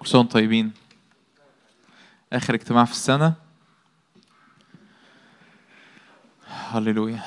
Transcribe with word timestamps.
كل 0.00 0.06
سنة 0.06 0.22
طيبين. 0.22 0.72
آخر 2.32 2.54
اجتماع 2.54 2.84
في 2.84 2.92
السنة. 2.92 3.34
هللويا. 6.48 7.22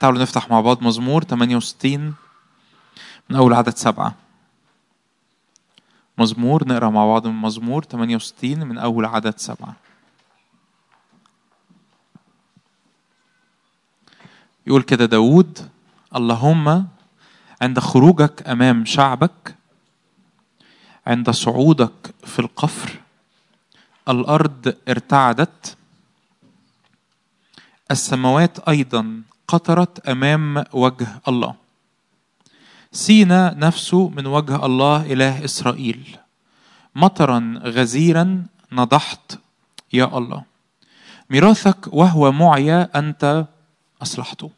تعالوا 0.00 0.22
نفتح 0.22 0.50
مع 0.50 0.60
بعض 0.60 0.82
مزمور 0.82 1.24
68 1.24 2.14
من 3.30 3.36
أول 3.36 3.54
عدد 3.54 3.76
سبعة. 3.76 4.14
مزمور 6.18 6.68
نقرأ 6.68 6.90
مع 6.90 7.06
بعض 7.06 7.26
من 7.26 7.34
مزمور 7.34 7.84
68 7.84 8.66
من 8.66 8.78
أول 8.78 9.04
عدد 9.04 9.38
سبعة. 9.38 9.76
يقول 14.66 14.82
كده 14.82 15.04
داود 15.06 15.70
اللهم 16.16 16.86
عند 17.62 17.78
خروجك 17.78 18.48
أمام 18.48 18.84
شعبك 18.84 19.56
عند 21.06 21.30
صعودك 21.30 22.14
في 22.24 22.38
القفر. 22.38 23.00
الأرض 24.08 24.74
ارتعدت. 24.88 25.76
السماوات 27.90 28.68
أيضا 28.68 29.22
قطرت 29.48 30.08
أمام 30.08 30.64
وجه 30.72 31.06
الله. 31.28 31.54
سينا 32.92 33.54
نفسه 33.58 34.08
من 34.08 34.26
وجه 34.26 34.66
الله 34.66 35.12
إله 35.12 35.44
إسرائيل. 35.44 36.18
مطرا 36.94 37.60
غزيرا 37.64 38.46
نضحت. 38.72 39.38
يا 39.92 40.18
الله 40.18 40.42
ميراثك 41.30 41.86
وهو 41.92 42.32
معيا 42.32 42.98
أنت 42.98 43.46
أصلحته. 44.02 44.50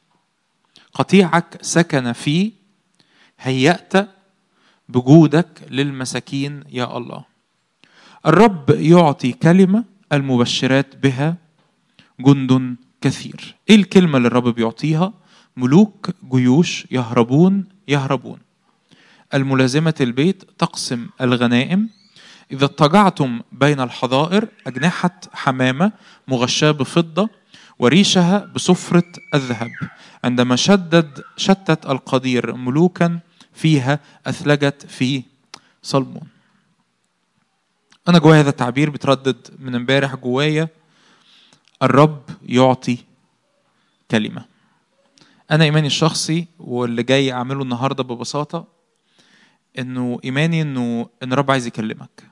قطيعك 0.94 1.58
سكن 1.62 2.12
فيه 2.12 2.52
هيأت 3.40 4.17
بجودك 4.88 5.62
للمساكين 5.70 6.64
يا 6.70 6.96
الله. 6.96 7.24
الرب 8.26 8.70
يعطي 8.70 9.32
كلمة 9.32 9.84
المبشرات 10.12 10.96
بها 10.96 11.36
جند 12.20 12.76
كثير. 13.00 13.54
إيه 13.70 13.76
الكلمة 13.76 14.16
اللي 14.16 14.28
الرب 14.28 14.48
بيعطيها؟ 14.48 15.12
ملوك 15.56 16.10
جيوش 16.32 16.86
يهربون 16.90 17.64
يهربون. 17.88 18.38
الملازمة 19.34 19.94
البيت 20.00 20.44
تقسم 20.58 21.06
الغنائم. 21.20 21.88
إذا 22.52 22.64
اضطجعتم 22.64 23.40
بين 23.52 23.80
الحظائر 23.80 24.48
أجنحة 24.66 25.20
حمامة 25.32 25.92
مغشاة 26.28 26.70
بفضة 26.70 27.28
وريشها 27.78 28.38
بصفرة 28.54 29.12
الذهب. 29.34 29.70
عندما 30.24 30.56
شدد 30.56 31.22
شتت 31.36 31.86
القدير 31.86 32.54
ملوكا 32.54 33.20
فيها 33.58 34.00
أثلجت 34.26 34.86
في 34.86 35.22
صلمون 35.82 36.28
أنا 38.08 38.18
جوايا 38.18 38.40
هذا 38.40 38.50
التعبير 38.50 38.90
بتردد 38.90 39.48
من 39.58 39.74
امبارح 39.74 40.14
جوايا 40.14 40.68
الرب 41.82 42.22
يعطي 42.46 42.98
كلمة. 44.10 44.44
أنا 45.50 45.64
إيماني 45.64 45.86
الشخصي 45.86 46.46
واللي 46.58 47.02
جاي 47.02 47.32
أعمله 47.32 47.62
النهاردة 47.62 48.02
ببساطة 48.02 48.66
إنه 49.78 50.20
إيماني 50.24 50.62
إنه 50.62 51.08
إن 51.22 51.32
الرب 51.32 51.50
عايز 51.50 51.66
يكلمك 51.66 52.24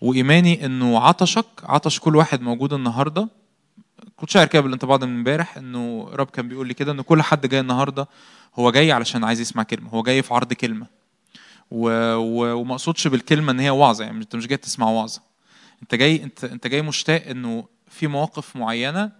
وإيماني 0.00 0.66
إنه 0.66 0.98
عطشك 0.98 1.46
عطش 1.62 2.00
كل 2.00 2.16
واحد 2.16 2.40
موجود 2.40 2.72
النهاردة 2.72 3.28
كنت 4.16 4.30
شاعر 4.30 4.46
كده 4.46 4.62
بالانطباع 4.62 4.96
ده 4.96 5.06
من 5.06 5.16
امبارح 5.16 5.56
إنه 5.56 6.08
الرب 6.12 6.26
كان 6.30 6.48
بيقول 6.48 6.68
لي 6.68 6.74
كده 6.74 6.92
إن 6.92 7.00
كل 7.00 7.22
حد 7.22 7.46
جاي 7.46 7.60
النهاردة 7.60 8.08
هو 8.54 8.70
جاي 8.70 8.92
علشان 8.92 9.24
عايز 9.24 9.40
يسمع 9.40 9.62
كلمة 9.62 9.90
هو 9.90 10.02
جاي 10.02 10.22
في 10.22 10.34
عرض 10.34 10.52
كلمة. 10.52 10.86
و... 11.70 12.14
و... 12.14 12.54
وما 12.60 12.72
اقصدش 12.72 13.08
بالكلمة 13.08 13.52
إن 13.52 13.60
هي 13.60 13.70
وعظة 13.70 14.04
يعني 14.04 14.18
أنت 14.18 14.36
مش 14.36 14.46
جاي 14.46 14.56
تسمع 14.56 14.90
وعظة 14.90 15.22
أنت 15.82 15.94
جاي 15.94 16.22
أنت 16.22 16.44
أنت 16.44 16.66
جاي 16.66 16.82
مشتاق 16.82 17.26
إنه 17.26 17.64
في 17.88 18.06
مواقف 18.06 18.56
معينة 18.56 19.12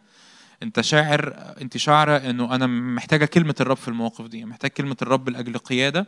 انت 0.63 0.81
شاعر 0.81 1.35
انت 1.61 1.77
شاعرة 1.77 2.17
انه 2.17 2.55
أنا 2.55 2.67
محتاجة 2.67 3.25
كلمة 3.25 3.55
الرب 3.61 3.77
في 3.77 3.89
المواقف 3.89 4.27
دي 4.27 4.45
محتاج 4.45 4.71
كلمة 4.71 4.97
الرب 5.03 5.29
لأجل 5.29 5.59
قيادة 5.59 6.07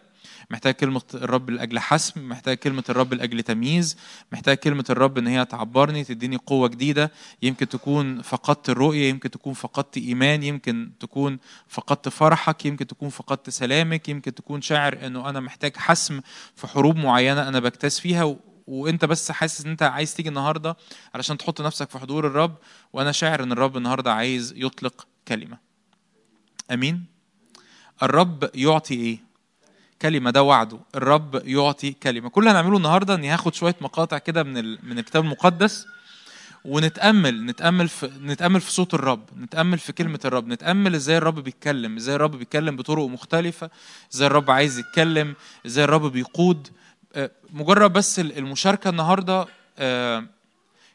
محتاج 0.50 0.74
كلمة 0.74 1.02
الرب 1.14 1.50
لأجل 1.50 1.78
حسم 1.78 2.28
محتاج 2.28 2.56
كلمة 2.56 2.84
الرب 2.88 3.14
لأجل 3.14 3.42
تمييز 3.42 3.96
محتاج 4.32 4.56
كلمة 4.56 4.84
الرب 4.90 5.18
إن 5.18 5.26
هي 5.26 5.44
تعبرني 5.44 6.04
تديني 6.04 6.36
قوة 6.36 6.68
جديدة 6.68 7.12
يمكن 7.42 7.68
تكون 7.68 8.22
فقدت 8.22 8.70
الرؤية 8.70 9.08
يمكن 9.10 9.30
تكون 9.30 9.54
فقدت 9.54 9.96
إيمان 9.96 10.42
يمكن 10.42 10.90
تكون 11.00 11.38
فقدت 11.68 12.08
فرحك 12.08 12.66
يمكن 12.66 12.86
تكون 12.86 13.08
فقدت 13.08 13.50
سلامك 13.50 14.08
يمكن 14.08 14.34
تكون 14.34 14.62
شاعر 14.62 15.06
إنه 15.06 15.28
أنا 15.28 15.40
محتاج 15.40 15.76
حسم 15.76 16.20
في 16.56 16.66
حروب 16.66 16.96
معينة 16.96 17.48
أنا 17.48 17.60
بجتاز 17.60 17.98
فيها. 17.98 18.36
وانت 18.66 19.04
بس 19.04 19.30
حاسس 19.30 19.64
ان 19.64 19.70
انت 19.70 19.82
عايز 19.82 20.14
تيجي 20.14 20.28
النهارده 20.28 20.76
علشان 21.14 21.38
تحط 21.38 21.60
نفسك 21.60 21.90
في 21.90 21.98
حضور 21.98 22.26
الرب 22.26 22.54
وأنا 22.92 23.12
شاعر 23.12 23.42
ان 23.42 23.52
الرب 23.52 23.76
النهارده 23.76 24.12
عايز 24.12 24.54
يطلق 24.56 25.06
كلمة. 25.28 25.58
آمين؟ 26.70 27.04
الرب 28.02 28.50
يعطي 28.54 28.94
إيه؟ 28.94 29.18
كلمة 30.02 30.30
ده 30.30 30.42
وعده. 30.42 30.78
الرب 30.94 31.42
يعطي 31.44 31.92
كلمة. 31.92 32.28
كل 32.28 32.40
اللي 32.40 32.50
هنعمله 32.50 32.76
النهارده 32.76 33.14
اني 33.14 33.28
هاخد 33.28 33.54
شوية 33.54 33.76
مقاطع 33.80 34.18
كده 34.18 34.42
من 34.42 34.58
ال... 34.58 34.78
من 34.82 34.98
الكتاب 34.98 35.24
المقدس 35.24 35.86
ونتأمل 36.64 37.46
نتأمل 37.46 37.88
في 37.88 38.10
نتأمل 38.22 38.60
في 38.60 38.72
صوت 38.72 38.94
الرب 38.94 39.24
نتأمل 39.38 39.78
في 39.78 39.92
كلمة 39.92 40.20
الرب 40.24 40.46
نتأمل 40.46 40.94
إزاي 40.94 41.16
الرب 41.18 41.38
بيتكلم 41.38 41.96
إزاي 41.96 42.14
الرب 42.14 42.36
بيتكلم 42.36 42.76
بطرق 42.76 43.06
مختلفة 43.06 43.70
إزاي 44.14 44.26
الرب 44.26 44.50
عايز 44.50 44.78
يتكلم 44.78 45.34
إزاي 45.66 45.84
الرب 45.84 46.12
بيقود 46.12 46.68
مجرد 47.52 47.92
بس 47.92 48.18
المشاركة 48.18 48.90
النهارده 48.90 49.46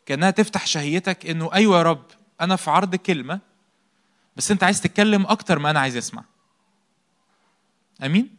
كأنها 0.05 0.31
تفتح 0.31 0.67
شهيتك 0.67 1.25
إنه 1.29 1.53
أيوه 1.53 1.77
يا 1.77 1.83
رب 1.83 2.03
أنا 2.41 2.55
في 2.55 2.71
عرض 2.71 2.95
كلمة 2.95 3.39
بس 4.35 4.51
أنت 4.51 4.63
عايز 4.63 4.81
تتكلم 4.81 5.25
أكتر 5.25 5.59
ما 5.59 5.69
أنا 5.69 5.79
عايز 5.79 5.97
أسمع. 5.97 6.23
آمين؟ 8.03 8.29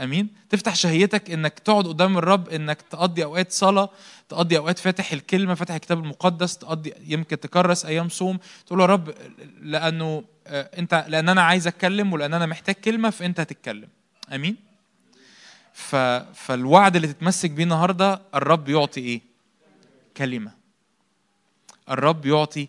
آمين؟ 0.00 0.28
تفتح 0.50 0.74
شهيتك 0.74 1.30
إنك 1.30 1.58
تقعد 1.58 1.86
قدام 1.86 2.18
الرب 2.18 2.48
إنك 2.48 2.82
تقضي 2.82 3.24
أوقات 3.24 3.52
صلاة 3.52 3.90
تقضي 4.28 4.58
أوقات 4.58 4.78
فاتح 4.78 5.12
الكلمة 5.12 5.54
فاتح 5.54 5.74
الكتاب 5.74 5.98
المقدس 5.98 6.58
تقضي 6.58 6.92
يمكن 7.06 7.40
تكرس 7.40 7.84
أيام 7.86 8.08
صوم. 8.08 8.38
تقول 8.66 8.80
يا 8.80 8.86
رب 8.86 9.14
لأنه 9.62 10.24
أنت 10.46 11.04
لأن 11.08 11.28
أنا 11.28 11.42
عايز 11.42 11.66
أتكلم 11.66 12.12
ولأن 12.12 12.34
أنا 12.34 12.46
محتاج 12.46 12.74
كلمة 12.74 13.10
فأنت 13.10 13.40
هتتكلم 13.40 13.88
آمين؟ 14.32 14.69
ف... 15.80 15.96
فالوعد 16.34 16.96
اللي 16.96 17.08
تتمسك 17.08 17.50
بيه 17.50 17.62
النهارده 17.62 18.22
الرب 18.34 18.68
يعطي 18.68 19.00
إيه؟ 19.00 19.20
كلمة. 20.16 20.52
الرب 21.90 22.26
يعطي 22.26 22.68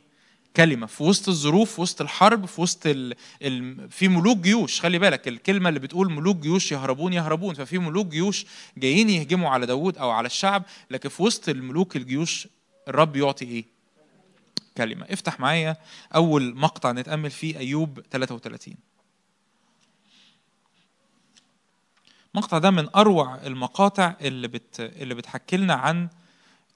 كلمة 0.56 0.86
في 0.88 1.04
وسط 1.04 1.30
الظروف 1.30 1.76
في 1.76 1.82
وسط 1.82 2.02
الحرب 2.02 2.46
في 2.46 2.62
وسط 2.62 2.88
ال... 2.88 3.16
ال... 3.42 3.90
في 3.92 4.08
ملوك 4.08 4.38
جيوش 4.38 4.82
خلي 4.82 5.00
بالك 5.00 5.28
الكلمة 5.28 5.70
اللي 5.70 5.80
بتقول 5.80 6.12
ملوك 6.12 6.38
جيوش 6.38 6.72
يهربون 6.72 7.14
يهربون 7.14 7.54
ففي 7.56 7.78
ملوك 7.78 8.08
جيوش 8.08 8.46
جايين 8.78 9.10
يهجموا 9.10 9.50
على 9.50 9.66
داوود 9.66 9.98
أو 9.98 10.10
على 10.10 10.26
الشعب 10.26 10.64
لكن 10.92 11.10
في 11.10 11.24
وسط 11.24 11.50
الملوك 11.50 11.96
الجيوش 11.96 12.48
الرب 12.88 13.16
يعطي 13.16 13.46
إيه؟ 13.46 13.66
كلمة 14.78 15.06
افتح 15.10 15.40
معايا 15.40 15.78
أول 16.16 16.56
مقطع 16.56 16.92
نتأمل 16.92 17.32
فيه 17.32 17.58
أيوب 17.58 18.00
33 18.12 18.76
المقطع 22.36 22.58
ده 22.58 22.72
من 22.72 22.90
أروع 22.96 23.36
المقاطع 23.46 24.16
اللي 24.22 24.48
بت 24.48 24.80
اللي 24.80 25.16
بتحكي 25.16 25.58
لنا 25.58 25.74
عن 25.74 26.10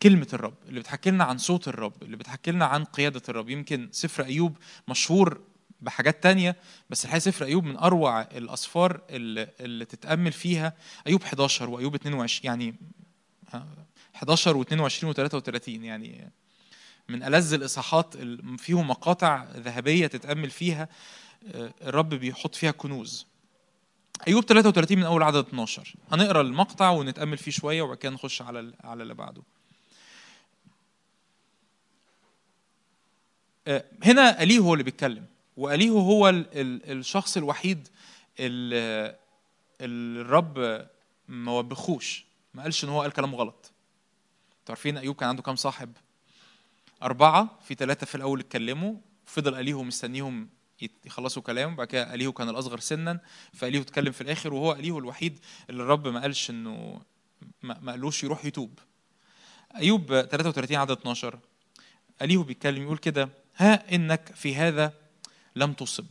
كلمة 0.03 0.27
الرب، 0.33 0.53
اللي 0.67 0.79
بتحكي 0.79 1.11
لنا 1.11 1.23
عن 1.23 1.37
صوت 1.37 1.67
الرب، 1.67 2.03
اللي 2.03 2.17
بتحكي 2.17 2.51
لنا 2.51 2.65
عن 2.65 2.83
قيادة 2.83 3.21
الرب، 3.29 3.49
يمكن 3.49 3.89
سفر 3.91 4.23
أيوب 4.25 4.57
مشهور 4.87 5.41
بحاجات 5.81 6.23
تانية 6.23 6.55
بس 6.89 7.05
الحقيقة 7.05 7.21
سفر 7.23 7.45
أيوب 7.45 7.63
من 7.63 7.77
أروع 7.77 8.21
الأسفار 8.21 9.01
اللي, 9.09 9.47
اللي 9.59 9.85
تتأمل 9.85 10.31
فيها. 10.31 10.73
أيوب 11.07 11.23
11 11.23 11.69
وأيوب 11.69 11.95
22 11.95 12.45
يعني 12.45 12.75
11 14.15 14.63
و22 14.63 15.15
و33 15.15 15.67
يعني 15.67 16.31
من 17.09 17.23
ألذ 17.23 17.53
الإصحاحات 17.53 18.15
فيهم 18.57 18.87
مقاطع 18.87 19.45
ذهبية 19.55 20.07
تتأمل 20.07 20.49
فيها 20.49 20.89
الرب 21.81 22.09
بيحط 22.09 22.55
فيها 22.55 22.71
كنوز. 22.71 23.27
أيوب 24.27 24.43
33 24.43 24.97
من 24.97 25.03
أول 25.03 25.23
عدد 25.23 25.45
12 25.47 25.95
هنقرأ 26.11 26.41
المقطع 26.41 26.89
ونتأمل 26.89 27.37
فيه 27.37 27.51
شوية 27.51 27.81
وبعد 27.81 27.97
كده 27.97 28.11
نخش 28.11 28.41
على 28.41 28.73
على 28.83 29.03
اللي 29.03 29.13
بعده. 29.13 29.41
هنا 34.03 34.43
أليه 34.43 34.59
هو 34.59 34.73
اللي 34.73 34.83
بيتكلم 34.83 35.25
وأليه 35.57 35.89
هو 35.89 36.29
ال 36.29 36.45
ال 36.53 36.91
الشخص 36.99 37.37
الوحيد 37.37 37.87
اللي 38.39 39.15
الرب 39.81 40.87
ما 41.27 41.51
وبخوش. 41.51 42.25
ما 42.53 42.63
قالش 42.63 42.83
إن 42.83 42.89
هو 42.89 43.01
قال 43.01 43.11
كلام 43.11 43.35
غلط. 43.35 43.71
عارفين 44.69 44.97
أيوب 44.97 45.15
كان 45.15 45.29
عنده 45.29 45.41
كام 45.41 45.55
صاحب؟ 45.55 45.91
أربعة 47.03 47.59
في 47.67 47.75
ثلاثة 47.75 48.05
في 48.05 48.15
الأول 48.15 48.39
اتكلموا 48.39 48.95
فضل 49.25 49.55
اليه 49.55 49.83
مستنيهم 49.83 50.49
يخلصوا 51.05 51.41
كلام 51.41 51.75
بعد 51.75 51.87
كده 51.87 52.13
أليهو 52.13 52.31
كان 52.31 52.49
الأصغر 52.49 52.79
سنا 52.79 53.19
فأليهو 53.53 53.81
اتكلم 53.81 54.11
في 54.11 54.21
الآخر 54.21 54.53
وهو 54.53 54.71
أليهو 54.71 54.99
الوحيد 54.99 55.39
اللي 55.69 55.83
الرب 55.83 56.07
ما 56.07 56.21
قالش 56.21 56.49
إنه 56.49 57.01
ما 57.63 57.79
ما 57.81 57.91
قالوش 57.91 58.23
يروح 58.23 58.45
يتوب. 58.45 58.79
أيوب 59.75 60.07
33 60.07 60.77
عدد 60.77 60.91
12 60.91 61.39
اليه 62.21 62.37
بيتكلم 62.37 62.83
يقول 62.83 62.97
كده 62.97 63.29
ها 63.57 63.95
إنك 63.95 64.31
في 64.35 64.55
هذا 64.55 64.93
لم 65.55 65.73
تصب. 65.73 66.05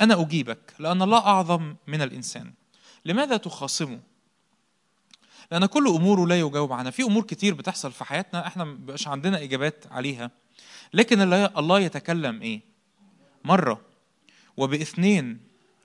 أنا 0.00 0.22
أجيبك 0.22 0.74
لأن 0.78 1.02
الله 1.02 1.18
أعظم 1.18 1.76
من 1.86 2.02
الإنسان. 2.02 2.52
لماذا 3.04 3.36
تخاصمه؟ 3.36 4.00
لأن 5.52 5.66
كل 5.66 5.88
أموره 5.88 6.26
لا 6.26 6.40
يجاوب 6.40 6.72
عنها. 6.72 6.90
في 6.90 7.02
أمور 7.02 7.22
كتير 7.22 7.54
بتحصل 7.54 7.92
في 7.92 8.04
حياتنا 8.04 8.46
إحنا 8.46 8.64
مبقاش 8.64 9.08
عندنا 9.08 9.42
إجابات 9.42 9.84
عليها. 9.90 10.30
لكن 10.94 11.32
الله 11.32 11.80
يتكلم 11.80 12.42
إيه؟ 12.42 12.73
مرة 13.44 13.80
وباثنين 14.56 15.38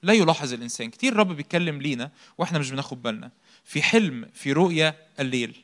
لا 0.03 0.13
يلاحظ 0.13 0.53
الإنسان. 0.53 0.89
كتير 0.89 1.11
الرب 1.11 1.31
بيتكلم 1.35 1.81
لينا 1.81 2.11
وإحنا 2.37 2.59
مش 2.59 2.71
بناخد 2.71 3.01
بالنا. 3.01 3.31
في 3.65 3.81
حلم 3.81 4.27
في 4.33 4.51
رؤيا 4.51 4.95
الليل. 5.19 5.63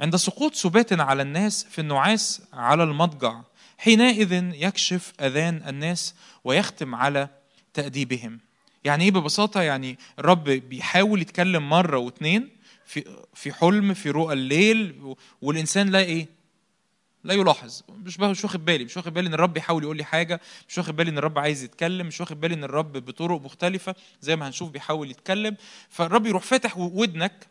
عند 0.00 0.16
سقوط 0.16 0.54
سبات 0.54 1.00
على 1.00 1.22
الناس 1.22 1.64
في 1.64 1.80
النعاس 1.80 2.42
على 2.52 2.82
المضجع 2.82 3.40
حينئذ 3.78 4.32
يكشف 4.54 5.12
أذان 5.20 5.62
الناس 5.68 6.14
ويختم 6.44 6.94
على 6.94 7.28
تأديبهم. 7.74 8.40
يعني 8.84 9.04
إيه 9.04 9.10
ببساطة؟ 9.10 9.62
يعني 9.62 9.98
الرب 10.18 10.44
بيحاول 10.44 11.20
يتكلم 11.20 11.68
مرة 11.68 11.98
واثنين 11.98 12.48
في 12.86 13.04
في 13.34 13.52
حلم 13.52 13.94
في 13.94 14.10
رؤى 14.10 14.32
الليل 14.32 15.14
والإنسان 15.42 15.88
لا 15.88 15.98
إيه؟ 15.98 16.37
لا 17.24 17.34
يلاحظ. 17.34 17.82
مش 17.88 18.20
مش 18.20 18.44
واخد 18.44 18.64
بالي. 18.64 18.84
مش 18.84 18.96
واخد 18.96 19.14
بالي 19.14 19.28
إن 19.28 19.34
الرب 19.34 19.56
يحاول 19.56 19.82
يقول 19.82 19.96
لي 19.96 20.04
حاجة. 20.04 20.40
مش 20.68 20.78
واخد 20.78 20.96
بالي 20.96 21.10
إن 21.10 21.18
الرب 21.18 21.38
عايز 21.38 21.62
يتكلم. 21.62 22.06
مش 22.06 22.20
واخد 22.20 22.40
بالي 22.40 22.54
إن 22.54 22.64
الرب 22.64 22.92
بطرق 22.92 23.40
مختلفة. 23.40 23.94
زي 24.20 24.36
ما 24.36 24.48
هنشوف 24.48 24.70
بيحاول 24.70 25.10
يتكلم. 25.10 25.56
فالرب 25.88 26.26
يروح 26.26 26.42
فاتح 26.42 26.78
ودنك 26.78 27.46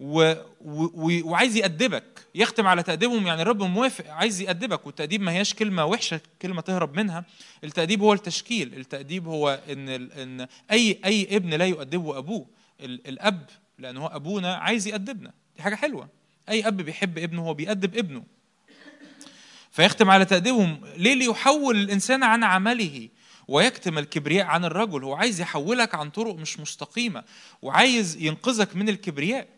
و... 0.00 0.32
و... 0.60 1.30
وعايز 1.30 1.56
يأدبك. 1.56 2.04
يختم 2.34 2.66
على 2.66 2.82
تأديبهم. 2.82 3.26
يعني 3.26 3.42
الرب 3.42 3.62
موافق. 3.62 4.10
عايز 4.10 4.40
يأدبك. 4.40 4.86
والتأديب 4.86 5.20
ما 5.20 5.32
هياش 5.32 5.54
كلمة 5.54 5.84
وحشة. 5.84 6.20
كلمة 6.42 6.60
تهرب 6.60 6.96
منها. 6.96 7.24
التأديب 7.64 8.02
هو 8.02 8.12
التشكيل. 8.12 8.74
التأديب 8.74 9.26
هو 9.26 9.60
إن 9.70 9.88
إن 9.88 10.46
أي 10.70 10.98
أي 11.04 11.36
ابن 11.36 11.54
لا 11.54 11.66
يؤدبه 11.66 12.18
أبوه. 12.18 12.46
الأب 12.80 13.50
لأن 13.78 13.96
هو 13.96 14.06
أبونا 14.06 14.54
عايز 14.54 14.86
يأدبنا. 14.86 15.32
دي 15.56 15.62
حاجة 15.62 15.74
حلوة. 15.74 16.08
أي 16.48 16.68
أب 16.68 16.76
بيحب 16.76 17.18
ابنه 17.18 17.42
هو 17.42 17.54
بيأدب 17.54 17.96
ابنه. 17.96 18.22
فيختم 19.70 20.10
على 20.10 20.24
تأديبهم. 20.24 20.80
ليه؟ 20.96 21.14
ليحول 21.14 21.76
الإنسان 21.76 22.22
عن 22.22 22.44
عمله 22.44 23.08
ويكتم 23.48 23.98
الكبرياء 23.98 24.46
عن 24.46 24.64
الرجل. 24.64 25.04
هو 25.04 25.14
عايز 25.14 25.40
يحولك 25.40 25.94
عن 25.94 26.10
طرق 26.10 26.34
مش 26.34 26.60
مستقيمة 26.60 27.24
وعايز 27.62 28.16
ينقذك 28.16 28.76
من 28.76 28.88
الكبرياء. 28.88 29.48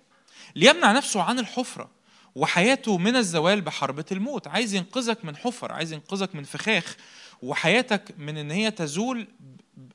ليمنع 0.57 0.93
نفسه 0.93 1.23
عن 1.23 1.39
الحفرة 1.39 1.91
وحياته 2.35 2.99
من 2.99 3.17
الزوال 3.17 3.61
بحربة 3.61 4.05
الموت. 4.13 4.49
عايز 4.49 4.75
ينقذك 4.75 5.25
من 5.25 5.37
حفر 5.37 5.73
عايز 5.73 5.93
ينقذك 5.93 6.35
من 6.35 6.45
فخاخ 6.45 6.97
وحياتك 7.43 8.15
من 8.19 8.39
إن 8.39 8.51
هي 8.51 8.71
تزول 8.71 9.27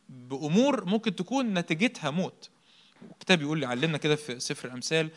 بأمور 0.10 0.86
ممكن 0.86 1.16
تكون 1.16 1.54
نتيجتها 1.54 2.10
موت. 2.10 2.50
الكتاب 3.12 3.42
يقول 3.42 3.60
لي 3.60 3.66
علمنا 3.66 3.98
كده 3.98 4.16
في 4.16 4.40
سفر 4.40 4.68
الأمثال 4.68 5.10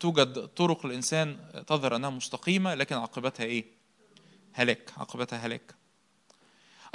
توجد 0.00 0.46
طرق 0.46 0.86
الانسان 0.86 1.36
تظهر 1.66 1.96
أنها 1.96 2.10
مستقيمة 2.10 2.74
لكن 2.74 2.96
عاقبتها 2.96 3.44
إيه؟ 3.44 3.64
هلاك 4.54 4.90
عاقبتها 4.96 5.38
هلاك. 5.38 5.74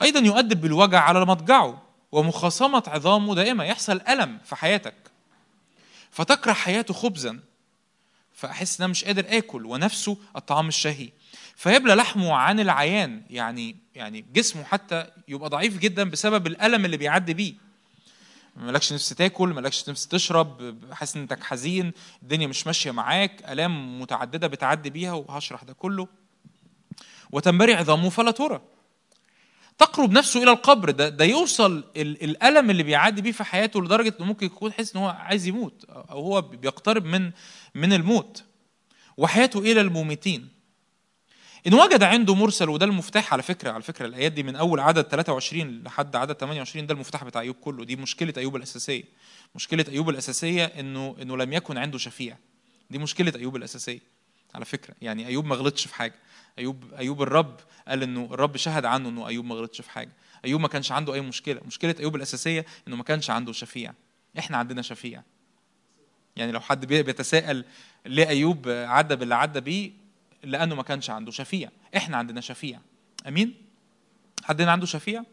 أيضا 0.02 0.20
يؤدب 0.20 0.62
بالوجع 0.62 1.00
على 1.00 1.26
مضجعه 1.26 1.82
ومخاصمة 2.12 2.84
عظامه 2.88 3.36
دائما 3.36 3.66
يحصل 3.66 4.02
ألم 4.10 4.38
في 4.46 4.56
حياتك. 4.56 4.96
فتكره 6.12 6.54
حياته 6.54 6.94
خبزا 6.94 7.40
فأحس 8.34 8.80
ان 8.80 8.84
أنا 8.84 8.92
مش 8.92 9.06
قادر 9.06 9.26
آكل 9.38 9.66
ونفسه 9.66 10.18
الطعام 10.36 10.68
الشهي 10.68 11.10
فيبلى 11.56 11.96
لحمه 11.96 12.34
عن 12.36 12.60
العيان 12.60 13.24
يعني 13.30 13.76
يعني 13.96 14.26
جسمه 14.34 14.64
حتى 14.64 15.08
يبقى 15.28 15.50
ضعيف 15.50 15.78
جدا 15.78 16.10
بسبب 16.10 16.48
الألم 16.48 16.86
اللي 16.86 16.98
بيعدي 16.98 17.34
بيه. 17.34 17.54
مالكش 18.56 18.94
نفس 18.94 19.10
تاكل 19.10 19.50
مالكش 19.50 19.90
نفس 19.90 20.08
تشرب 20.08 20.76
حاسس 20.94 21.16
إنك 21.16 21.44
حزين 21.44 21.92
الدنيا 22.22 22.48
مش 22.48 22.68
ماشية 22.68 22.92
معاك 22.92 23.44
آلام 23.52 24.02
متعددة 24.02 24.48
بتعدي 24.48 24.90
بيها 24.90 25.14
وهشرح 25.14 25.64
ده 25.64 25.74
كله. 25.74 26.08
وتنبري 27.31 27.74
عظامه 27.74 28.10
فلا 28.10 28.31
ترى. 28.31 28.62
تقرب 29.78 30.12
نفسه 30.12 30.44
إلى 30.44 30.52
القبر 30.52 30.92
ده 30.92 31.10
ده 31.10 31.26
يوصل 31.26 31.84
الألم 31.98 32.70
اللي 32.70 32.84
بيعدي 32.84 33.22
بيه 33.22 33.31
في 33.31 33.44
حياته 33.44 33.81
لدرجة 33.81 34.14
إنه 34.20 34.28
ممكن 34.28 34.46
يكون 34.46 34.74
حاسس 34.74 34.96
إن 34.96 35.02
هو 35.02 35.10
عايز 35.10 35.48
يموت 35.48 35.86
أو 35.90 36.22
هو 36.22 36.42
بيقترب 36.42 37.06
من 37.06 37.31
من 37.76 37.94
الموت. 37.94 38.44
وحياته 39.18 39.60
إلى 39.60 39.81
المميتين 39.81 40.50
إن 41.68 41.74
وجد 41.74 42.04
عنده 42.04 42.36
مرسل 42.36 42.70
وده 42.70 42.86
المفتاح 42.86 43.34
على 43.34 43.44
فكرة 43.44 43.72
على 43.72 43.84
فكرة 43.84 44.06
الآيات 44.06 44.31
دي 44.31 44.44
من 44.44 44.56
أول 44.56 44.80
عدد 44.80 45.02
23 45.04 45.84
لحد 45.84 46.16
عدد 46.16 46.34
28 46.36 46.88
ده 46.88 46.94
المفتاح 46.94 47.24
بتاع 47.24 47.42
أيوب 47.42 47.56
كله. 47.56 47.86
دي 47.86 47.96
مشكلة 47.96 48.34
أيوب 48.38 48.56
الأساسية. 48.56 49.04
مشكلة 49.56 49.86
أيوب 49.90 50.10
الأساسية 50.10 50.66
انه 50.66 51.16
إنه 51.22 51.38
لم 51.38 51.54
يكن 51.54 51.78
عنده 51.78 51.98
شفيع. 51.98 52.38
دي 52.90 52.98
مشكلة 52.98 53.34
أيوب 53.36 53.56
الأساسية 53.56 54.00
على 54.56 54.66
فكرة. 54.66 54.96
يعني 55.02 55.28
أيوب 55.28 55.46
ما 55.46 55.56
غلطش 55.56 55.88
في 55.88 55.96
حاجة. 55.96 56.16
أيوب 56.60 56.94
أيوب 56.94 57.22
الرب 57.22 57.60
قال 57.88 58.04
إنه 58.04 58.30
الرب 58.32 58.58
شهد 58.58 58.86
عنه 58.86 59.10
إنه 59.10 59.28
أيوب 59.28 59.46
ما 59.46 59.56
غلطش 59.56 59.82
في 59.82 59.90
حاجة. 59.92 60.12
أيوب 60.46 60.62
ما 60.62 60.68
كانش 60.68 60.92
عنده 60.92 61.14
أي 61.14 61.22
مشكلة. 61.22 61.62
مشكلة 61.68 61.96
أيوب 62.00 62.16
الأساسية 62.16 62.66
إنه 62.88 62.96
ما 62.96 63.04
كانش 63.04 63.30
عنده 63.30 63.52
شفيع. 63.52 63.94
إحنا 64.40 64.58
عندنا 64.58 64.82
شفيع. 64.82 65.24
يعني 66.36 66.52
لو 66.52 66.60
حد 66.60 66.86
بيتساءل 66.86 67.66
ليه 68.06 68.28
أيوب 68.28 68.70
عدى 68.70 69.16
باللي 69.16 69.36
عدى 69.36 69.60
بيه 69.60 69.92
لأنه 70.44 70.76
ما 70.76 70.84
كانش 70.84 71.10
عنده 71.10 71.32
شفيع. 71.32 71.70
إحنا 71.98 72.18
عندنا 72.18 72.42
شفيع. 72.42 72.80
أمين؟ 73.28 73.56
حد 74.44 74.62
هنا 74.62 74.72
عنده 74.72 74.86
شفيع؟ 74.86 75.24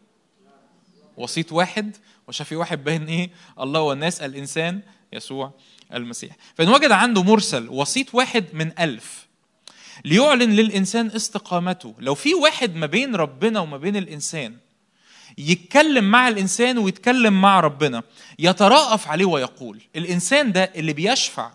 وسيط 1.17 1.51
واحد. 1.51 1.97
وشفيع 2.27 2.57
واحد 2.57 2.83
بين 2.83 3.07
إيه؟ 3.07 3.29
الله 3.59 3.81
والناس 3.81 4.21
الإنسان 4.21 4.81
يسوع 5.13 5.53
المسيح. 5.93 6.35
فإن 6.55 6.69
وجد 6.69 6.91
عنده 6.91 7.23
مرسل 7.23 7.69
وسيط 7.69 8.15
واحد 8.15 8.45
من 8.53 8.79
ألف 8.79 9.26
ليعلن 10.05 10.51
للإنسان 10.51 11.11
استقامته. 11.15 11.95
لو 11.99 12.15
في 12.15 12.33
واحد 12.33 12.75
ما 12.75 12.85
بين 12.85 13.15
ربنا 13.15 13.59
وما 13.59 13.77
بين 13.77 13.95
الإنسان 13.95 14.55
يتكلم 15.37 16.11
مع 16.11 16.27
الإنسان 16.27 16.77
ويتكلم 16.77 17.41
مع 17.41 17.59
ربنا 17.59 18.03
يتراءف 18.39 19.07
عليه 19.07 19.25
ويقول. 19.25 19.81
الإنسان 19.95 20.51
ده 20.51 20.63
اللي 20.75 20.93
بيشفع 20.93 21.51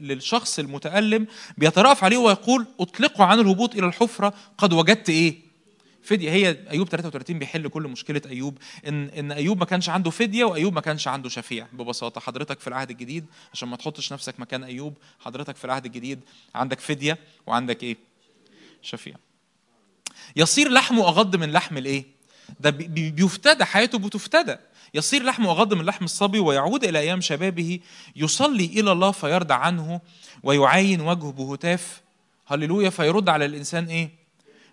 للشخص 0.00 0.58
المتألم 0.58 1.26
بيتراءف 1.58 2.04
عليه 2.04 2.16
ويقول 2.16 2.66
أطلقوا 2.80 3.24
عن 3.24 3.40
الهبوط 3.40 3.74
إلى 3.74 3.86
الحفرة 3.86 4.34
قد 4.58 4.72
وجدت 4.72 5.10
إيه؟ 5.10 5.51
فدية 6.02 6.30
هي 6.30 6.58
أيوب 6.70 6.88
33 6.88 7.38
بيحل 7.38 7.68
كل 7.68 7.82
مشكلة 7.82 8.22
أيوب 8.26 8.58
إن 8.86 9.08
إن 9.08 9.32
أيوب 9.32 9.58
ما 9.58 9.64
كانش 9.64 9.88
عنده 9.88 10.10
فدية 10.10 10.44
وأيوب 10.44 10.72
ما 10.74 10.80
كانش 10.80 11.08
عنده 11.08 11.28
شفيع 11.28 11.66
ببساطة 11.72 12.20
حضرتك 12.20 12.60
في 12.60 12.68
العهد 12.68 12.90
الجديد 12.90 13.26
عشان 13.52 13.68
ما 13.68 13.76
تحطش 13.76 14.12
نفسك 14.12 14.40
مكان 14.40 14.64
أيوب 14.64 14.94
حضرتك 15.20 15.56
في 15.56 15.64
العهد 15.64 15.84
الجديد 15.86 16.20
عندك 16.54 16.80
فدية 16.80 17.18
وعندك 17.46 17.82
إيه؟ 17.82 17.96
شفيع 18.82 19.14
يصير 20.36 20.68
لحمه 20.68 21.08
أغض 21.08 21.36
من 21.36 21.52
لحم 21.52 21.78
الإيه؟ 21.78 22.04
ده 22.60 22.70
بيفتدى 22.70 23.64
حياته 23.64 23.98
بتفتدى 23.98 24.56
يصير 24.94 25.22
لحمه 25.22 25.50
أغض 25.50 25.74
من 25.74 25.84
لحم 25.84 26.04
الصبي 26.04 26.38
ويعود 26.38 26.84
إلى 26.84 26.98
أيام 26.98 27.20
شبابه 27.20 27.80
يصلي 28.16 28.64
إلى 28.64 28.92
الله 28.92 29.10
فيرضى 29.10 29.54
عنه 29.54 30.00
ويعاين 30.42 31.00
وجهه 31.00 31.32
بهتاف 31.32 32.00
هللويا 32.46 32.90
فيرد 32.90 33.28
على 33.28 33.44
الإنسان 33.44 33.84
إيه؟ 33.86 34.10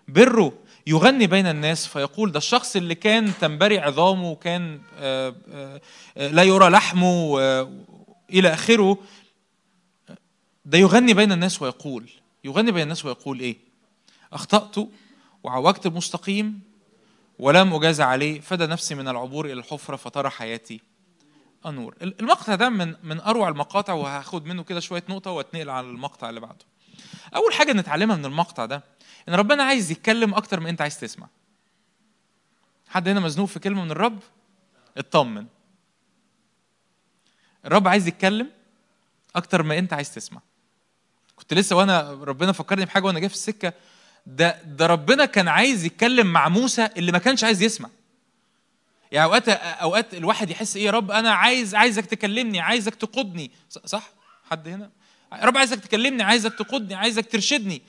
بره 0.08 0.52
يغني 0.86 1.26
بين 1.26 1.46
الناس 1.46 1.86
فيقول 1.86 2.32
ده 2.32 2.38
الشخص 2.38 2.76
اللي 2.76 2.94
كان 2.94 3.32
تنبري 3.40 3.78
عظامه 3.78 4.30
وكان 4.30 4.80
آه، 4.98 5.34
آه، 5.52 5.80
لا 6.16 6.42
يرى 6.42 6.68
لحمه 6.68 7.38
إلى 8.30 8.54
آخره 8.54 8.98
ده 10.64 10.78
يغني 10.78 11.14
بين 11.14 11.32
الناس 11.32 11.62
ويقول. 11.62 12.10
يغني 12.44 12.72
بين 12.72 12.82
الناس 12.82 13.04
ويقول 13.04 13.40
إيه؟ 13.40 13.56
أخطأت 14.32 14.88
وعوجت 15.42 15.86
المستقيم 15.86 16.60
ولم 17.38 17.74
أجاز 17.74 18.00
عليه 18.00 18.40
فدى 18.40 18.66
نفسي 18.66 18.94
من 18.94 19.08
العبور 19.08 19.46
إلى 19.46 19.52
الحفرة 19.52 19.96
فترى 19.96 20.30
حياتي 20.30 20.80
النور 21.66 21.94
المقطع 22.02 22.54
ده 22.54 22.68
من 22.68 22.94
من 23.02 23.20
أروع 23.20 23.48
المقاطع 23.48 23.92
وهاخد 23.92 24.46
منه 24.46 24.62
كده 24.62 24.80
شوية 24.80 25.02
نقطة 25.08 25.30
وأتنقل 25.30 25.70
على 25.70 25.86
المقطع 25.86 26.28
اللي 26.28 26.40
بعده. 26.40 26.64
أول 27.36 27.52
حاجة 27.52 27.72
نتعلمها 27.72 28.16
من 28.16 28.24
المقطع 28.24 28.64
ده 28.64 28.82
إن 29.30 29.34
ربنا 29.34 29.62
عايز 29.62 29.90
يتكلم 29.90 30.34
أكتر 30.34 30.60
ما 30.60 30.70
أنت 30.70 30.80
عايز 30.80 31.00
تسمع. 31.00 31.28
حد 32.88 33.08
هنا 33.08 33.20
مزنوق 33.20 33.48
في 33.48 33.58
كلمة 33.58 33.84
من 33.84 33.90
الرب؟ 33.90 34.18
اطمن. 34.98 35.46
الرب 37.64 37.88
عايز 37.88 38.08
يتكلم 38.08 38.50
أكتر 39.36 39.62
ما 39.62 39.78
أنت 39.78 39.92
عايز 39.92 40.14
تسمع. 40.14 40.40
كنت 41.36 41.54
لسه 41.54 41.76
وأنا 41.76 42.10
ربنا 42.10 42.52
فكرني 42.52 42.84
بحاجة 42.84 43.04
وأنا 43.04 43.18
جاي 43.18 43.28
في 43.28 43.34
السكة. 43.34 43.72
ده 44.26 44.62
ده 44.62 44.86
ربنا 44.86 45.24
كان 45.24 45.48
عايز 45.48 45.84
يتكلم 45.84 46.32
مع 46.32 46.48
موسى 46.48 46.88
اللي 46.96 47.12
ما 47.12 47.18
كانش 47.18 47.44
عايز 47.44 47.62
يسمع. 47.62 47.88
يعني 49.12 49.24
أوقات 49.24 49.48
أوقات 49.48 50.14
الواحد 50.14 50.50
يحس 50.50 50.76
إيه 50.76 50.84
يا 50.84 50.90
رب؟ 50.90 51.10
أنا 51.10 51.30
عايز 51.32 51.74
عايزك 51.74 52.06
تكلمني 52.06 52.60
عايزك 52.60 52.94
تقودني. 52.94 53.50
صح؟ 53.68 54.10
حد 54.50 54.68
هنا؟ 54.68 54.90
رب 55.32 55.56
عايزك 55.56 55.80
تكلمني 55.80 56.22
عايزك 56.22 56.54
تقودني 56.54 56.94
عايزك 56.94 57.30
ترشدني. 57.32 57.82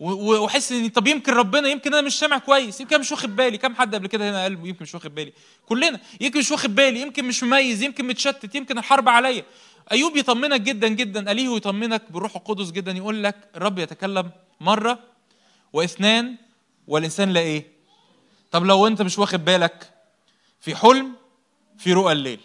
وأحس 0.00 0.72
ان 0.72 0.88
طب 0.88 1.06
يمكن 1.06 1.32
ربنا 1.32 1.68
يمكن 1.68 1.94
أنا 1.94 2.06
مش 2.06 2.18
سامع 2.18 2.38
كويس 2.38 2.80
يمكن 2.80 3.00
مش 3.00 3.12
واخد 3.12 3.36
بالي. 3.36 3.58
كم 3.58 3.74
حد 3.74 3.94
قبل 3.94 4.06
كده 4.06 4.30
هنا 4.30 4.42
قال 4.42 4.52
يمكن 4.52 4.82
مش 4.82 4.94
واخد 4.94 5.14
بالي؟ 5.14 5.32
كلنا. 5.66 6.00
يمكن 6.20 6.38
مش 6.38 6.50
واخد 6.50 6.74
بالي 6.74 7.00
يمكن 7.00 7.24
مش 7.24 7.42
مميز 7.42 7.82
يمكن 7.82 8.06
متشتت 8.06 8.54
يمكن 8.54 8.78
الحرب 8.78 9.08
عليا. 9.08 9.44
أيوب 9.92 10.16
يطمنك 10.16 10.60
جدا 10.60 10.88
جدا. 10.88 11.32
اليه 11.32 11.56
يطمنك 11.56 12.02
بالروح 12.12 12.36
القدس 12.36 12.70
جدا. 12.70 12.92
يقول 12.92 13.24
لك 13.24 13.48
الرب 13.56 13.78
يتكلم 13.78 14.30
مرة 14.60 14.98
واثنان 15.72 16.36
والإنسان 16.86 17.32
لا 17.32 17.40
إيه؟ 17.40 17.66
طب 18.50 18.64
لو 18.64 18.86
أنت 18.86 19.02
مش 19.02 19.18
واخد 19.18 19.44
بالك 19.44 19.90
في 20.60 20.76
حلم 20.76 21.12
في 21.78 21.92
رؤى 21.92 22.12
الليل. 22.12 22.40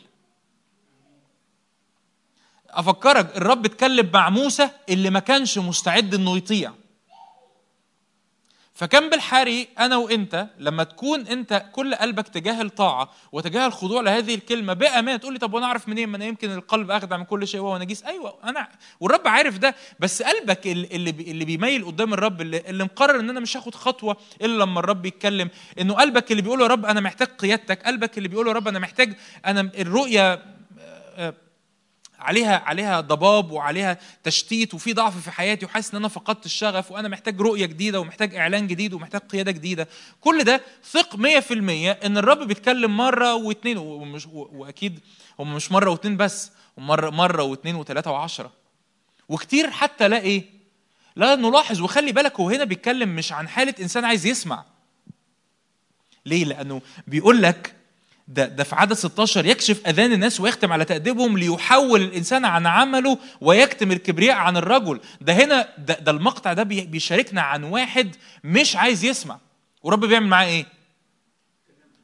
أفكرك 2.70 3.38
الرب 3.38 3.66
اتكلم 3.66 4.10
مع 4.14 4.30
موسى 4.30 4.70
اللي 4.90 5.10
ما 5.10 5.20
كانش 5.20 5.58
مستعد 5.58 6.14
إنه 6.16 6.38
يطيع. 6.38 6.74
فكان 8.74 9.10
بالحري 9.10 9.68
أنا 9.80 9.98
وإنت 9.98 10.48
لما 10.60 10.84
تكون 10.84 11.28
إنت 11.28 11.66
كل 11.72 11.96
قلبك 11.96 12.28
تجاه 12.28 12.62
الطاعة 12.62 13.10
وتجاه 13.32 13.68
الخضوع 13.68 14.02
لهذه 14.02 14.36
الكلمة 14.36 14.74
بأمان 14.74 15.20
تقول 15.20 15.34
لي 15.34 15.40
طب 15.40 15.54
وأنا 15.54 15.66
أعرف 15.66 15.88
منين؟ 15.88 16.10
ما 16.10 16.18
أنا 16.18 16.26
يمكن 16.26 16.52
القلب 16.52 16.92
أخدع 16.92 17.18
من 17.18 17.24
كل 17.24 17.48
شيء 17.48 17.60
وهو 17.62 17.78
نجيس. 17.78 18.04
أيوه 18.04 18.38
أنا 18.44 18.68
والرب 19.00 19.28
عارف 19.28 19.58
ده 19.58 19.76
بس 20.00 20.22
قلبك 20.22 20.68
اللي 20.68 20.88
اللي 21.10 21.46
بيميل 21.46 21.86
قدام 21.86 22.14
الرب 22.14 22.42
اللي, 22.42 22.58
اللي 22.68 22.84
مقرر 22.84 23.20
إن 23.20 23.30
أنا 23.30 23.40
مش 23.40 23.58
هاخد 23.58 23.76
خطوة 23.76 24.18
إلا 24.42 24.64
لما 24.64 24.80
الرب 24.80 25.06
يتكلم 25.06 25.50
إنه 25.80 25.94
قلبك 25.94 26.32
اللي 26.32 26.42
بيقول 26.42 26.62
يا 26.62 26.68
رب 26.68 26.86
أنا 26.86 27.02
محتاج 27.02 27.28
قيادتك 27.28 27.84
قلبك 27.86 28.18
اللي 28.18 28.30
بيقول 28.30 28.48
يا 28.48 28.54
رب 28.54 28.68
أنا 28.68 28.80
محتاج 28.80 29.16
أنا 29.46 29.72
الرؤية 29.80 30.34
آه، 30.34 30.42
آه، 31.18 31.34
عليها 32.22 32.58
عليها 32.66 33.02
ضباب 33.02 33.52
وعليها 33.52 33.98
تشتيت 34.24 34.74
وفي 34.74 34.94
ضعف 34.94 35.18
في 35.24 35.32
حياتي 35.32 35.66
وحاسس 35.66 35.92
إن 35.92 35.98
أنا 35.98 36.08
فقدت 36.08 36.46
الشغف 36.46 36.92
وأنا 36.92 37.08
محتاج 37.08 37.42
رؤية 37.42 37.66
جديدة 37.66 38.00
ومحتاج 38.00 38.36
إعلان 38.36 38.68
جديد 38.68 38.94
ومحتاج 38.94 39.22
قيادة 39.22 39.52
جديدة. 39.52 39.88
كل 40.22 40.44
ده 40.44 40.62
ثق 40.92 41.16
100% 41.16 41.22
إن 42.06 42.18
الرب 42.18 42.48
بيتكلم 42.48 42.98
مرة 42.98 43.34
واثنين 43.36 43.78
ومش 43.78 44.28
وأكيد 44.32 45.00
هم 45.40 45.56
مش 45.56 45.72
مرة 45.72 45.90
واثنين 45.90 46.18
بس 46.18 46.52
مره 46.78 47.10
مرة 47.10 47.44
واثنين 47.44 47.76
وثلاثه 47.76 48.12
وعشرة. 48.12 48.52
وكتير 49.30 49.72
حتى 49.72 50.08
لا 50.08 50.22
إيه 50.22 50.46
لا 51.16 51.36
نلاحظ 51.36 51.82
وخلي 51.82 52.12
بالك 52.12 52.40
هو 52.40 52.50
هنا 52.50 52.64
بيتكلم 52.64 53.16
مش 53.16 53.32
عن 53.32 53.48
حالة 53.48 53.74
إنسان 53.82 54.06
عايز 54.06 54.26
يسمع. 54.26 54.66
ليه؟ 56.26 56.46
لأنه 56.46 56.82
بيقول 57.08 57.42
لك 57.42 57.76
ده 58.28 58.46
ده 58.46 58.64
في 58.64 58.76
عدد 58.76 58.94
16 58.94 59.46
يكشف 59.46 59.88
أذان 59.88 60.14
الناس 60.14 60.40
ويختم 60.40 60.74
على 60.74 60.86
تأديبهم 60.86 61.38
ليحول 61.38 62.02
الإنسان 62.02 62.46
عن 62.46 62.66
عمله 62.68 63.18
ويكتم 63.42 63.92
الكبرياء 63.92 64.36
عن 64.36 64.58
الرجل. 64.58 65.00
ده 65.22 65.34
هنا 65.34 65.70
ده, 65.78 65.94
ده 66.00 66.12
المقطع 66.12 66.54
ده 66.54 66.64
بيشاركنا 66.64 67.42
عن 67.42 67.64
واحد 67.64 68.16
مش 68.44 68.76
عايز 68.76 69.04
يسمع. 69.04 69.40
ورب 69.84 70.06
بيعمل 70.06 70.28
معاه 70.28 70.46
إيه؟ 70.46 70.66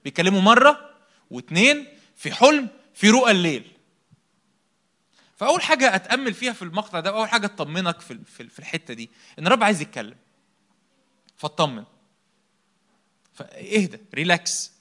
بيكلمه 0.04 0.40
مرة 0.40 0.90
واثنين 1.32 1.88
في 2.16 2.32
حلم 2.32 2.68
في 2.94 3.10
رؤى 3.10 3.32
الليل. 3.32 3.72
فأول 5.38 5.62
حاجة 5.62 5.96
أتأمل 5.96 6.34
فيها 6.34 6.54
في 6.54 6.62
المقطع 6.62 7.00
ده 7.00 7.10
اول 7.10 7.30
حاجة 7.30 7.48
تطمنك 7.48 8.00
في 8.00 8.20
في 8.50 8.60
الحتة 8.60 8.94
دي 8.94 9.10
إن 9.40 9.48
الرب 9.48 9.64
عايز 9.64 9.82
يتكلم. 9.82 10.16
فاطمن. 11.38 11.84
فاهدى 13.34 14.00
ريلاكس. 14.16 14.77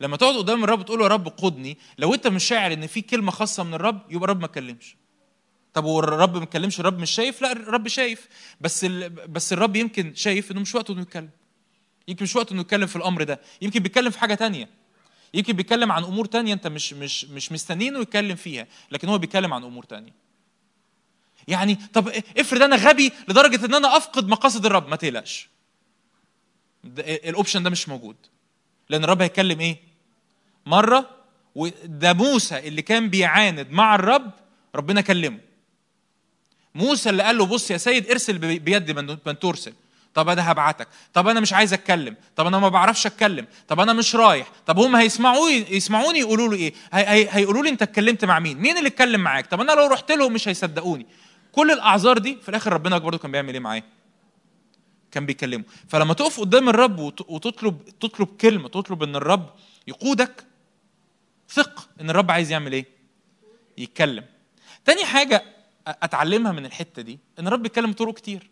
لما 0.00 0.16
تقعد 0.16 0.36
قدام 0.36 0.64
الرب 0.64 0.84
تقول 0.84 0.98
له 0.98 1.04
يا 1.04 1.10
رب 1.10 1.28
قدني 1.28 1.78
لو 1.98 2.14
انت 2.14 2.26
مش 2.26 2.44
شاعر 2.44 2.72
ان 2.72 2.86
في 2.86 3.00
كلمة 3.00 3.30
خاصة 3.30 3.62
من 3.62 3.74
الرب 3.74 4.00
يبقى 4.10 4.24
الرب 4.24 4.40
ما 4.40 4.46
اتكلمش. 4.46 4.96
طب 5.74 5.84
هو 5.84 6.00
الرب 6.00 6.36
ما 6.36 6.42
اتكلمش 6.42 6.80
الرب 6.80 6.98
مش 6.98 7.10
شايف؟ 7.10 7.42
لا 7.42 7.52
الرب 7.52 7.88
شايف. 7.88 8.28
بس 8.60 8.84
ال... 8.84 9.10
بس 9.10 9.52
الرب 9.52 9.76
يمكن 9.76 10.14
شايف 10.14 10.52
انه 10.52 10.60
مش 10.60 10.74
وقته 10.74 10.92
انه 10.92 11.02
يتكلم. 11.02 11.30
يمكن 12.08 12.22
مش 12.22 12.36
وقته 12.36 12.52
انه 12.52 12.60
يتكلم 12.60 12.86
في 12.86 12.96
الأمر 12.96 13.22
ده. 13.22 13.40
يمكن 13.62 13.80
بيتكلم 13.80 14.10
في 14.10 14.18
حاجة 14.18 14.34
تانية. 14.34 14.68
يمكن 15.34 15.52
بيتكلم 15.52 15.92
عن 15.92 16.04
أمور 16.04 16.24
تانية 16.26 16.52
انت 16.54 16.66
مش 16.66 16.92
مش 16.92 17.24
مش 17.24 17.52
مستنينه 17.52 17.98
يتكلم 17.98 18.36
فيها 18.36 18.66
لكن 18.90 19.08
هو 19.08 19.18
بيتكلم 19.18 19.54
عن 19.54 19.64
أمور 19.64 19.84
تانية. 19.84 20.12
يعني 21.48 21.74
طب 21.74 22.08
افرض 22.38 22.62
أنا 22.62 22.76
غبي 22.76 23.12
لدرجة 23.28 23.66
ان 23.66 23.74
أنا 23.74 23.96
افقد 23.96 24.28
مقاصد 24.28 24.66
الرب 24.66 24.88
ما 24.88 24.96
تقلقش. 24.96 25.48
الاوبشن 26.98 27.62
ده 27.62 27.70
مش 27.70 27.88
موجود. 27.88 28.16
لأن 28.88 29.04
الرب 29.04 29.22
هيتكلم 29.22 29.60
إيه؟ 29.60 29.89
مرة 30.70 31.10
وده 31.54 32.12
موسى 32.12 32.58
اللي 32.58 32.82
كان 32.82 33.08
بيعاند 33.08 33.66
مع 33.70 33.94
الرب 33.94 34.30
ربنا 34.74 35.00
كلمه. 35.00 35.38
موسى 36.74 37.10
اللي 37.10 37.22
قال 37.22 37.38
له 37.38 37.46
بص 37.46 37.70
يا 37.70 37.76
سيد 37.76 38.10
ارسل 38.10 38.38
بيد 38.38 38.90
من 39.28 39.38
ترسل. 39.38 39.72
طب 40.14 40.28
أنا 40.28 40.52
هبعتك. 40.52 40.88
طب 41.14 41.28
أنا 41.28 41.40
مش 41.40 41.52
عايز 41.52 41.72
أتكلم. 41.72 42.16
طب 42.36 42.46
أنا 42.46 42.58
ما 42.58 42.68
بعرفش 42.68 43.06
أتكلم. 43.06 43.46
طب 43.68 43.80
أنا 43.80 43.92
مش 43.92 44.16
رايح. 44.16 44.50
طب 44.66 44.78
هم 44.78 44.96
هيسمعوني 44.96 45.76
يسمعوني 45.76 46.18
يقولوا 46.18 46.48
له 46.48 46.56
إيه؟ 46.56 46.74
هي 46.92 47.28
هيقولوا 47.30 47.62
لي 47.62 47.68
أنت 47.68 47.82
اتكلمت 47.82 48.24
مع 48.24 48.38
مين؟ 48.38 48.58
مين 48.58 48.78
اللي 48.78 48.88
اتكلم 48.88 49.20
معاك؟ 49.20 49.46
طب 49.46 49.60
أنا 49.60 49.72
لو 49.72 49.86
رحت 49.86 50.12
لهم 50.12 50.32
مش 50.32 50.48
هيصدقوني. 50.48 51.06
كل 51.52 51.70
الأعذار 51.70 52.18
دي 52.18 52.38
في 52.42 52.48
الآخر 52.48 52.72
ربنا 52.72 52.98
برضه 52.98 53.18
كان 53.18 53.32
بيعمل 53.32 53.52
إيه 53.52 53.60
معاه؟ 53.60 53.82
كان 55.10 55.26
بيكلمه. 55.26 55.64
فلما 55.88 56.14
تقف 56.14 56.40
قدام 56.40 56.68
الرب 56.68 56.98
وتطلب 57.28 57.84
تطلب 58.00 58.28
كلمة 58.40 58.68
تطلب 58.68 59.02
إن 59.02 59.16
الرب 59.16 59.50
يقودك 59.86 60.44
ثق 61.50 61.88
إن 62.00 62.10
الرب 62.10 62.30
عايز 62.30 62.50
يعمل 62.50 62.72
إيه؟ 62.72 62.86
يتكلم. 63.78 64.24
تاني 64.84 65.04
حاجة 65.04 65.44
أتعلمها 65.86 66.52
من 66.52 66.66
الحتة 66.66 67.02
دي 67.02 67.18
إن 67.38 67.46
الرب 67.46 67.62
بيتكلم 67.62 67.92
طرق 67.92 68.14
كتير. 68.14 68.50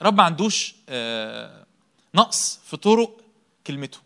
الرب 0.00 0.16
ما 0.16 0.22
عندوش 0.22 0.74
آه، 0.88 1.66
نقص 2.14 2.60
في 2.64 2.76
طرق 2.76 3.20
كلمته. 3.66 3.98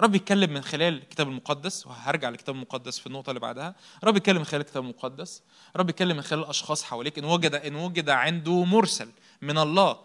رب 0.00 0.14
يتكلم 0.14 0.54
من 0.54 0.62
خلال 0.62 0.94
الكتاب 0.94 1.28
المقدس 1.28 1.86
وهرجع 1.86 2.28
للكتاب 2.28 2.54
المقدس 2.54 2.98
في 2.98 3.06
النقطة 3.06 3.30
اللي 3.30 3.40
بعدها. 3.40 3.74
رب 4.04 4.16
يتكلم 4.16 4.38
من 4.38 4.44
خلال 4.44 4.60
الكتاب 4.60 4.82
المقدس. 4.82 5.42
رب 5.76 5.88
يتكلم 5.90 6.16
من 6.16 6.22
خلال 6.22 6.40
الأشخاص 6.40 6.84
حواليك. 6.84 7.18
إن 7.18 7.24
وجد 7.24 7.54
إن 7.54 7.74
وجد 7.74 8.10
عنده 8.10 8.64
مرسل 8.64 9.08
من 9.42 9.58
الله 9.58 10.00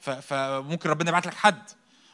فممكن 0.00 0.90
ربنا 0.90 1.08
يبعت 1.08 1.26
لك 1.26 1.34
حد. 1.34 1.62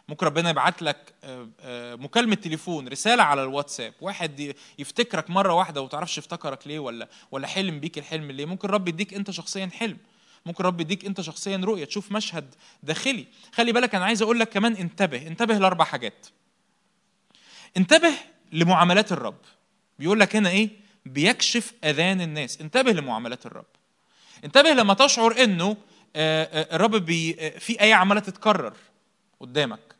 ممكن 0.08 0.26
ربنا 0.26 0.50
يبعت 0.50 0.82
لك 0.82 1.14
آه، 1.24 1.48
آه، 1.60 1.94
مكالمة 1.94 2.34
تليفون 2.34 2.88
رسالة 2.88 3.22
على 3.22 3.42
الواتساب. 3.42 3.94
واحد 4.00 4.54
يفتكرك 4.78 5.30
مرة 5.30 5.52
واحدة 5.52 5.82
وتعرفش 5.82 6.18
افتكرك 6.18 6.66
ليه 6.66 6.78
ولا 6.78 7.08
ولا 7.30 7.46
حلم 7.46 7.80
بيك 7.80 7.98
الحلم 7.98 8.30
ليه. 8.30 8.46
ممكن 8.46 8.68
رب 8.68 8.88
يديك 8.88 9.14
انت 9.14 9.30
شخصيا 9.30 9.70
حلم. 9.72 9.98
ممكن 10.46 10.64
رب 10.64 10.80
يديك 10.80 11.04
انت 11.04 11.20
شخصيا 11.20 11.56
رؤية 11.56 11.84
تشوف 11.84 12.12
مشهد 12.12 12.54
داخلي. 12.82 13.26
خلي 13.52 13.72
بالك 13.72 13.94
أنا 13.94 14.04
عايز 14.04 14.22
أقول 14.22 14.40
لك 14.40 14.48
كمان 14.48 14.72
انتبه 14.72 15.26
انتبه 15.26 15.58
لأربع 15.58 15.84
حاجات. 15.84 16.26
انتبه 17.76 18.10
لمعاملات 18.52 19.12
الرب. 19.12 19.38
بيقول 19.98 20.20
لك 20.20 20.36
هنا 20.36 20.48
إيه؟ 20.48 20.70
بيكشف 21.06 21.72
أذان 21.84 22.20
الناس. 22.20 22.60
انتبه 22.60 22.92
لمعاملات 22.92 23.46
الرب. 23.46 23.66
انتبه 24.44 24.70
لما 24.70 24.94
تشعر 24.94 25.44
إنه 25.44 25.76
آه، 26.16 26.76
الرب 26.76 26.96
بي 26.96 27.50
في 27.50 27.80
إيه 27.80 27.94
عمالة 27.94 28.20
تتكرر 28.20 28.72
قدامك. 29.40 29.97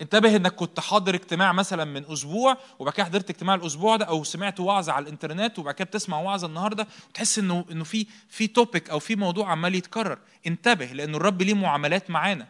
انتبه 0.00 0.36
انك 0.36 0.54
كنت 0.54 0.80
حاضر 0.80 1.14
اجتماع 1.14 1.52
مثلا 1.52 1.84
من 1.84 2.04
أسبوع 2.12 2.56
وبعد 2.78 2.94
كده 2.94 3.04
حضرت 3.04 3.30
اجتماع 3.30 3.54
الأسبوع 3.54 3.96
ده 3.96 4.04
أو 4.04 4.24
سمعت 4.24 4.60
وعظه 4.60 4.92
على 4.92 5.02
الإنترنت 5.02 5.58
وبعد 5.58 5.74
كده 5.74 5.84
بتسمع 5.84 6.20
وعظه 6.20 6.46
النهارده 6.46 6.86
وتحس 7.08 7.38
إنه 7.38 7.64
إنه 7.70 7.84
في 7.84 8.06
في 8.28 8.46
توبيك 8.46 8.90
أو 8.90 8.98
في 8.98 9.16
موضوع 9.16 9.50
عمال 9.50 9.74
يتكرر. 9.74 10.18
انتبه 10.46 10.84
لأنه 10.86 11.16
الرب 11.16 11.42
ليه 11.42 11.54
معاملات 11.54 12.10
معانا. 12.10 12.48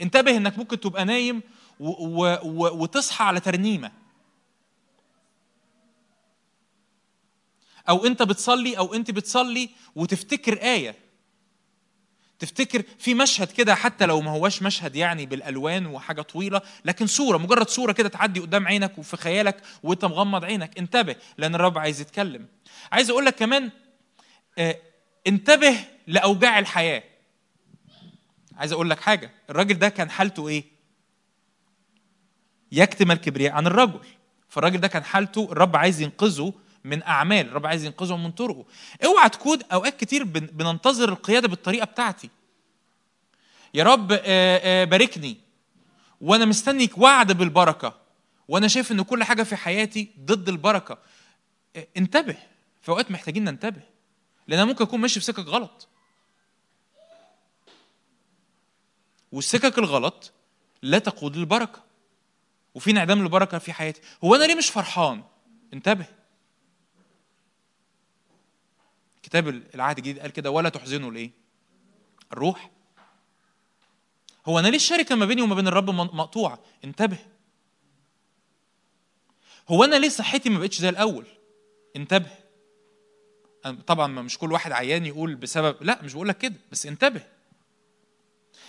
انتبه 0.00 0.36
إنك 0.36 0.58
ممكن 0.58 0.80
تبقى 0.80 1.04
نايم 1.04 1.42
و 1.80 1.88
و 1.88 2.38
و 2.42 2.82
وتصحى 2.82 3.24
على 3.24 3.40
ترنيمة. 3.40 3.90
أو 7.88 8.06
أنت 8.06 8.22
بتصلي 8.22 8.78
أو 8.78 8.94
أنت 8.94 9.10
بتصلي 9.10 9.70
وتفتكر 9.96 10.62
آية. 10.62 11.01
تفتكر 12.42 12.82
في 12.98 13.14
مشهد 13.14 13.50
كده 13.50 13.74
حتى 13.74 14.06
لو 14.06 14.20
ما 14.20 14.30
هواش 14.30 14.62
مشهد 14.62 14.96
يعني 14.96 15.26
بالألوان 15.26 15.86
وحاجة 15.86 16.22
طويلة 16.22 16.60
لكن 16.84 17.06
صورة 17.06 17.38
مجرد 17.38 17.68
صورة 17.68 17.92
كده 17.92 18.08
تعدي 18.08 18.40
قدام 18.40 18.66
عينك 18.66 18.98
وفي 18.98 19.16
خيالك 19.16 19.62
وانت 19.82 20.04
مغمض 20.04 20.44
عينك. 20.44 20.78
انتبه 20.78 21.16
لأن 21.38 21.54
الرب 21.54 21.78
عايز 21.78 22.00
يتكلم. 22.00 22.46
عايز 22.92 23.10
أقول 23.10 23.26
لك 23.26 23.34
كمان 23.34 23.70
آه 24.58 24.76
انتبه 25.26 25.76
لأوجاع 26.06 26.58
الحياة. 26.58 27.02
عايز 28.56 28.72
أقول 28.72 28.90
لك 28.90 29.00
حاجة 29.00 29.30
الراجل 29.50 29.78
ده 29.78 29.88
كان 29.88 30.10
حالته 30.10 30.48
إيه؟ 30.48 30.64
يكتم 32.72 33.10
الكبرياء 33.10 33.52
عن 33.52 33.66
الرجل. 33.66 34.00
فالراجل 34.48 34.80
ده 34.80 34.88
كان 34.88 35.04
حالته 35.04 35.48
الرب 35.52 35.76
عايز 35.76 36.00
ينقذه 36.00 36.52
من 36.84 37.02
أعمال. 37.02 37.46
الرب 37.48 37.66
عايز 37.66 37.84
ينقذهم 37.84 38.24
من 38.24 38.32
طرقه. 38.32 38.64
اوعى 39.04 39.28
تكون 39.28 39.58
أوقات 39.72 40.00
كتير 40.00 40.24
بننتظر 40.24 41.08
القيادة 41.08 41.48
بالطريقة 41.48 41.84
بتاعتي. 41.84 42.30
يا 43.74 43.84
رب 43.84 44.08
باركني. 44.88 45.36
وأنا 46.20 46.44
مستنيك 46.44 46.98
وعد 46.98 47.32
بالبركة. 47.32 47.98
وأنا 48.48 48.68
شايف 48.68 48.92
إن 48.92 49.02
كل 49.02 49.24
حاجة 49.24 49.42
في 49.42 49.56
حياتي 49.56 50.10
ضد 50.20 50.48
البركة. 50.48 50.98
انتبه. 51.96 52.36
في 52.82 52.88
أوقات 52.88 53.10
محتاجين 53.10 53.44
ننتبه. 53.44 53.80
لأن 54.48 54.66
ممكن 54.66 54.84
أكون 54.84 55.00
ماشي 55.00 55.20
في 55.20 55.26
سكك 55.26 55.46
غلط. 55.46 55.88
والسكك 59.32 59.78
الغلط 59.78 60.32
لا 60.82 60.98
تقود 60.98 61.36
للبركة. 61.36 61.82
وفي 62.74 62.90
انعدام 62.90 63.22
للبركة 63.22 63.58
في 63.58 63.72
حياتي. 63.72 64.00
هو 64.24 64.34
أنا 64.34 64.44
ليه 64.44 64.54
مش 64.54 64.70
فرحان؟ 64.70 65.22
انتبه. 65.72 66.06
كتاب 69.32 69.48
العهد 69.48 69.98
الجديد 69.98 70.18
قال 70.18 70.30
كده 70.30 70.50
ولا 70.50 70.68
تحزنوا 70.68 71.10
الايه 71.10 71.30
الروح. 72.32 72.70
هو 74.46 74.58
أنا 74.58 74.68
ليه 74.68 74.76
الشركة 74.76 75.14
ما 75.14 75.26
بيني 75.26 75.42
وما 75.42 75.54
بين 75.54 75.68
الرب 75.68 75.90
مقطوعة؟ 75.90 76.58
انتبه. 76.84 77.18
هو 79.68 79.84
أنا 79.84 79.96
ليه 79.96 80.08
صحتي 80.08 80.50
ما 80.50 80.58
بقتش 80.58 80.78
زي 80.78 80.88
الأول؟ 80.88 81.26
انتبه. 81.96 82.30
طبعا 83.86 84.06
مش 84.06 84.38
كل 84.38 84.52
واحد 84.52 84.72
عيان 84.72 85.06
يقول 85.06 85.34
بسبب 85.34 85.82
لا 85.82 86.02
مش 86.02 86.14
بقول 86.14 86.28
لك 86.28 86.38
كده 86.38 86.54
بس 86.72 86.86
انتبه. 86.86 87.22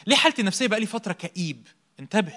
ليه 0.07 0.15
حالتي 0.15 0.41
النفسية 0.41 0.67
بقى 0.67 0.79
لي 0.79 0.85
فترة 0.85 1.13
كئيب؟ 1.13 1.67
انتبه. 1.99 2.33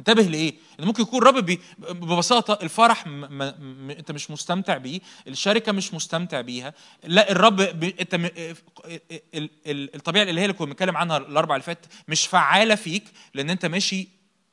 انتبه 0.00 0.22
لإيه؟ 0.22 0.54
إن 0.80 0.84
ممكن 0.84 1.02
يكون 1.02 1.22
الرب 1.22 1.58
ببساطة 1.78 2.58
الفرح 2.62 3.06
م... 3.06 3.10
م... 3.10 3.54
م... 3.86 3.90
أنت 3.90 4.12
مش 4.12 4.30
مستمتع 4.30 4.76
بيه، 4.76 5.00
الشركة 5.28 5.72
مش 5.72 5.94
مستمتع 5.94 6.40
بيها، 6.40 6.74
لا 7.04 7.32
الرب 7.32 7.56
ب... 7.56 7.84
أنت 8.00 8.14
م... 8.14 8.24
ال... 8.24 9.50
ال... 9.66 9.94
الطبيعة 9.94 10.22
الإلهية 10.22 10.44
اللي 10.44 10.56
كنا 10.56 10.66
بنتكلم 10.66 10.96
عنها 10.96 11.16
الأربع 11.16 11.54
اللي 11.54 11.64
فات 11.64 11.86
مش 12.08 12.26
فعالة 12.26 12.74
فيك 12.74 13.04
لأن 13.34 13.50
أنت 13.50 13.66
ماشي 13.66 14.08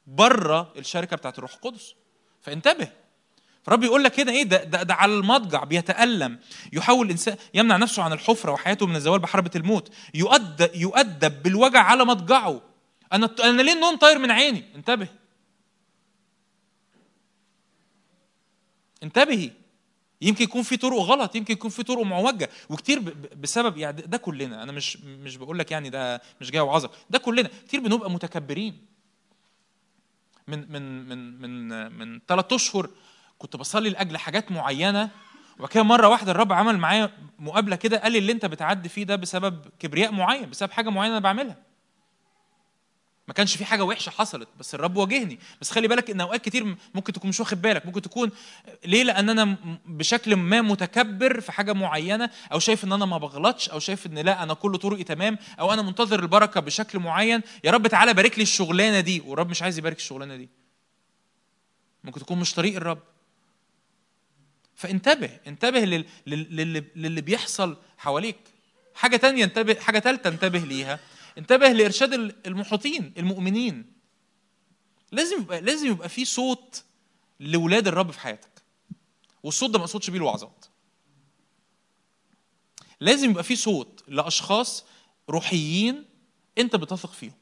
بره 0.08 0.74
الشركة 0.78 1.18
بتاعت 1.18 1.38
الروح 1.38 1.54
القدس. 1.54 1.94
فانتبه. 2.42 2.88
فرب 3.64 3.84
يقول 3.84 4.04
لك 4.04 4.12
كده 4.12 4.32
إيه 4.32 4.44
ده, 4.44 4.64
ده, 4.64 4.84
ده 4.84 4.94
على 4.94 5.14
المضجع 5.14 5.64
بيتألم 5.64 6.40
يحاول 6.74 7.06
الانسان 7.06 7.38
يمنع 7.54 7.78
نفسه 7.78 8.04
عن 8.04 8.14
الحفرة 8.14 8.52
وحياته 8.52 8.88
من 8.88 8.96
الزوال 8.96 9.20
بحربة 9.20 9.52
الموت 9.56 9.94
يؤدب 10.14 10.70
يؤدب 10.76 11.44
بالوجع 11.44 11.82
على 11.82 12.06
مضجعه 12.06 12.62
أنا 13.14 13.30
أنا 13.44 13.62
ليه 13.62 13.74
النوم 13.74 13.96
طاير 13.96 14.20
من 14.20 14.32
عيني 14.32 14.64
انتبه 14.76 15.08
انتبهي. 19.04 19.52
يمكن 20.22 20.44
يكون 20.44 20.64
في 20.64 20.78
طرق 20.78 20.98
غلط 20.98 21.36
يمكن 21.36 21.54
يكون 21.54 21.70
في 21.70 21.84
طرق 21.84 22.04
معوجة. 22.04 22.50
وكتير 22.70 23.00
بسبب 23.36 23.78
يعني 23.78 24.02
ده 24.02 24.18
كلنا. 24.18 24.64
أنا 24.64 24.72
مش 24.72 24.98
مش 24.98 25.38
بقول 25.38 25.60
لك 25.60 25.72
يعني 25.72 25.90
ده 25.90 26.22
مش 26.42 26.52
جاي 26.52 26.62
وعظك 26.62 26.90
ده 27.10 27.20
كلنا. 27.20 27.50
كتير 27.68 27.80
بنبقى 27.80 28.12
متكبرين. 28.12 28.86
من 30.48 30.72
من 30.72 31.10
من 31.10 31.42
من 31.42 31.92
من 31.92 32.20
ثلاث 32.28 32.54
أشهر 32.54 32.90
كنت 33.38 33.56
بصلي 33.56 33.90
لأجل 33.90 34.18
حاجات 34.18 34.52
معينة 34.52 35.10
وبعد 35.58 35.70
كده 35.70 35.84
مرة 35.84 36.08
واحدة 36.08 36.32
الرب 36.32 36.54
عمل 36.54 36.78
معايا 36.78 37.12
مقابلة 37.40 37.76
كده 37.76 37.98
قال 37.98 38.12
لي 38.12 38.18
اللي 38.18 38.32
أنت 38.32 38.46
بتعدي 38.46 38.90
فيه 38.90 39.04
ده 39.04 39.16
بسبب 39.16 39.66
كبرياء 39.80 40.12
معين 40.12 40.50
بسبب 40.50 40.72
حاجة 40.72 40.90
معينة 40.90 41.14
أنا 41.14 41.24
بعملها. 41.24 41.58
ما 43.28 43.34
كانش 43.34 43.58
في 43.58 43.66
حاجة 43.66 43.84
وحشة 43.84 44.10
حصلت 44.10 44.48
بس 44.60 44.76
الرب 44.76 44.98
واجهني. 44.98 45.40
بس 45.62 45.72
خلي 45.72 45.88
بالك 45.88 46.10
إن 46.10 46.22
أوقات 46.22 46.46
كتير 46.46 46.76
ممكن 46.94 47.14
تكون 47.14 47.30
مش 47.30 47.40
واخد 47.40 47.62
بالك. 47.62 47.86
ممكن 47.86 48.02
تكون 48.02 48.32
ليه؟ 48.86 49.04
لأن 49.04 49.30
أنا 49.30 49.58
بشكل 49.86 50.36
ما 50.36 50.62
متكبر 50.62 51.42
في 51.42 51.52
حاجة 51.52 51.74
معينة 51.74 52.30
أو 52.52 52.60
شايف 52.60 52.84
إن 52.84 52.94
أنا 52.94 53.06
ما 53.06 53.18
بغلطش 53.18 53.70
أو 53.70 53.80
شايف 53.80 54.06
إن 54.06 54.18
لا 54.20 54.44
أنا 54.44 54.54
كل 54.54 54.78
طرقي 54.78 55.04
تمام 55.04 55.38
أو 55.60 55.74
أنا 55.74 55.82
منتظر 55.82 56.20
البركة 56.20 56.60
بشكل 56.60 57.00
معين. 57.00 57.42
يا 57.64 57.72
رب 57.72 57.88
تعالى 57.88 58.14
بارك 58.14 58.38
لي 58.38 58.44
الشغلانة 58.44 59.00
دي. 59.00 59.22
والرب 59.26 59.50
مش 59.50 59.62
عايز 59.62 59.78
يبارك 59.78 59.98
الشغلانة 59.98 60.36
دي. 60.36 60.50
ممكن 62.04 62.20
تكون 62.20 62.40
مش 62.40 62.54
طريق 62.54 62.76
الرب. 62.76 63.00
فانتبه 64.76 65.30
انتبه 65.48 66.04
للي, 66.26 67.22
بيحصل 67.22 67.78
حواليك. 67.98 68.38
حاجة 68.96 69.18
تانية 69.18 69.44
انتبه 69.44 69.80
حاجة 69.80 70.00
ثالثه 70.00 70.30
انتبه 70.30 70.60
ليها. 70.60 71.00
انتبه 71.38 71.68
لإرشاد 71.68 72.14
المحيطين 72.48 73.14
المؤمنين. 73.18 73.94
لازم 75.12 75.42
يبقى 75.42 75.62
لازم 75.62 75.88
يبقى 75.88 76.10
في 76.10 76.26
صوت 76.26 76.84
لاولاد 77.40 77.88
الرب 77.88 78.12
في 78.12 78.20
حياتك. 78.20 78.64
والصوت 79.44 79.70
ده 79.70 79.80
ما 79.80 79.86
اقصدش 79.86 80.10
بيه 80.10 80.18
الوعظات. 80.18 80.66
لازم 83.00 83.30
يبقى 83.30 83.44
في 83.44 83.56
صوت 83.56 84.04
لأشخاص 84.08 84.86
روحيين 85.30 86.06
انت 86.58 86.76
بتثق 86.76 87.12
فيهم. 87.12 87.34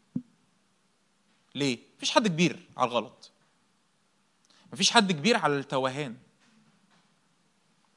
ليه؟ 1.55 1.77
مفيش 1.97 2.11
حد 2.11 2.27
كبير 2.27 2.59
على 2.77 2.89
الغلط. 2.89 3.31
مفيش 4.73 4.91
حد 4.91 5.11
كبير 5.11 5.37
على 5.37 5.59
التوهان. 5.59 6.17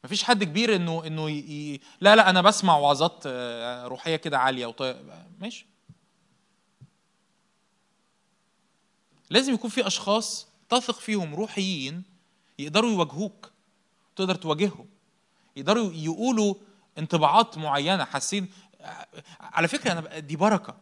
مفيش 0.04 0.22
حد 0.22 0.44
كبير 0.44 0.76
انه 0.76 1.06
إنه 1.06 1.30
ي... 1.30 1.80
لا 2.00 2.16
لا 2.16 2.30
أنا 2.30 2.42
بسمع 2.42 2.76
وعظات 2.76 3.22
آه، 3.26 3.86
روحية 3.86 4.16
كده 4.16 4.38
عالية 4.38 4.66
وطي... 4.66 5.02
ماشي. 5.38 5.66
لازم 9.30 9.54
يكون 9.54 9.70
في 9.70 9.86
أشخاص 9.86 10.46
تثق 10.68 10.98
فيهم 10.98 11.34
روحيين 11.34 12.02
يقدروا 12.58 12.90
يواجهوك 12.90 13.50
تقدر 14.16 14.34
تواجههم 14.34 14.86
يقدروا 15.56 15.92
يقولوا 15.92 16.54
انطباعات 16.98 17.58
معينة 17.58 18.04
حاسين. 18.04 18.48
على 19.40 19.68
فكرة 19.68 19.92
أنا 19.92 20.18
دي 20.18 20.36
بركة. 20.36 20.74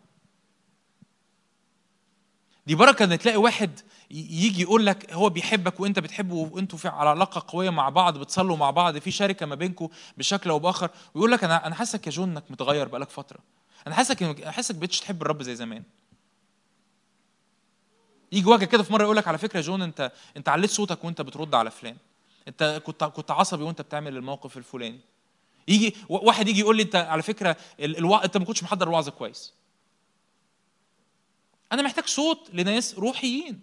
دي 2.66 2.74
بركة 2.74 3.04
إن 3.04 3.18
تلاقي 3.18 3.37
واحد 3.37 3.80
يجي 4.11 4.62
يقول 4.62 4.87
لك 4.87 5.12
هو 5.12 5.28
بيحبك 5.28 5.80
وأنت 5.80 5.98
بتحبه 5.98 6.35
وأنتوا 6.35 6.78
في 6.78 6.88
علاقة 6.88 7.44
قوية 7.48 7.70
مع 7.70 7.88
بعض 7.88 8.18
بتصلوا 8.18 8.57
مع 8.57 8.70
بعض 8.70 8.98
في 8.98 9.11
شركة 9.11 9.46
ما 9.46 9.54
بينكم 9.54 9.88
بشكل 10.16 10.50
أو 10.50 10.59
بآخر 10.59 10.90
ويقول 11.14 11.33
لك 11.33 11.44
أنا 11.44 11.66
أنا 11.66 11.74
حاسك 11.74 12.07
يا 12.07 12.12
جون 12.12 12.30
إنك 12.30 12.44
متغير 12.50 12.88
بقالك 12.88 13.11
فترة. 13.11 13.38
أنا 13.87 13.94
حاسك 13.94 14.44
حاسك 14.48 14.74
بقتش 14.74 15.00
تحب 15.00 15.22
الرب 15.22 15.42
زي 15.42 15.57
زمان. 15.57 15.83
يجي 18.35 18.49
واجه 18.49 18.64
كده 18.64 18.83
في 18.83 18.92
مرة 18.92 19.03
يقول 19.03 19.16
لك 19.16 19.29
على 19.29 19.38
فكرة 19.38 19.61
جون 19.61 19.83
انت 19.83 20.12
انت 20.37 20.49
عليت 20.49 20.70
صوتك 20.70 21.05
وانت 21.05 21.20
بترد 21.20 21.55
على 21.55 21.70
فلان. 21.70 21.97
انت 22.49 22.83
كنت 22.85 23.05
كنت 23.05 23.31
عصبي 23.31 23.62
وانت 23.62 23.81
بتعمل 23.81 24.16
الموقف 24.16 24.57
الفلاني. 24.57 25.01
يجي 25.68 25.97
واحد 26.09 26.49
يجي 26.49 26.61
يقول 26.61 26.77
لي 26.77 26.83
انت 26.83 26.97
على 26.97 27.23
فكرة 27.23 27.57
الوا... 27.81 28.25
انت 28.25 28.37
ما 28.37 28.44
كنتش 28.44 28.62
محضر 28.62 28.88
الوعظه 28.88 29.11
كويس. 29.11 29.53
أنا 31.73 31.83
محتاج 31.83 32.07
صوت 32.07 32.51
لناس 32.53 32.94
روحيين. 32.94 33.61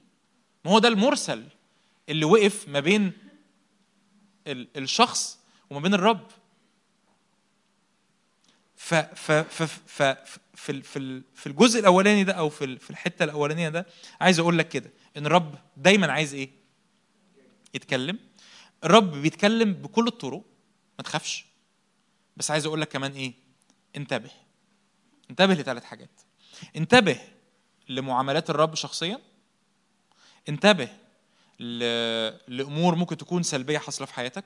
ما 0.66 0.72
هو 0.72 0.80
ده 0.80 0.88
المرسل 0.88 1.44
اللي 2.10 2.26
وقف 2.26 2.68
ما 2.68 2.80
بين 2.80 3.14
الشخص 4.48 5.40
وما 5.70 5.80
بين 5.80 5.94
الرب. 5.94 6.28
ف 8.76 8.94
ف 8.96 9.32
ف 9.32 9.64
ف 10.02 10.38
في 10.54 10.82
في 10.82 11.22
في 11.36 11.48
الجزء 11.48 11.80
الأولاني 11.80 12.24
ده 12.24 12.34
أو 12.34 12.50
في 12.50 12.80
في 12.80 12.90
الحتة 12.90 13.24
الأولانية 13.24 13.70
ده 13.70 13.86
عايز 14.22 14.40
أقول 14.40 14.58
لك 14.58 14.70
كده 14.70 14.92
إن 15.18 15.26
الرب 15.26 15.56
دايما 15.78 16.12
عايز 16.12 16.34
إيه؟ 16.34 16.50
يتكلم. 17.74 18.20
الرب 18.84 19.12
بيتكلم 19.12 19.74
بكل 19.74 20.08
الطرق 20.08 20.44
ما 20.98 21.04
تخافش. 21.04 21.46
بس 22.38 22.52
عايز 22.52 22.66
أقول 22.66 22.82
لك 22.82 22.88
كمان 22.88 23.12
إيه؟ 23.12 23.34
انتبه. 23.96 24.30
انتبه 25.30 25.54
لثلاث 25.54 25.84
حاجات. 25.84 26.22
انتبه 26.76 27.20
لمعاملات 27.90 28.50
الرب 28.50 28.76
شخصيا. 28.76 29.20
انتبه 30.50 30.90
لأمور 32.48 32.96
ممكن 32.96 33.18
تكون 33.18 33.44
سلبية 33.44 33.78
حاصلة 33.78 34.08
في 34.08 34.14
حياتك. 34.14 34.46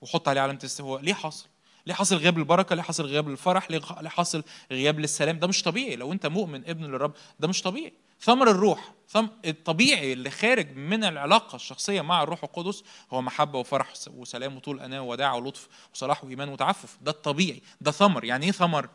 وحط 0.00 0.28
عليه 0.28 0.40
علامة 0.40 0.60
استهواء. 0.64 1.00
ليه 1.00 1.14
حاصل؟ 1.14 1.48
ليه 1.86 1.94
حاصل 1.94 2.16
غياب 2.16 2.38
البركة؟ 2.38 2.74
ليه 2.74 2.82
حاصل 2.82 3.06
غياب 3.06 3.28
الفرح؟ 3.28 3.70
ليه 3.70 3.80
حاصل 4.08 4.42
غياب 4.70 5.00
للسلام؟ 5.00 5.38
ده 5.38 5.46
مش 5.46 5.62
طبيعي. 5.62 5.96
لو 5.96 6.12
انت 6.12 6.26
مؤمن 6.26 6.68
ابن 6.68 6.84
للرب 6.84 7.12
ده 7.40 7.48
مش 7.48 7.62
طبيعي. 7.62 7.92
ثمر 8.20 8.50
الروح 8.50 8.92
ثم 9.08 9.26
الطبيعي 9.44 10.12
اللي 10.12 10.30
خارج 10.30 10.76
من 10.76 11.04
العلاقة 11.04 11.56
الشخصية 11.56 12.00
مع 12.00 12.22
الروح 12.22 12.44
القدس 12.44 12.84
هو 13.10 13.22
محبة 13.22 13.58
وفرح 13.58 13.92
وسلام 14.14 14.56
وطول 14.56 14.80
أناة 14.80 15.02
وداعه 15.02 15.36
ولطف 15.36 15.68
وصلاح 15.94 16.24
وإيمان 16.24 16.48
وتعفف. 16.48 16.96
ده 17.00 17.10
الطبيعي. 17.10 17.62
ده 17.80 17.90
ثمر. 17.90 18.24
يعني 18.24 18.46
إيه 18.46 18.52
ثمر؟ 18.52 18.88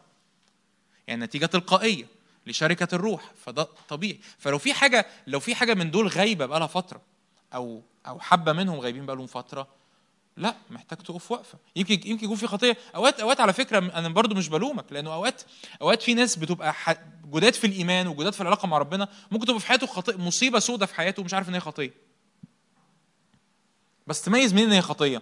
يعني 1.08 1.25
نتيجة 1.25 1.45
تلقائية 1.45 2.08
لشركة 2.47 2.95
الروح. 2.95 3.32
فده 3.45 3.67
طبيعي. 3.89 4.19
فلو 4.38 4.58
في 4.58 4.73
حاجة 4.73 5.06
لو 5.27 5.39
في 5.39 5.56
حاجة 5.56 5.73
من 5.73 5.91
دول 5.91 6.08
غايبة 6.08 6.45
بقالها 6.45 6.67
فترة 6.67 7.01
أو 7.54 7.82
أو 8.08 8.19
حبه 8.19 8.54
منهم 8.54 8.80
غايبين 8.80 9.06
بقالهم 9.06 9.27
فترة 9.27 9.67
لا 10.38 10.56
محتاج 10.70 10.98
تقف 10.98 11.32
وقفه 11.32 11.58
يمكن 11.76 11.94
يمكن 11.94 12.26
يكون 12.26 12.36
في 12.36 12.48
خطية. 12.48 12.78
أوقات 12.96 13.20
أوقات 13.20 13.39
على 13.39 13.54
فكرة 13.54 13.80
أنا 13.80 14.10
برضو 14.10 14.36
مش 14.36 14.50
بلومك 14.50 14.86
لأنه 14.91 15.13
أوقات 15.13 15.41
أوقات 15.82 16.02
في 16.02 16.13
ناس 16.13 16.36
بتبقى 16.36 16.76
جداد 17.26 17.54
في 17.54 17.67
الإيمان 17.67 18.08
وجداد 18.08 18.34
في 18.34 18.41
العلاقة 18.41 18.67
مع 18.67 18.78
ربنا 18.78 19.08
ممكن 19.32 19.46
تبقى 19.46 19.60
في 19.60 19.67
حياته 19.67 19.88
خطية 19.88 20.17
مصيبة 20.17 20.60
سودة 20.60 20.86
في 20.86 20.96
حياته 20.96 21.22
ومش 21.22 21.34
عارف 21.34 21.50
إن 21.50 21.54
هي 21.54 21.60
خطية. 21.60 21.94
بس 24.08 24.22
تميز 24.22 24.54
منين 24.54 24.65
إن 24.65 24.72
هي 24.72 24.82
خطية؟ 24.82 25.22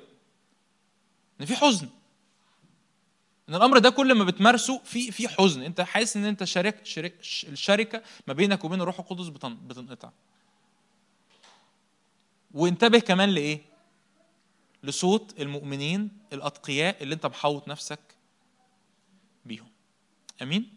إن 1.42 1.46
في 1.46 1.56
حزن. 1.56 1.90
إن 3.50 3.56
الأمر 3.56 3.78
ده 3.78 3.90
كل 3.90 4.14
ما 4.14 4.24
بتمارسه 4.24 4.82
في 4.84 5.12
في 5.12 5.28
حزن. 5.28 5.64
أنت 5.64 5.82
حاسس 5.82 6.18
إن 6.18 6.26
أنت 6.26 6.44
شارك 6.44 6.86
شرك 6.86 7.14
الشركة 7.44 8.04
ما 8.28 8.34
بينك 8.34 8.64
وبين 8.64 8.82
الروح 8.82 9.00
القدس 9.00 9.28
بتنقطع. 9.28 10.10
وانتبه 12.54 13.00
كمان 13.00 13.30
لإيه؟ 13.30 13.69
لصوت 14.84 15.40
المؤمنين 15.40 16.18
الأتقياء 16.34 17.04
اللي 17.04 17.16
أنت 17.16 17.26
محوط 17.26 17.68
نفسك 17.68 18.00
بيهم. 19.46 19.70
آمين؟ 20.42 20.76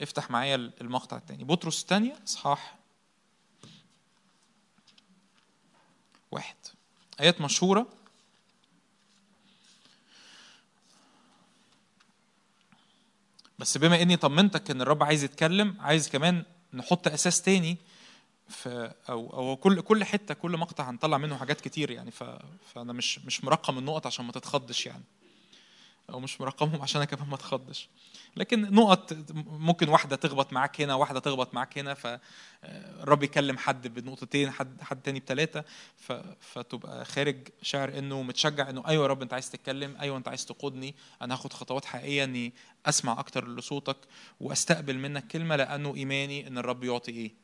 افتح 0.00 0.30
معايا 0.30 0.54
المقطع 0.80 1.16
الثاني 1.16 1.44
بطرس 1.44 1.82
الثانية 1.82 2.16
إصحاح 2.26 2.76
واحد. 6.30 6.56
آيات 7.20 7.40
مشهورة. 7.40 7.86
بس 13.58 13.78
بما 13.78 14.02
إني 14.02 14.16
طمنتك 14.16 14.70
إن 14.70 14.80
الرب 14.80 15.02
عايز 15.02 15.24
يتكلم 15.24 15.76
عايز 15.80 16.08
كمان 16.08 16.44
نحط 16.74 17.08
أساس 17.08 17.42
تاني 17.42 17.76
أو 18.66 19.32
أو 19.32 19.56
كل 19.56 19.80
كل 19.80 20.04
حتة 20.04 20.34
كل 20.34 20.56
مقطع 20.56 20.90
هنطلع 20.90 21.18
منه 21.18 21.36
حاجات 21.36 21.60
كتير 21.60 21.90
يعني 21.90 22.10
فأنا 22.74 22.92
مش 22.92 23.18
مش 23.18 23.44
مرقم 23.44 23.78
النقط 23.78 24.06
عشان 24.06 24.24
ما 24.24 24.32
تتخضش 24.32 24.86
يعني 24.86 25.04
أو 26.10 26.20
مش 26.20 26.40
مرقمهم 26.40 26.82
عشان 26.82 27.00
أنا 27.00 27.10
كمان 27.10 27.28
ما 27.28 27.34
أتخضش. 27.34 27.88
لكن 28.36 28.74
نقط 28.74 29.16
ممكن 29.46 29.88
واحدة 29.88 30.16
تخبط 30.16 30.52
معاك 30.52 30.80
هنا 30.80 30.94
واحدة 30.94 31.20
تخبط 31.20 31.54
معاك 31.54 31.78
هنا 31.78 31.94
فالرب 31.94 33.22
يكلم 33.22 33.58
حد 33.58 33.88
بنقطتين 33.88 34.50
حد 34.50 34.82
حد 34.82 35.02
تاني 35.02 35.20
بثلاثه 35.20 35.64
فتبقى 36.40 37.04
خارج 37.04 37.48
شعر 37.62 37.98
إنه 37.98 38.22
متشجع 38.22 38.70
إنه 38.70 38.86
أيوه 38.86 39.02
يا 39.02 39.08
رب 39.08 39.22
أنت 39.22 39.32
عايز 39.32 39.50
تتكلم 39.50 39.96
أيوه 40.00 40.16
أنت 40.16 40.28
عايز 40.28 40.46
تقودني 40.46 40.94
أنا 41.22 41.34
هاخد 41.34 41.52
خطوات 41.52 41.84
حقيقية 41.84 42.24
إني 42.24 42.52
أسمع 42.86 43.18
أكتر 43.20 43.48
لصوتك 43.48 43.96
وأستقبل 44.40 44.98
منك 44.98 45.26
كلمة 45.26 45.56
لأنه 45.56 45.94
إيماني 45.94 46.46
إن 46.46 46.58
الرب 46.58 46.84
يعطي 46.84 47.12
إيه. 47.12 47.43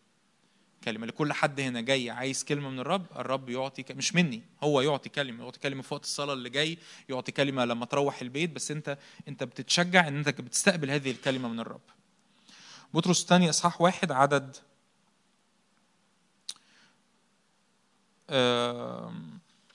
كلمة 0.84 1.06
لكل 1.06 1.32
حد 1.32 1.60
هنا 1.60 1.80
جاي 1.80 2.10
عايز 2.10 2.44
كلمة 2.44 2.70
من 2.70 2.78
الرب 2.78 3.06
الرب 3.16 3.48
يعطي. 3.48 3.84
مش 3.90 4.14
مني 4.14 4.42
هو 4.62 4.80
يعطي 4.80 5.08
كلمة 5.08 5.44
يعطي 5.44 5.60
كلمة 5.60 5.82
في 5.82 5.94
وقت 5.94 6.04
الصلاة 6.04 6.32
اللي 6.32 6.50
جاي 6.50 6.78
يعطي 7.08 7.32
كلمة 7.32 7.64
لما 7.64 7.86
تروح 7.86 8.20
البيت 8.20 8.50
بس 8.50 8.70
انت 8.70 8.98
انت 9.28 9.44
بتتشجع 9.44 10.08
ان 10.08 10.16
انت 10.16 10.28
بتستقبل 10.28 10.90
هذه 10.90 11.10
الكلمة 11.10 11.48
من 11.48 11.60
الرب 11.60 11.80
بطرس 12.94 13.22
الثاني 13.22 13.50
إصحاح 13.50 13.80
واحد 13.80 14.12
عدد 14.12 14.56
آه... 18.30 19.12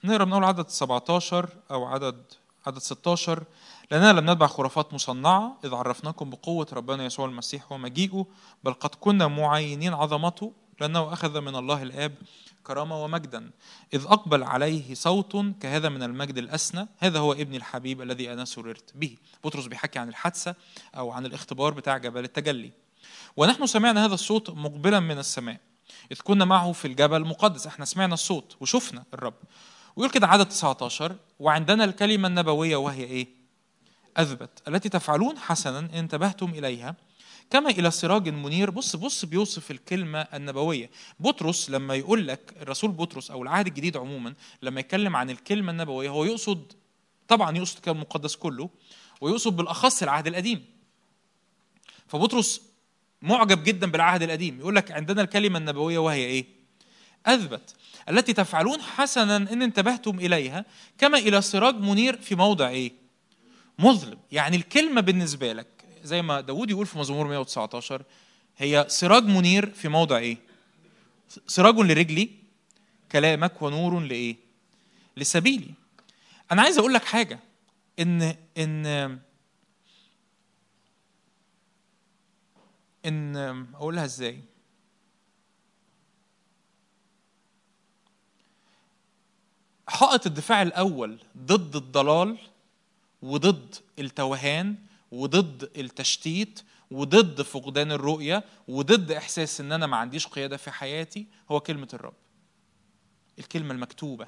نقرأ 0.04 0.26
من 0.26 0.34
أول 0.34 0.44
عدد 0.44 0.70
17 0.70 1.50
أو 1.72 1.86
عدد 1.86 2.24
عدد 2.68 2.78
16 2.78 3.44
لأننا 3.92 4.20
لم 4.20 4.30
نتبع 4.32 4.48
خرافات 4.48 4.94
مصنعة 4.94 5.58
إذ 5.64 5.74
عرفناكم 5.74 6.30
بقوة 6.30 6.68
ربنا 6.74 7.06
يسوع 7.06 7.26
المسيح 7.26 7.72
ومجيئه 7.72 8.26
بل 8.64 8.74
قد 8.74 8.96
كنا 8.96 9.28
معينين 9.28 9.94
عظمته 9.94 10.54
لأنه 10.80 11.14
أخذ 11.14 11.42
من 11.42 11.56
الله 11.56 11.84
الآب 11.84 12.16
كرامة 12.64 13.04
ومجدا. 13.04 13.52
إذ 13.94 14.06
أقبل 14.06 14.44
عليه 14.44 14.94
صوت 14.94 15.38
كهذا 15.62 15.90
من 15.90 16.04
المجد 16.04 16.38
الأسنى 16.38 16.88
هذا 16.98 17.20
هو 17.20 17.34
ابن 17.34 17.56
الحبيب 17.56 18.02
الذي 18.02 18.34
أنا 18.34 18.46
سررت 18.46 18.92
به. 18.96 19.18
بطرس 19.44 19.66
بيحكي 19.66 20.00
عن 20.00 20.10
الحادثة 20.10 20.56
أو 20.96 21.12
عن 21.12 21.26
الاختبار 21.26 21.74
بتاع 21.74 21.98
جبل 21.98 22.24
التجلي. 22.24 22.72
ونحن 23.38 23.66
سمعنا 23.66 24.06
هذا 24.06 24.14
الصوت 24.14 24.50
مقبلا 24.50 25.00
من 25.00 25.20
السماء. 25.20 25.60
إذ 26.12 26.18
كنا 26.24 26.46
معه 26.46 26.72
في 26.72 26.86
الجبل 26.86 27.18
المقدس 27.18 27.68
إحنا 27.68 27.86
سمعنا 27.86 28.14
الصوت 28.14 28.56
وشفنا 28.60 29.04
الرب. 29.14 29.34
ويقول 29.96 30.12
كده 30.12 30.28
عدد 30.28 30.46
19 30.46 31.16
وعندنا 31.40 31.84
الكلمة 31.84 32.28
النبوية 32.28 32.76
وهي 32.76 33.04
إيه؟ 33.04 33.28
أثبت. 34.18 34.68
التي 34.68 34.90
تفعلون 34.90 35.38
حسنا 35.38 35.80
إن 35.80 35.86
انتبهتم 35.86 36.50
إليها. 36.50 36.96
كما 37.50 37.70
إلى 37.70 37.92
سراج 37.92 38.30
منير. 38.30 38.70
بص 38.70 38.96
بص 38.96 39.26
بيوصف 39.26 39.72
الكلمة 39.72 40.22
النبوية. 40.22 40.90
بطرس 41.20 41.70
لما 41.70 41.96
يقول 41.96 42.28
لك 42.28 42.54
الرسول 42.62 42.92
بطرس 42.92 43.32
أو 43.32 43.44
العهد 43.44 43.68
الجديد 43.68 43.98
عموما 43.98 44.34
لما 44.62 44.80
يتكلم 44.80 45.16
عن 45.16 45.30
الكلمة 45.30 45.72
النبوية 45.72 46.10
هو 46.10 46.26
يقصد 46.26 46.74
طبعا 47.28 47.58
يقصد 47.58 47.76
الكتاب 47.76 47.96
المقدس 47.96 48.36
كله 48.36 48.70
ويقصد 49.22 49.56
بالأخص 49.56 50.04
العهد 50.04 50.28
القديم. 50.28 50.66
فبطرس 52.08 52.62
معجب 53.22 53.64
جدا 53.64 53.92
بالعهد 53.92 54.24
القديم. 54.24 54.60
يقول 54.60 54.76
لك 54.76 54.92
عندنا 54.92 55.22
الكلمة 55.22 55.58
النبوية 55.60 55.98
وهي 55.98 56.26
إيه؟ 56.26 56.46
أثبت. 57.26 57.76
التي 58.10 58.34
تفعلون 58.34 58.82
حسنا 58.82 59.36
إن 59.36 59.62
انتبهتم 59.62 60.20
إليها 60.20 60.66
كما 60.98 61.18
إلى 61.18 61.42
سراج 61.42 61.76
منير 61.76 62.18
في 62.18 62.36
موضع 62.36 62.70
إيه؟ 62.70 62.92
مظلم. 63.80 64.18
يعني 64.32 64.58
الكلمة 64.58 65.02
بالنسبة 65.02 65.54
لك 65.54 65.68
زي 66.06 66.22
ما 66.22 66.42
داود 66.42 66.70
يقول 66.70 66.86
في 66.86 67.00
مزمور 67.00 67.28
119 67.28 68.04
هي 68.58 68.86
سراج 68.90 69.24
منير 69.24 69.72
في 69.74 69.88
موضع 69.88 70.18
إيه؟ 70.18 70.38
سراج 71.48 71.76
لرجلي 71.76 72.30
كلامك 73.12 73.62
ونور 73.62 74.00
لإيه؟ 74.00 74.36
لسبيلي. 75.18 75.72
أنا 76.52 76.62
عايز 76.62 76.78
أقول 76.78 76.94
لك 76.94 77.04
حاجة 77.04 77.40
إن 78.00 78.36
إن 78.58 78.86
إن 83.06 83.36
أقولها 83.74 84.06
إزاي؟ 84.06 84.40
حائط 89.88 90.26
الدفاع 90.26 90.62
الأول 90.62 91.20
ضد 91.38 91.76
الضلال 91.76 92.38
وضد 93.22 93.76
التوهان 94.00 94.76
وضد 95.12 95.70
التشتيت 95.78 96.62
وضد 96.92 97.42
فقدان 97.42 97.92
الرؤية 97.92 98.44
وضد 98.68 99.12
إحساس 99.12 99.62
إن 99.62 99.72
أنا 99.72 99.88
ما 99.88 99.98
عنديش 99.98 100.28
قيادة 100.28 100.58
في 100.58 100.72
حياتي 100.72 101.28
هو 101.52 101.60
كلمة 101.60 101.88
الرب. 101.94 102.14
الكلمة 103.40 103.74
المكتوبة. 103.74 104.28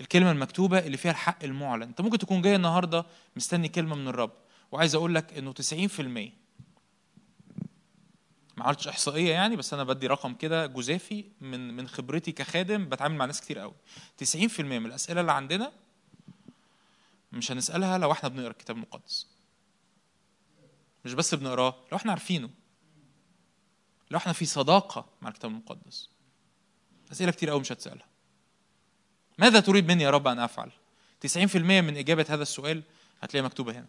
الكلمة 0.00 0.30
المكتوبة 0.30 0.78
اللي 0.78 0.96
فيها 0.96 1.10
الحق 1.10 1.44
المعلن. 1.44 1.82
أنت 1.82 2.00
ممكن 2.00 2.18
تكون 2.18 2.42
جاي 2.42 2.56
النهاردة 2.56 3.06
مستني 3.36 3.68
كلمة 3.68 3.96
من 3.96 4.08
الرب 4.08 4.32
وعايز 4.72 4.94
أقول 4.94 5.14
لك 5.14 5.38
إنه 5.38 5.52
90% 5.52 6.32
ما 8.56 8.64
عملتش 8.64 8.88
إحصائية 8.88 9.30
يعني 9.30 9.56
بس 9.56 9.74
أنا 9.74 9.84
بدي 9.84 10.06
رقم 10.06 10.34
كده 10.34 10.66
جزافي 10.66 11.24
من 11.40 11.76
من 11.76 11.88
خبرتي 11.88 12.32
كخادم 12.32 12.84
بتعامل 12.88 13.16
مع 13.16 13.24
ناس 13.24 13.40
كتير 13.40 13.58
قوي. 13.58 13.74
90% 14.24 14.60
من 14.60 14.86
الأسئلة 14.86 15.20
اللي 15.20 15.32
عندنا 15.32 15.72
مش 17.34 17.52
هنسألها 17.52 17.98
لو 17.98 18.12
إحنا 18.12 18.28
بنقرأ 18.28 18.50
الكتاب 18.50 18.76
المقدس. 18.76 19.26
مش 21.04 21.14
بس 21.14 21.34
بنقراه 21.34 21.76
لو 21.92 21.98
إحنا 21.98 22.10
عارفينه. 22.12 22.50
لو 24.10 24.18
إحنا 24.18 24.32
في 24.32 24.44
صداقة 24.44 25.06
مع 25.22 25.28
الكتاب 25.28 25.50
المقدس. 25.50 26.08
أسئلة 27.12 27.32
كتير 27.32 27.50
قوي 27.50 27.60
مش 27.60 27.72
هتسألها. 27.72 28.06
ماذا 29.38 29.60
تريد 29.60 29.88
مني 29.88 30.02
يا 30.02 30.10
رب 30.10 30.26
أن 30.26 30.38
أفعل؟ 30.38 30.70
90% 31.20 31.56
من 31.56 31.96
إجابة 31.96 32.26
هذا 32.28 32.42
السؤال 32.42 32.82
هتلاقيها 33.20 33.46
مكتوبة 33.46 33.72
هنا. 33.72 33.86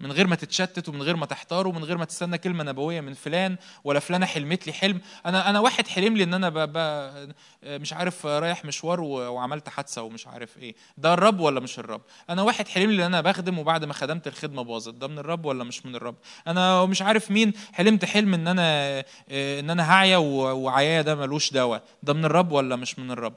من 0.00 0.12
غير 0.12 0.26
ما 0.26 0.36
تتشتت 0.36 0.88
ومن 0.88 1.02
غير 1.02 1.16
ما 1.16 1.26
تحتار 1.26 1.68
ومن 1.68 1.84
غير 1.84 1.98
ما 1.98 2.04
تستنى 2.04 2.38
كلمة 2.38 2.64
نبوية 2.64 3.00
من 3.00 3.14
فلان 3.14 3.56
ولا 3.84 4.00
فلانه 4.00 4.26
حلمت 4.26 4.66
لي 4.66 4.72
حلم. 4.72 5.00
أنا 5.26 5.50
أنا 5.50 5.60
واحد 5.60 5.88
حلم 5.88 6.16
لي 6.16 6.24
إن 6.24 6.34
أنا 6.34 6.48
ب... 6.48 6.58
ب... 6.58 7.34
مش 7.62 7.92
عارف 7.92 8.26
رايح 8.26 8.64
مشوار 8.64 9.00
وعملت 9.00 9.68
حادثة 9.68 10.02
ومش 10.02 10.26
عارف 10.26 10.58
إيه. 10.58 10.74
ده 10.98 11.14
الرب 11.14 11.40
ولا 11.40 11.60
مش 11.60 11.78
الرب؟ 11.78 12.00
أنا 12.30 12.42
واحد 12.42 12.68
حلم 12.68 12.90
لي 12.90 12.96
إن 12.96 13.14
أنا 13.14 13.20
بخدم 13.20 13.58
وبعد 13.58 13.84
ما 13.84 13.92
خدمت 13.92 14.26
الخدمة 14.26 14.62
باظت. 14.62 14.94
ده 14.94 15.08
من 15.08 15.18
الرب 15.18 15.44
ولا 15.44 15.64
مش 15.64 15.86
من 15.86 15.94
الرب؟ 15.96 16.16
أنا 16.46 16.86
مش 16.86 17.02
عارف 17.02 17.30
مين 17.30 17.52
حلمت 17.72 18.04
حلم 18.04 18.34
إن 18.34 18.48
أنا 18.48 18.98
إن 19.30 19.70
أنا 19.70 19.92
هعيا 19.92 20.16
وعيايا 20.16 21.02
ده 21.02 21.14
ملوش 21.14 21.52
دواء. 21.52 21.82
ده 22.02 22.12
من 22.12 22.24
الرب 22.24 22.52
ولا 22.52 22.76
مش 22.76 22.98
من 22.98 23.10
الرب؟ 23.10 23.36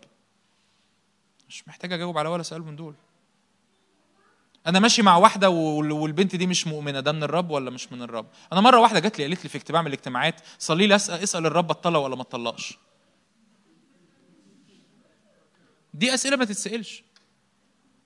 مش 1.49 1.67
محتاج 1.67 1.93
أجاوب 1.93 2.17
على 2.17 2.29
ولا 2.29 2.43
سؤال 2.43 2.63
من 2.63 2.75
دول. 2.75 2.93
أنا 4.67 4.79
ماشي 4.79 5.01
مع 5.01 5.17
واحدة 5.17 5.49
والبنت 5.49 6.35
دي 6.35 6.47
مش 6.47 6.67
مؤمنة 6.67 6.99
ده 6.99 7.11
من 7.11 7.23
الرب 7.23 7.51
ولا 7.51 7.71
مش 7.71 7.91
من 7.91 8.01
الرب؟ 8.01 8.25
أنا 8.53 8.61
مرة 8.61 8.79
واحدة 8.79 8.99
جات 8.99 9.19
لي 9.19 9.25
قالت 9.25 9.43
لي 9.43 9.49
في 9.49 9.57
اجتماع 9.57 9.81
من 9.81 9.87
الاجتماعات 9.87 10.35
صلي 10.59 10.87
لي 10.87 10.95
اسال 10.95 11.23
اسأل 11.23 11.45
الرب 11.45 11.71
اتطلق 11.71 11.99
ولا 11.99 12.15
ما 12.15 12.21
اتطلقش. 12.21 12.77
دي 15.93 16.13
أسئلة 16.13 16.35
ما 16.37 16.45
تتسألش. 16.45 17.03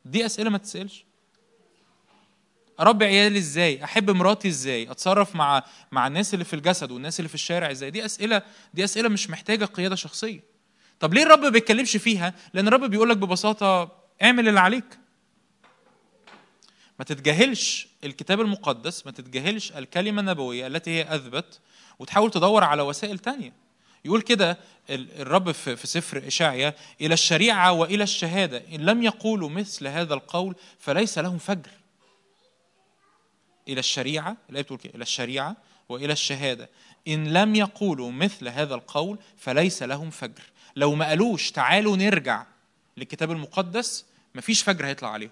دي 0.05 0.25
أسئلة 0.25 0.49
ما 0.49 0.57
تتسألش. 0.57 1.05
اربي 2.79 3.05
عيالي 3.05 3.39
إزاي؟ 3.39 3.83
أحب 3.83 4.09
مراتي 4.09 4.47
إزاي؟ 4.47 4.91
أتصرف 4.91 5.35
مع 5.35 5.63
مع 5.91 6.07
الناس 6.07 6.33
اللي 6.33 6.45
في 6.45 6.53
الجسد 6.55 6.91
والناس 6.91 7.19
اللي 7.19 7.29
في 7.29 7.35
الشارع 7.35 7.71
إزاي؟ 7.71 7.91
دي 7.91 8.05
أسئلة 8.05 8.41
دي 8.73 8.83
أسئلة 8.83 9.09
مش 9.09 9.29
محتاجة 9.29 9.65
قيادة 9.65 9.95
شخصية. 9.95 10.43
طب 10.99 11.13
ليه 11.13 11.23
الرب 11.23 11.39
ما 11.39 11.49
بيتكلمش 11.49 11.97
فيها؟ 11.97 12.33
لأن 12.53 12.67
الرب 12.67 12.83
بيقول 12.89 13.09
لك 13.09 13.17
ببساطة 13.17 13.91
اعمل 14.23 14.47
اللي 14.47 14.59
عليك. 14.59 15.00
ما 16.99 17.06
تتجاهلش 17.06 17.88
الكتاب 18.04 18.41
المقدس 18.41 19.06
ما 19.06 19.12
تتجاهلش 19.12 19.71
الكلمة 19.71 20.21
النبوية 20.21 20.67
التي 20.67 20.91
هي 20.91 21.15
أثبت 21.15 21.60
وتحاول 21.99 22.32
تدور 22.32 22.63
على 22.63 22.82
وسائل 22.82 23.19
تانية. 23.19 23.54
يقول 24.06 24.21
كده 24.21 24.58
الرب 24.89 25.51
في 25.51 25.88
سفر 25.88 26.27
إشعيا 26.27 26.73
إلى 27.01 27.13
الشريعة 27.13 27.71
وإلى 27.71 28.04
الشهادة 28.04 28.63
إن 28.75 28.82
لم 28.82 29.04
يقولوا 29.04 29.49
مثل 29.49 29.88
هذا 29.88 30.13
القول 30.13 30.56
فليس 30.80 31.17
لهم 31.17 31.38
فجر. 31.38 31.71
إلى 33.67 33.80
الشريعة 33.80 34.38
الآية 34.49 34.63
بتقول 34.63 34.80
كده 34.80 34.93
إلى 34.95 35.01
الشريعة 35.01 35.56
وإلى 35.89 36.13
الشهادة. 36.13 36.69
إن 37.08 37.34
لم 37.34 37.56
يقولوا 37.56 38.12
مثل 38.12 38.47
هذا 38.47 38.75
القول 38.75 39.17
فليس 39.38 39.84
لهم 39.84 40.10
فجر. 40.10 40.43
لو 40.75 40.95
ما 40.95 41.06
قالوش 41.06 41.51
تعالوا 41.51 41.97
نرجع 41.97 42.45
للكتاب 42.97 43.32
المقدس 43.32 44.06
مفيش 44.36 44.62
فجر 44.62 44.86
هيطلع 44.86 45.10
عليهم. 45.10 45.32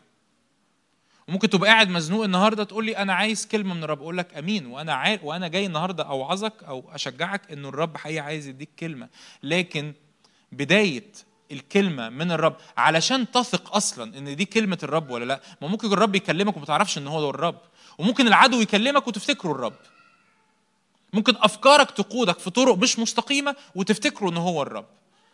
وممكن 1.30 1.50
تبقى 1.50 1.70
قاعد 1.70 1.90
مزنوق 1.90 2.24
النهارده 2.24 2.64
تقول 2.64 2.86
لي 2.86 2.98
أنا 2.98 3.14
عايز 3.14 3.48
كلمة 3.48 3.74
من 3.74 3.84
الرب 3.84 4.02
أقول 4.02 4.18
لك 4.18 4.38
أمين 4.38 4.66
وأنا 4.66 4.94
عارف 4.94 5.24
وأنا 5.24 5.48
جاي 5.48 5.66
النهارده 5.66 6.04
أوعظك 6.04 6.64
أو 6.64 6.84
أشجعك 6.96 7.52
انه 7.52 7.70
الرب 7.70 7.98
حقيقي 7.98 8.20
عايز 8.20 8.48
يديك 8.48 8.70
كلمة. 8.80 9.10
لكن 9.44 9.94
بداية 10.52 11.12
الكلمة 11.52 12.10
من 12.10 12.32
الرب 12.32 12.56
علشان 12.78 13.32
تثق 13.32 13.76
أصلا 13.76 14.18
إن 14.18 14.36
دي 14.36 14.46
كلمة 14.46 14.78
الرب 14.84 15.10
ولا 15.10 15.26
لأ 15.26 15.42
ما 15.62 15.68
ممكن 15.68 15.94
الرب 15.94 16.16
يكلمك 16.16 16.58
وما 16.58 16.66
تعرفش 16.66 16.98
إن 16.98 17.08
هو 17.08 17.22
ده 17.22 17.30
الرب. 17.30 17.60
وممكن 17.98 18.28
العدو 18.28 18.62
يكلمك 18.62 19.08
وتفتكره 19.08 19.52
الرب. 19.52 19.76
ممكن 21.14 21.36
أفكارك 21.38 21.92
تقودك 21.92 22.40
في 22.40 22.50
طرق 22.50 22.78
مش 22.78 23.00
مستقيمة 23.00 23.56
وتفتكروا 23.76 24.32
إن 24.32 24.38
هو 24.38 24.62
الرب. 24.62 24.86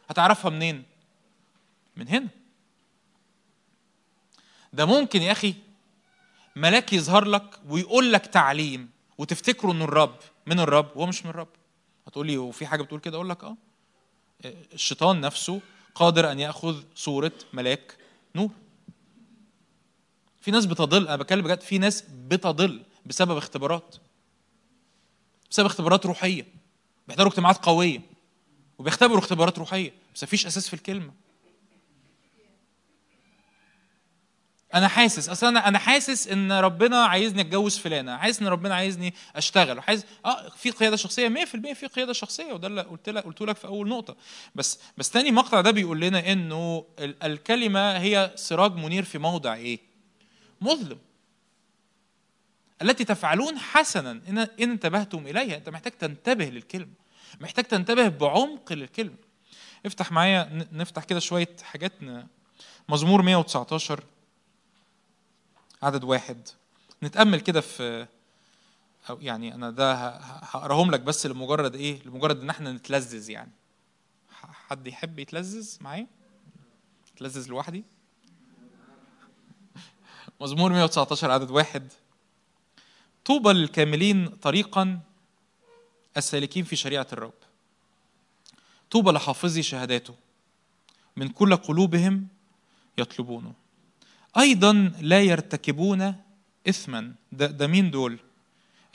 هتعرفها 0.09 0.51
منين؟ 0.51 0.83
من 1.97 2.07
هنا. 2.07 2.27
ده 4.73 4.85
ممكن 4.85 5.21
يا 5.21 5.31
أخي 5.31 5.53
ملاك 6.55 6.93
يظهر 6.93 7.25
لك 7.25 7.59
ويقول 7.69 8.13
لك 8.13 8.25
تعليم 8.25 8.89
وتفتكروا 9.17 9.73
إنه 9.73 9.83
الرب. 9.83 10.15
من 10.45 10.59
الرب؟ 10.59 10.87
وهو 10.95 11.05
مش 11.05 11.25
من 11.25 11.29
الرب. 11.29 11.47
هتقول 12.07 12.27
لي 12.27 12.37
وفي 12.37 12.65
حاجة 12.67 12.81
بتقول 12.83 12.99
كده؟ 12.99 13.15
أقول 13.15 13.29
لك 13.29 13.43
آه. 13.43 13.57
الشيطان 14.73 15.21
نفسه 15.21 15.61
قادر 15.95 16.31
أن 16.31 16.39
يأخذ 16.39 16.83
صورة 16.95 17.31
ملاك 17.53 17.97
نور 18.35 18.49
في 20.41 20.51
ناس 20.51 20.65
بتضل 20.65 21.07
أنا 21.07 21.15
بتكلم 21.15 21.41
بجد 21.41 21.61
في 21.61 21.77
ناس 21.77 22.03
بتضل 22.27 22.83
بسبب 23.05 23.37
اختبارات. 23.37 23.95
بسبب 25.51 25.65
اختبارات 25.65 26.05
روحية. 26.05 26.47
بيحضروا 27.07 27.29
اجتماعات 27.29 27.65
قوية. 27.65 28.01
وبيختبروا 28.77 29.19
اختبارات 29.19 29.59
روحية. 29.59 29.93
بس 30.15 30.23
مفيش 30.23 30.45
أساس 30.45 30.67
في 30.67 30.73
الكلمة. 30.73 31.13
أنا 34.75 34.87
حاسس 34.87 35.29
أصل 35.29 35.47
أنا 35.47 35.67
أنا 35.67 35.79
حاسس 35.79 36.27
إن 36.27 36.51
ربنا 36.51 37.05
عايزني 37.05 37.41
أتجوز 37.41 37.77
فلانة 37.77 38.17
حاسس 38.17 38.41
إن 38.41 38.47
ربنا 38.47 38.75
عايزني 38.75 39.13
أشتغل 39.35 39.77
وحاسس 39.77 40.05
آه 40.25 40.49
في 40.49 40.71
قيادة 40.71 40.95
شخصية 40.95 41.29
100% 41.29 41.73
في 41.73 41.87
قيادة 41.87 42.13
شخصية 42.13 42.53
وده 42.53 42.67
اللي 42.67 42.81
قلت 42.81 43.09
لك 43.09 43.23
قلت 43.23 43.41
لك 43.41 43.55
في 43.57 43.67
أول 43.67 43.89
نقطة. 43.89 44.15
بس 44.55 44.79
بس 44.97 45.09
تاني 45.09 45.31
مقطع 45.31 45.61
ده 45.61 45.71
بيقول 45.71 45.99
لنا 45.99 46.31
إنه 46.31 46.85
الكلمة 46.99 47.97
هي 47.97 48.31
سراج 48.35 48.75
منير 48.75 49.03
في 49.03 49.17
موضع 49.17 49.53
إيه؟ 49.53 49.79
مظلم. 50.61 50.97
التي 52.81 53.03
تفعلون 53.03 53.57
حسنا 53.57 54.11
إن 54.11 54.37
إن 54.37 54.47
انتبهتم 54.59 55.27
إليها. 55.27 55.55
أنت 55.57 55.69
محتاج 55.69 55.93
تنتبه 55.93 56.45
للكلمة 56.45 56.93
محتاج 57.41 57.65
تنتبه 57.65 58.07
بعمق 58.07 58.73
للكلمة. 58.73 59.15
افتح 59.85 60.11
معايا 60.11 60.67
نفتح 60.71 61.03
كده 61.03 61.19
شوية 61.19 61.55
حاجات 61.63 61.93
مزمور 62.89 63.21
119 63.21 64.03
عدد 65.85 66.03
واحد 66.03 66.47
نتأمل 67.03 67.39
كده 67.39 67.61
في 67.61 68.07
أو 69.09 69.21
يعني 69.21 69.55
أنا 69.55 69.69
ده 69.69 69.93
هقراهم 70.19 70.91
لك 70.91 70.99
بس 70.99 71.25
لمجرد 71.25 71.75
إيه؟ 71.75 72.03
لمجرد 72.05 72.41
إن 72.41 72.49
إحنا 72.49 72.71
نتلذذ 72.71 73.29
يعني. 73.29 73.51
حد 74.67 74.87
يحب 74.87 75.19
يتلذذ 75.19 75.77
معايا؟ 75.81 76.07
يتلذذ 77.15 77.49
لوحدي؟ 77.49 77.83
مزمور 80.41 80.71
119 80.71 81.31
عدد 81.31 81.51
واحد 81.51 81.93
طوبى 83.25 83.53
للكاملين 83.53 84.27
طريقا 84.27 84.99
السالكين 86.17 86.63
في 86.63 86.75
شريعة 86.75 87.07
الرب 87.13 87.33
طوبى 88.91 89.11
لحافظي 89.11 89.63
شهاداته 89.63 90.15
من 91.15 91.27
كل 91.27 91.55
قلوبهم 91.55 92.27
يطلبونه 92.97 93.64
أيضا 94.37 94.73
لا 95.01 95.21
يرتكبون 95.21 96.15
اثما. 96.69 97.13
ده, 97.31 97.45
ده 97.47 97.67
مين 97.67 97.91
دول؟ 97.91 98.19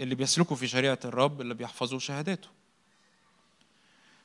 اللي 0.00 0.14
بيسلكوا 0.14 0.56
في 0.56 0.66
شريعة 0.66 0.98
الرب 1.04 1.40
اللي 1.40 1.54
بيحفظوا 1.54 1.98
شهاداته. 1.98 2.48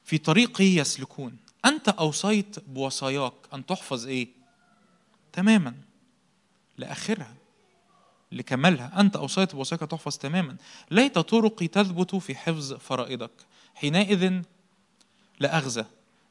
في 0.04 0.18
طريقه 0.18 0.64
يسلكون. 0.64 1.38
أنت 1.66 1.90
أوصيت 1.90 2.60
بوصاياك 2.68 3.34
أن 3.54 3.66
تحفظ 3.66 4.08
إيه؟ 4.08 4.28
تماما. 5.34 5.76
لآخرها. 6.78 7.36
لكمالها. 8.32 9.00
أنت 9.00 9.16
أوصيت 9.16 9.56
بوصاياك 9.56 9.82
أن 9.82 9.88
تحفظ 9.88 10.18
تماما. 10.18 10.58
ليت 10.92 11.20
طرقي 11.20 11.68
تثبت 11.68 12.16
في 12.16 12.36
حفظ 12.36 12.74
فرائضك. 12.74 13.32
حينئذ 13.76 14.42
لاغزى 15.40 15.86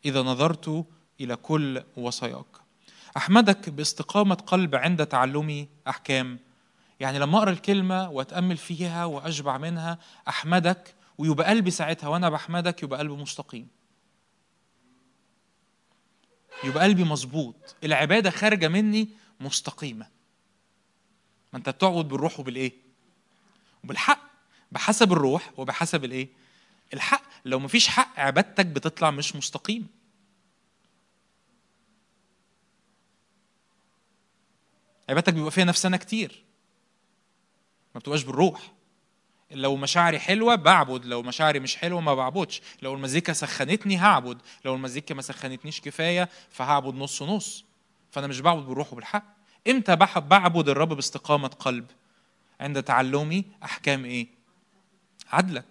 إذا 0.05 0.23
نظرت 0.23 0.87
إلى 1.21 1.37
كل 1.37 1.83
وصاياك. 1.97 2.64
أحمدك 3.17 3.69
باستقامة 3.69 4.35
قلب 4.35 4.75
عند 4.75 5.07
تعلمي 5.07 5.69
أحكام. 5.89 6.39
يعني 7.01 7.19
لما 7.19 7.39
أقرأ 7.39 7.51
الكلمة 7.51 8.11
وأتأمل 8.11 8.57
فيها 8.57 9.05
وأشبع 9.05 9.59
منها 9.59 9.99
أحمدك 10.29 10.95
ويبقى 11.19 11.49
قلبي 11.49 11.71
ساعتها 11.71 12.09
وأنا 12.09 12.31
بحمدك 12.31 12.83
يبقى 12.83 12.99
قلبي 12.99 13.15
مستقيم. 13.15 13.69
يبقى 16.65 16.85
قلبي 16.85 17.05
مظبوط. 17.05 17.77
العبادة 17.85 18.31
خارجة 18.31 18.69
مني 18.69 19.09
مستقيمة. 19.41 20.07
ما 21.53 21.59
أنت 21.59 21.69
بتعبد 21.69 22.09
بالروح 22.09 22.41
وبالإيه؟ 22.41 22.73
وبالحق. 23.85 24.21
بحسب 24.73 25.13
الروح 25.13 25.53
وبحسب 25.57 26.05
الإيه؟ 26.05 26.29
الحق. 26.95 27.23
لو 27.45 27.59
مفيش 27.59 27.89
حق 27.89 28.21
عبادتك 28.21 28.67
بتطلع 28.67 29.11
مش 29.11 29.37
مستقيم. 29.37 29.89
عبادتك 35.09 35.35
بيبقى 35.35 35.51
فيها 35.51 35.65
نفسنا 35.65 35.97
كتير. 35.97 36.45
ما 37.95 37.99
بتبقاش 38.01 38.23
بالروح. 38.23 38.73
لو 39.51 39.77
مشاعري 39.77 40.19
حلوة 40.19 40.55
بعبد 40.55 41.05
لو 41.05 41.23
مشاعري 41.23 41.61
مش 41.61 41.77
حلوة 41.77 42.01
ما 42.01 42.15
بعبدش. 42.15 42.63
لو 42.83 42.95
المزيكا 42.95 43.33
سخنتني 43.33 43.97
هعبد. 43.97 44.39
لو 44.65 44.75
المزيكا 44.75 45.15
ما 45.15 45.23
سخنتنيش 45.23 45.81
كفاية 45.81 46.29
فهعبد 46.51 46.95
نص 46.95 47.23
نص. 47.23 47.65
فأنا 48.11 48.27
مش 48.27 48.41
بعبد 48.41 48.67
بالروح 48.67 48.93
وبالحق. 48.93 49.25
إمتى 49.69 49.97
بعبد 49.97 50.69
الرب 50.69 50.89
باستقامة 50.93 51.49
قلب؟ 51.49 51.87
عند 52.61 52.83
تعلمي 52.83 53.45
أحكام 53.65 54.05
إيه؟ 54.05 54.27
عدلك. 55.33 55.65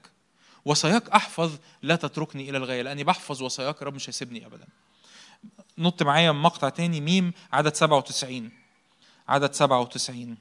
وصاياك 0.66 1.10
أحفظ 1.10 1.58
لا 1.82 1.96
تتركني 1.96 2.50
إلى 2.50 2.58
الغاية 2.58 2.82
لأني 2.82 3.04
بحفظ 3.04 3.44
وصاياك 3.44 3.82
الرب 3.82 3.94
مش 3.94 4.10
هيسيبني 4.10 4.46
أبدا. 4.46 4.68
نط 5.78 6.04
معايا 6.04 6.32
مقطع 6.32 6.70
تاني 6.70 7.02
ميم 7.02 7.34
عدد 7.54 7.76
97 7.76 8.52
عدد 9.28 9.54
97 9.54 10.38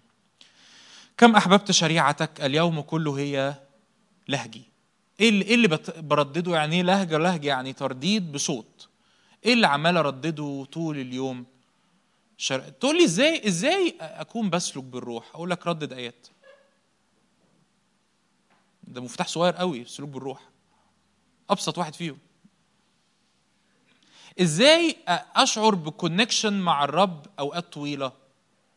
كم 1.16 1.36
أحببت 1.36 1.70
شريعتك؟ 1.70 2.40
اليوم 2.40 2.80
كله 2.80 3.18
هي 3.18 3.54
لهجي. 4.28 4.62
إيه 5.20 5.28
اللي, 5.28 5.44
إيه 5.44 5.54
اللي 5.54 5.68
بردده؟ 5.98 6.52
يعني 6.54 6.76
إيه 6.76 6.82
لهجة؟ 6.82 7.18
لهجة 7.18 7.48
يعني 7.48 7.72
ترديد 7.72 8.32
بصوت. 8.32 8.88
إيه 9.44 9.52
اللي 9.52 9.66
عمال 9.66 9.96
أردده 9.96 10.66
طول 10.72 10.98
اليوم؟ 10.98 11.46
شر... 12.36 12.58
تقول 12.60 12.98
لي 12.98 13.04
إزاي 13.04 13.48
إزاي 13.48 13.96
أكون 14.00 14.50
بسلك 14.50 14.84
بالروح؟ 14.84 15.30
أقول 15.34 15.50
لك 15.50 15.66
ردد 15.66 15.92
ايات 15.92 16.26
ده 18.84 19.00
مفتاح 19.00 19.28
صغير 19.28 19.52
قوي 19.56 19.82
السلوك 19.82 20.10
بالروح. 20.10 20.40
أبسط 21.50 21.78
واحد 21.78 21.94
فيهم. 21.94 22.18
إزاي 24.40 24.96
أشعر 25.36 25.74
بكونكشن 25.74 26.52
مع 26.60 26.84
الرب 26.84 27.26
أوقات 27.38 27.72
طويلة؟ 27.72 28.12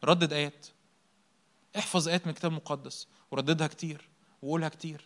ردد 0.03 0.33
آيات. 0.33 0.67
احفظ 1.77 2.07
آيات 2.07 2.25
من 2.25 2.29
الكتاب 2.29 2.51
المقدس 2.51 3.07
ورددها 3.31 3.67
كتير 3.67 4.09
وقولها 4.41 4.69
كتير 4.69 5.01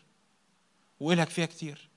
وقولها 1.00 1.26
فيها 1.26 1.46
كتير. 1.46 1.90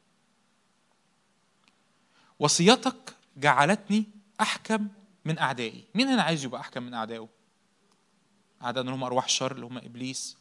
وصيتك 2.39 3.17
جعلتني 3.37 4.05
أحكم 4.41 4.89
من 5.25 5.39
أعدائي. 5.39 5.85
مين 5.95 6.09
هنا 6.09 6.23
عايز 6.23 6.45
يبقى 6.45 6.61
أحكم 6.61 6.83
من 6.83 6.95
أعدائه؟ 6.95 7.29
أعداء 8.63 8.81
اللي 8.83 8.95
هم 8.95 9.05
أرواح 9.05 9.25
الشر 9.25 9.53
اللي 9.53 9.67
هم 9.67 9.79
إبليس 9.79 10.37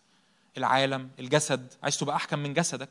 العالم 0.58 1.10
الجسد. 1.20 1.74
عايز 1.84 1.98
تبقى 1.98 2.16
أحكم 2.16 2.40
من 2.40 2.54
جسدك؟ 2.54 2.90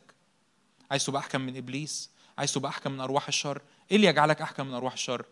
عايز 0.90 1.06
تبقى 1.06 1.20
أحكم 1.20 1.40
من 1.40 1.56
إبليس؟ 1.56 2.10
عايز 2.38 2.52
تبقى 2.52 2.70
أحكم 2.70 2.92
من 2.92 3.00
أرواح 3.00 3.28
الشر؟ 3.28 3.62
إيه 3.90 3.96
اللي 3.96 4.06
يجعلك 4.06 4.42
أحكم 4.42 4.66
من 4.66 4.74
أرواح 4.74 4.92
الشر؟ 4.92 5.24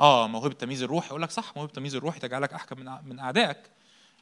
آه 0.00 0.26
موهبة 0.28 0.54
تمييز 0.54 0.82
الروح. 0.82 1.06
يقول 1.06 1.22
لك 1.22 1.30
صح 1.30 1.56
موهبة 1.56 1.72
تمييز 1.72 1.94
الروح 1.94 2.18
تجعلك 2.18 2.52
أحكم 2.52 2.80
من 2.80 3.08
من 3.08 3.18
أعدائك. 3.18 3.70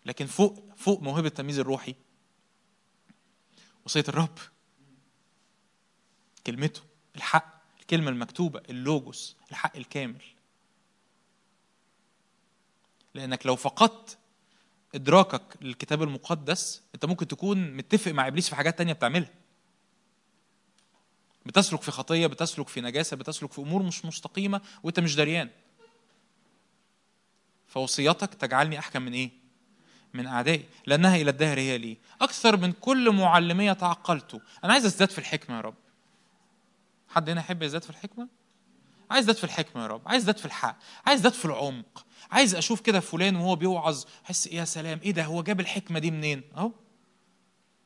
لكن 0.06 0.26
فوق 0.26 0.64
فوق 0.76 1.00
موهبة 1.02 1.28
التمييز 1.28 1.58
الروحي 1.58 1.94
وصية 3.86 4.04
الرب. 4.08 4.38
كلمته 6.46 6.80
الحق 7.16 7.62
الكلمة 7.80 8.10
المكتوبة 8.10 8.62
اللوجوس 8.70 9.36
الحق 9.50 9.76
الكامل. 9.76 10.22
لأنك 13.14 13.46
لو 13.46 13.56
فقدت 13.56 14.18
إدراكك 14.94 15.42
للكتاب 15.60 16.02
المقدس 16.02 16.82
أنت 16.94 17.04
ممكن 17.04 17.28
تكون 17.28 17.76
متفق 17.76 18.12
مع 18.12 18.26
إبليس 18.26 18.48
في 18.48 18.56
حاجات 18.56 18.78
تانية 18.78 18.92
بتعملها. 18.92 19.30
بتسلك 21.46 21.82
في 21.82 21.90
خطية 21.90 22.26
بتسلك 22.26 22.68
في 22.68 22.80
نجاسة 22.80 23.16
بتسلك 23.16 23.52
في 23.52 23.60
أمور 23.60 23.82
مش 23.82 24.04
مستقيمة 24.04 24.60
وأنت 24.82 25.00
مش 25.00 25.16
دريان. 25.16 25.50
فوصيتك 27.68 28.34
تجعلني 28.34 28.78
أحكم 28.78 29.02
من 29.02 29.12
إيه؟ 29.12 29.30
من 30.14 30.26
أعدائي 30.26 30.64
لأنها 30.86 31.16
إلى 31.16 31.30
الدهر 31.30 31.58
هي 31.58 31.78
لي. 31.78 31.96
أكثر 32.20 32.56
من 32.56 32.72
كل 32.72 33.10
معلميه 33.10 33.72
تعقلته 33.72 34.40
أنا 34.64 34.72
عايز 34.72 34.84
أزداد 34.84 35.10
في 35.10 35.18
الحكمة 35.18 35.56
يا 35.56 35.60
رب. 35.60 35.74
حد 37.08 37.30
هنا 37.30 37.40
يحب 37.40 37.62
يزداد 37.62 37.82
في 37.82 37.90
الحكمة؟ 37.90 38.28
عايز 39.10 39.22
أزداد 39.22 39.36
في 39.36 39.44
الحكمة 39.44 39.82
يا 39.82 39.86
رب. 39.86 40.02
عايز 40.06 40.22
أزداد 40.22 40.38
في 40.38 40.46
الحق. 40.46 40.76
عايز 41.06 41.18
أزداد 41.18 41.32
في 41.32 41.44
العمق. 41.44 42.06
عايز 42.30 42.54
أشوف 42.54 42.80
كده 42.80 43.00
فلان 43.00 43.36
وهو 43.36 43.56
بيوعظ. 43.56 44.04
أحس 44.24 44.46
يا 44.46 44.64
سلام؟ 44.64 45.00
إيه 45.04 45.10
ده؟ 45.10 45.24
هو 45.24 45.42
جاب 45.42 45.60
الحكمة 45.60 45.98
دي 45.98 46.10
منين؟ 46.10 46.42
أهو. 46.56 46.72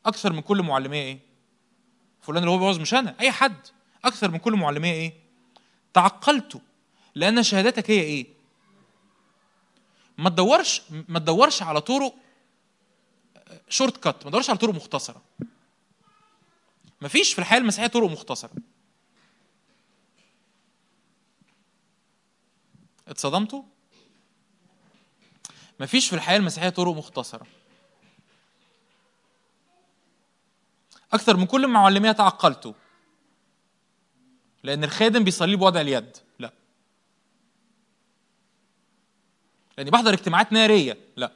أكثر 0.07 0.33
من 0.33 0.41
كل 0.41 0.63
معلميه 0.63 1.03
إيه؟ 1.03 1.19
فلان 2.21 2.39
اللي 2.39 2.51
هو 2.51 2.59
بيوعظ 2.59 2.79
مش 2.81 2.95
أنا 2.95 3.15
أي 3.21 3.31
حد. 3.31 3.57
أكثر 4.05 4.31
من 4.31 4.39
كل 4.39 4.57
معلميه 4.57 4.93
إيه؟ 4.93 5.13
تعقلته 5.95 6.61
لأن 7.15 7.43
شهادتك 7.43 7.91
هي 7.91 8.01
إيه؟ 8.01 8.27
ما 10.19 10.31
تدورش 10.31 10.83
ما 11.09 11.19
تدورش 11.19 11.63
على 11.63 11.81
طرق 11.81 12.15
شورت 13.69 13.97
كات 13.97 14.25
ما 14.25 14.31
تدورش 14.31 14.51
على 14.51 14.59
طرق 14.59 14.75
مختصرة. 14.75 15.23
ما 17.01 17.09
فيش 17.09 17.33
في 17.33 17.39
الحياة 17.39 17.59
المسيحية 17.59 17.87
طرق 17.87 18.11
مختصرة. 18.11 18.53
اتصدمتوا؟ 23.09 23.63
ما 25.81 25.87
فيش 25.87 26.09
في 26.09 26.13
الحياة 26.17 26.37
المسيحية 26.37 26.69
طرق 26.69 26.93
مختصرة. 26.93 27.47
أكثر 31.13 31.37
من 31.37 31.47
كل 31.47 31.67
معلميه 31.67 32.13
تعقلته 32.13 32.75
لأن 34.63 34.85
الخادم 34.85 35.25
بيصلي 35.25 35.57
بوضع 35.57 35.81
اليد 35.81 36.17
لا 36.39 36.53
لأني 39.79 39.91
بحضر 39.91 40.13
اجتماعات 40.13 40.53
نارية. 40.53 40.99
لا. 41.17 41.33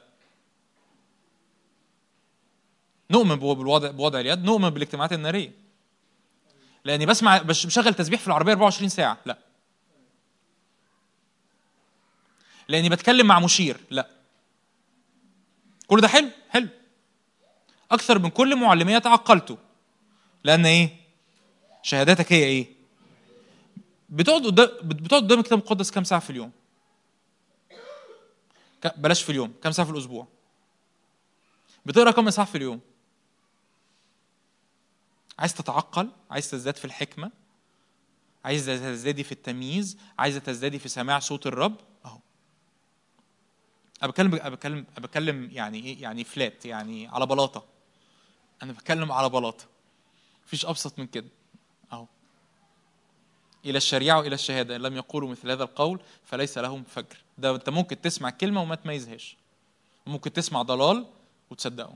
نؤمن 3.11 3.35
بالوضع 3.35 3.91
بوضع 3.91 4.19
اليد 4.19 4.43
نؤمن 4.43 4.69
بالاجتماعات 4.69 5.13
النارية. 5.13 5.51
لأني 6.85 7.05
بسمع 7.05 7.37
بشغل 7.37 7.93
تسبيح 7.93 8.19
في 8.19 8.27
العربية 8.27 8.51
24 8.51 8.89
ساعة. 8.89 9.17
لا. 9.25 9.37
لأني 12.67 12.89
بتكلم 12.89 13.27
مع 13.27 13.39
مشير. 13.39 13.77
لا. 13.89 14.09
كل 15.87 16.01
ده 16.01 16.07
حلو 16.07 16.29
حلو 16.49 16.67
أكثر 17.91 18.19
من 18.19 18.29
كل 18.29 18.55
معلميه 18.55 18.97
تعقلته 18.97 19.57
لأن 20.43 20.65
إيه؟ 20.65 20.89
شهاداتك 21.83 22.33
هي 22.33 22.43
إيه؟ 22.43 22.67
بتقعد 24.09 24.45
قدام 24.45 24.67
بتقعد 24.83 25.23
قدام 25.23 25.39
الكتاب 25.39 25.59
المقدس 25.59 25.91
كام 25.91 26.03
ساعة 26.03 26.19
في 26.21 26.29
اليوم؟ 26.29 26.51
بلاش 28.97 29.23
في 29.23 29.29
اليوم 29.29 29.53
كام 29.63 29.71
ساعة 29.71 29.87
في 29.87 29.93
الأسبوع؟ 29.93 30.27
بتقرأ 31.85 32.11
كم 32.11 32.27
اصحاح 32.27 32.47
في 32.47 32.57
اليوم؟ 32.57 32.79
عايز 35.39 35.53
تتعقل؟ 35.53 36.09
عايز 36.31 36.51
تزداد 36.51 36.75
في 36.75 36.85
الحكمة؟ 36.85 37.31
عايز 38.45 38.65
تزدادي 38.65 39.23
في 39.23 39.31
التمييز؟ 39.31 39.97
عايزه 40.19 40.39
تزدادي 40.39 40.79
في 40.79 40.89
سماع 40.89 41.19
صوت 41.19 41.47
الرب؟ 41.47 41.75
أهو. 42.05 42.19
أنا 44.03 44.11
بتكلم 44.11 44.35
أنا 44.35 44.49
بتكلم 44.49 44.85
أنا 44.97 45.07
بتكلم 45.07 45.49
يعني 45.51 45.79
إيه؟ 45.79 46.01
يعني 46.01 46.23
فلات 46.23 46.65
يعني 46.65 47.07
على 47.07 47.25
بلاطة. 47.25 47.65
أنا 48.63 48.71
بتكلم 48.71 49.11
على 49.11 49.29
بلاطة. 49.29 49.65
مفيش 50.45 50.65
أبسط 50.65 50.99
من 50.99 51.07
كده. 51.07 51.29
أهو. 51.93 52.07
إلى 53.65 53.77
الشريعة 53.77 54.19
وإلى 54.19 54.35
الشهادة 54.35 54.75
إن 54.75 54.81
لم 54.81 54.95
يقولوا 54.95 55.29
مثل 55.29 55.51
هذا 55.51 55.63
القول 55.63 56.01
فليس 56.25 56.57
لهم 56.57 56.83
فجر. 56.83 57.17
ده 57.37 57.55
انت 57.55 57.69
ممكن 57.69 58.01
تسمع 58.01 58.29
كلمة 58.29 58.61
وما 58.61 58.75
تميزهاش. 58.75 59.37
ممكن 60.07 60.33
تسمع 60.33 60.61
ضلال 60.61 61.05
وتصدقه. 61.49 61.95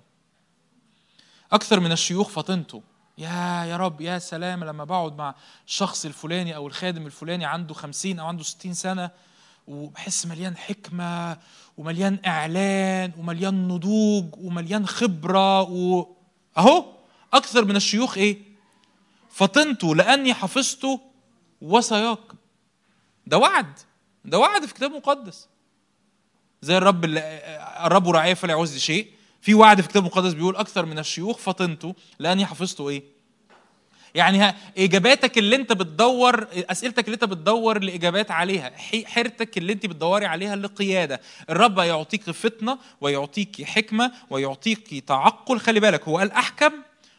أكثر 1.52 1.80
من 1.80 1.92
الشيوخ 1.92 2.30
فطنته. 2.30 2.84
يا 3.18 3.64
يا 3.66 3.78
رب 3.78 4.02
يا 4.02 4.20
سلام 4.20 4.64
لما 4.64 4.84
بقعد 4.84 5.18
مع 5.18 5.36
الشخص 5.68 6.06
الفلاني 6.06 6.56
أو 6.56 6.68
الخادم 6.68 7.06
الفلاني 7.06 7.46
عنده 7.46 7.74
خمسين 7.74 8.20
أو 8.20 8.28
عنده 8.28 8.44
ستين 8.44 8.74
سنة 8.74 9.10
وبحس 9.68 10.26
مليان 10.26 10.58
حكمة 10.58 11.38
ومليان 11.78 12.20
إعلان 12.26 13.12
ومليان 13.18 13.68
نضوج 13.68 14.36
ومليان 14.38 14.88
خبرة 14.88 15.62
و... 15.62 16.08
أهو 16.58 16.86
أكثر 17.34 17.66
من 17.66 17.76
الشيوخ 17.76 18.18
إيه؟ 18.18 18.42
فطنت 19.30 19.84
لأني 19.84 20.34
حفظت 20.34 20.88
وصاياك 21.62 22.20
ده 23.28 23.38
وعد. 23.38 23.80
ده 24.26 24.40
وعد 24.40 24.66
في 24.66 24.74
كتاب 24.74 24.92
مقدس. 24.92 25.48
زي 26.62 26.78
الرب 26.78 27.06
اللي 27.06 27.20
الرب 27.86 28.10
رعاية 28.10 28.34
فلا 28.34 28.52
يعوز 28.52 28.78
شيء. 28.78 29.08
في 29.42 29.54
وعد 29.54 29.82
في 29.82 29.88
كتاب 29.88 30.04
مقدس 30.04 30.34
بيقول 30.34 30.56
أكثر 30.56 30.86
من 30.86 31.00
الشيوخ 31.00 31.38
فطنت 31.38 31.86
لأني 32.20 32.46
حفظت 32.46 32.82
إيه؟ 32.82 33.04
يعني 34.16 34.54
إجاباتك 34.78 35.38
اللي 35.38 35.56
أنت 35.56 35.74
بتدور 35.74 36.48
أسئلتك 36.54 37.06
اللي 37.06 37.14
أنت 37.14 37.24
بتدور 37.24 37.84
لإجابات 37.84 38.32
عليها 38.32 38.72
حيرتك 39.06 39.58
اللي 39.58 39.74
أنت 39.74 39.86
بتدوري 39.86 40.26
عليها 40.26 40.56
لقيادة. 40.56 41.22
الرب 41.50 41.78
يعطيك 41.80 42.32
فطنه 42.32 42.78
ويعطيك 43.02 43.64
حكمة 43.64 44.12
ويعطيك 44.30 45.04
تعقل. 45.08 45.60
خلي 45.60 45.80
بالك 45.80 46.08
هو 46.08 46.18
قال 46.18 46.32
أحكم 46.32 46.72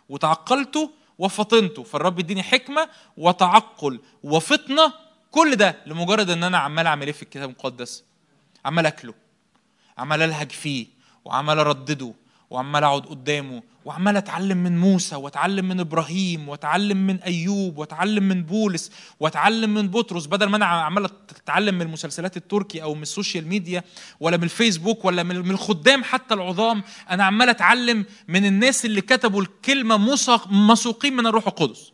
وتعقلته 0.09 0.91
وفطنته 1.19 1.83
فالرب 1.83 2.19
يديني 2.19 2.43
حكمة 2.43 2.89
وتعقل 3.17 4.01
وفطنه 4.23 4.93
كل 5.33 5.57
ده 5.57 5.77
لمجرد 5.87 6.31
إن 6.31 6.45
أنا 6.45 6.59
عمال 6.59 6.87
أعمل 6.87 7.07
إيه 7.07 7.13
في 7.13 7.23
الكتاب 7.23 7.45
المقدس؟ 7.51 8.05
عمال 8.65 8.87
أكله 8.87 9.15
عمال 9.99 10.23
ألهج 10.23 10.53
فيه 10.53 10.87
وعمال 11.25 11.59
أردده 11.59 12.15
وعمال 12.51 12.85
أقعد 12.85 13.03
قدامه 13.03 13.63
وعمال 13.85 14.17
أتعلم 14.17 14.59
من 14.59 14.79
موسى 14.79 15.17
وأتعلم 15.17 15.69
من 15.69 15.81
إبراهيم 15.81 16.49
وأتعلم 16.49 17.07
من 17.07 17.17
أيوب 17.23 17.79
وأتعلم 17.79 18.29
من 18.29 18.43
بولس 18.43 18.91
وأتعلم 19.21 19.75
من 19.75 19.89
بطرس. 19.89 20.27
بدل 20.27 20.47
ما 20.47 20.57
أنا 20.57 20.67
عمال 20.67 21.05
أتعلم 21.05 21.75
من 21.75 21.83
المسلسلات 21.83 22.37
التركي 22.37 22.83
أو 22.83 22.95
من 22.95 23.03
ال 23.03 23.09
social 23.09 23.49
media 23.49 23.85
ولا 24.21 24.37
من 24.37 24.45
الفيسبوك 24.45 25.05
ولا 25.05 25.23
من 25.23 25.51
الخدام 25.51 26.05
حتى 26.05 26.35
العظام 26.35 26.83
أنا 27.11 27.25
عمال 27.25 27.49
أتعلم 27.49 28.05
من 28.29 28.47
الناس 28.47 28.85
اللي 28.85 29.01
كتبوا 29.01 29.43
الكلمة 29.43 29.97
مسوقين 30.51 31.17
من 31.17 31.27
الروح 31.27 31.47
القدس. 31.47 31.92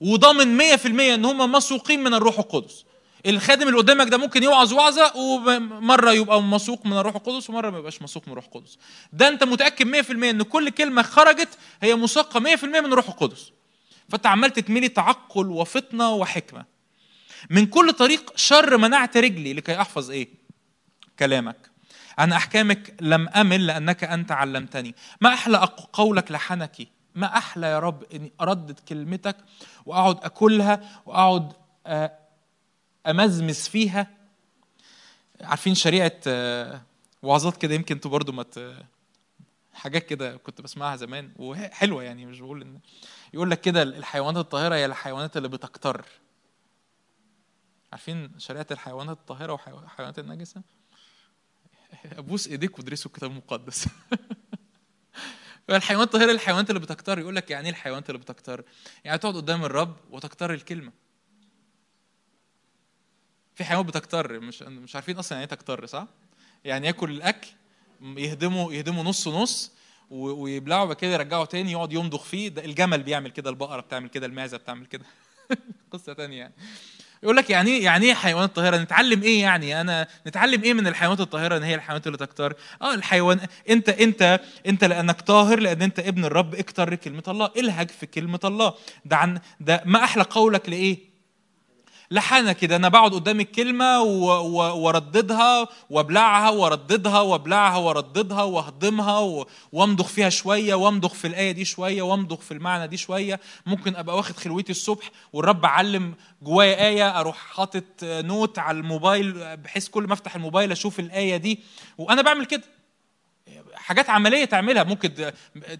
وضامن 0.00 0.58
100% 0.58 0.86
إن 0.86 1.24
هم 1.24 1.52
مسوقين 1.52 2.04
من 2.04 2.14
الروح 2.14 2.38
القدس. 2.38 2.84
الخادم 3.26 3.68
اللي 3.68 3.78
قدامك 3.78 4.08
ده 4.08 4.16
ممكن 4.18 4.42
يوعظ 4.42 4.72
وعظة 4.72 5.16
ومرة 5.16 6.12
يبقى 6.12 6.42
مسوق 6.42 6.86
من 6.86 6.92
الروح 6.92 7.14
القدس 7.14 7.50
ومرة 7.50 7.70
ما 7.70 7.78
يبقاش 7.78 8.02
مسوق 8.02 8.22
من 8.26 8.32
الروح 8.32 8.44
القدس. 8.44 8.78
ده 9.12 9.28
أنت 9.28 9.44
متأكد 9.44 9.86
100% 9.86 10.10
إن 10.10 10.42
كل 10.42 10.70
كلمة 10.70 11.02
خرجت 11.02 11.48
هي 11.82 11.94
مساقة 11.94 12.40
100% 12.40 12.64
من 12.64 12.92
الروح 12.92 13.08
القدس. 13.08 13.50
فأنت 14.08 14.26
عمال 14.26 14.50
تتملي 14.52 14.88
تعقل 14.88 15.46
وفطنه 15.46 16.10
وحكمة. 16.10 16.64
من 17.50 17.66
كل 17.66 17.92
طريق 17.92 18.32
شر 18.36 18.76
منعت 18.76 19.16
رجلي. 19.16 19.52
لكي 19.52 19.80
أحفظ 19.80 20.10
إيه؟ 20.10 20.28
كلامك. 21.18 21.70
عن 22.18 22.32
أحكامك 22.32 22.94
لم 23.00 23.28
أمل 23.28 23.66
لأنك 23.66 24.04
أنت 24.04 24.32
علمتني. 24.32 24.94
ما 25.20 25.34
أحلى 25.34 25.56
قولك 25.92 26.32
لحنكي؟ 26.32 26.88
ما 27.14 27.38
أحلى 27.38 27.66
يا 27.66 27.78
رب 27.78 28.04
إني 28.14 28.32
أردد 28.40 28.78
كلمتك 28.78 29.36
وأقعد 29.86 30.24
أكلها 30.24 31.02
وأقعد 31.06 31.52
أمزمز 33.06 33.68
فيها. 33.68 34.06
عارفين 35.40 35.74
شريعة 35.74 36.20
وعظات 37.22 37.56
كده 37.56 37.74
يمكن 37.74 37.94
أنتوا 37.94 38.10
برضو 38.10 38.32
ما 38.32 38.44
حاجات 39.74 40.06
كده 40.06 40.36
كنت 40.36 40.60
بسمعها 40.60 40.96
زمان 40.96 41.32
وحلوة 41.36 42.02
يعني 42.02 42.26
مش 42.26 42.40
بقول 42.40 42.62
إن 42.62 42.78
يقول 43.34 43.50
لك 43.50 43.60
كده 43.60 43.82
الحيوانات 43.82 44.44
الطاهرة 44.44 44.74
هي 44.74 44.86
الحيوانات 44.86 45.36
اللي 45.36 45.48
بتكتر. 45.48 46.04
عارفين 47.92 48.32
شريعة 48.38 48.66
الحيوانات 48.70 49.16
الطاهرة 49.16 49.52
والحيوانات 49.52 50.18
النجسة؟ 50.18 50.62
أبوس 52.18 52.48
إيديك 52.48 52.78
وادرسوا 52.78 53.10
الكتاب 53.10 53.30
المقدس. 53.30 53.86
فالحيوانات 55.70 56.14
الطاهره 56.14 56.32
الحيوانات 56.32 56.70
اللي 56.70 56.80
بتكتر. 56.80 57.18
يقول 57.18 57.36
لك 57.36 57.50
يعني 57.50 57.64
إيه 57.64 57.70
الحيوانات 57.70 58.10
اللي 58.10 58.20
بتكتر؟ 58.20 58.64
يعني 59.04 59.18
تقعد 59.18 59.36
قدام 59.36 59.64
الرب 59.64 59.96
وتكتر 60.10 60.54
الكلمة. 60.54 60.92
في 63.54 63.64
حيوانات 63.64 63.86
بتكتر 63.88 64.40
مش 64.40 64.62
مش 64.62 64.94
عارفين 64.94 65.18
أصلا 65.18 65.38
يعني 65.38 65.50
إيه 65.50 65.56
تكتر 65.56 65.86
صح؟ 65.86 66.06
يعني 66.64 66.86
ياكل 66.86 67.10
الأكل 67.10 67.48
يهدموا 68.02 68.72
يهدموا 68.72 69.04
نص 69.04 69.28
نص 69.28 69.72
ويبلعوا 70.10 70.84
بعد 70.84 70.96
كده 70.96 71.12
يرجعوا 71.12 71.44
تاني 71.44 71.72
يقعد 71.72 71.92
يمضغ 71.92 72.22
فيه. 72.22 72.48
ده 72.48 72.64
الجمل 72.64 73.02
بيعمل 73.02 73.30
كده 73.30 73.50
البقرة 73.50 73.80
بتعمل 73.80 74.08
كده 74.08 74.26
المعزة 74.26 74.56
بتعمل 74.56 74.86
كده. 74.86 75.04
قصة 75.92 76.12
تانية 76.12 76.38
يعني. 76.38 76.54
يقول 77.22 77.36
لك 77.36 77.50
يعني 77.50 77.70
إيه 77.70 77.84
يعني 77.84 78.06
إيه 78.06 78.14
حيوانات 78.14 78.56
طاهره 78.56 78.76
نتعلم 78.76 79.22
إيه 79.22 79.42
يعني؟ 79.42 79.80
أنا 79.80 80.06
نتعلم 80.26 80.62
إيه 80.62 80.74
من 80.74 80.86
الحيوانات 80.86 81.20
الطاهرة 81.20 81.56
إن 81.56 81.62
هي 81.62 81.74
الحيوانات 81.74 82.06
اللي 82.06 82.18
تكتر؟ 82.18 82.54
آه 82.82 82.94
الحيوان 82.94 83.40
أنت 83.70 83.88
أنت 83.88 84.40
أنت 84.66 84.84
لأنك 84.84 85.20
طاهر 85.20 85.60
لأن 85.60 85.82
أنت 85.82 85.98
ابن 85.98 86.24
الرب 86.24 86.54
أكتر 86.54 86.94
كلمة 86.94 87.22
الله 87.28 87.50
الهج 87.56 87.88
في 87.90 88.06
كلمة 88.06 88.40
الله. 88.44 88.74
ده 89.04 89.16
عن 89.16 89.40
ده 89.60 89.82
ما 89.84 90.04
أحلى 90.04 90.22
قولك 90.22 90.68
لإيه؟ 90.68 91.09
لحنة 92.12 92.52
كده. 92.52 92.76
أنا 92.76 92.88
بقعد 92.88 93.14
قدام 93.14 93.40
الكلمة 93.40 94.00
وأرددها 94.02 95.68
وأبلعها 95.90 96.50
وأرددها 96.50 97.20
وأبلعها 97.20 97.76
وأرددها 97.76 98.42
وأهضمها 98.42 99.44
وأمضغ 99.72 100.04
فيها 100.06 100.28
شوية 100.28 100.74
وأمضغ 100.74 101.08
في 101.08 101.26
الآية 101.26 101.52
دي 101.52 101.64
شوية 101.64 102.02
وأمضغ 102.02 102.36
في 102.36 102.54
المعنى 102.54 102.86
دي 102.86 102.96
شوية. 102.96 103.40
ممكن 103.66 103.96
أبقى 103.96 104.16
واخد 104.16 104.36
خلوتي 104.36 104.72
الصبح 104.72 105.10
والرب 105.32 105.66
علم 105.66 106.14
جوايا 106.42 106.88
آية 106.88 107.20
أروح 107.20 107.36
حاطط 107.36 107.84
نوت 108.02 108.58
على 108.58 108.78
الموبايل 108.78 109.56
بحيث 109.56 109.88
كل 109.88 110.02
ما 110.04 110.12
أفتح 110.12 110.34
الموبايل 110.36 110.72
أشوف 110.72 111.00
الآية 111.00 111.36
دي. 111.36 111.60
وأنا 111.98 112.22
بعمل 112.22 112.44
كده. 112.46 112.62
حاجات 113.74 114.10
عملية 114.10 114.44
تعملها. 114.44 114.82
ممكن 114.84 115.32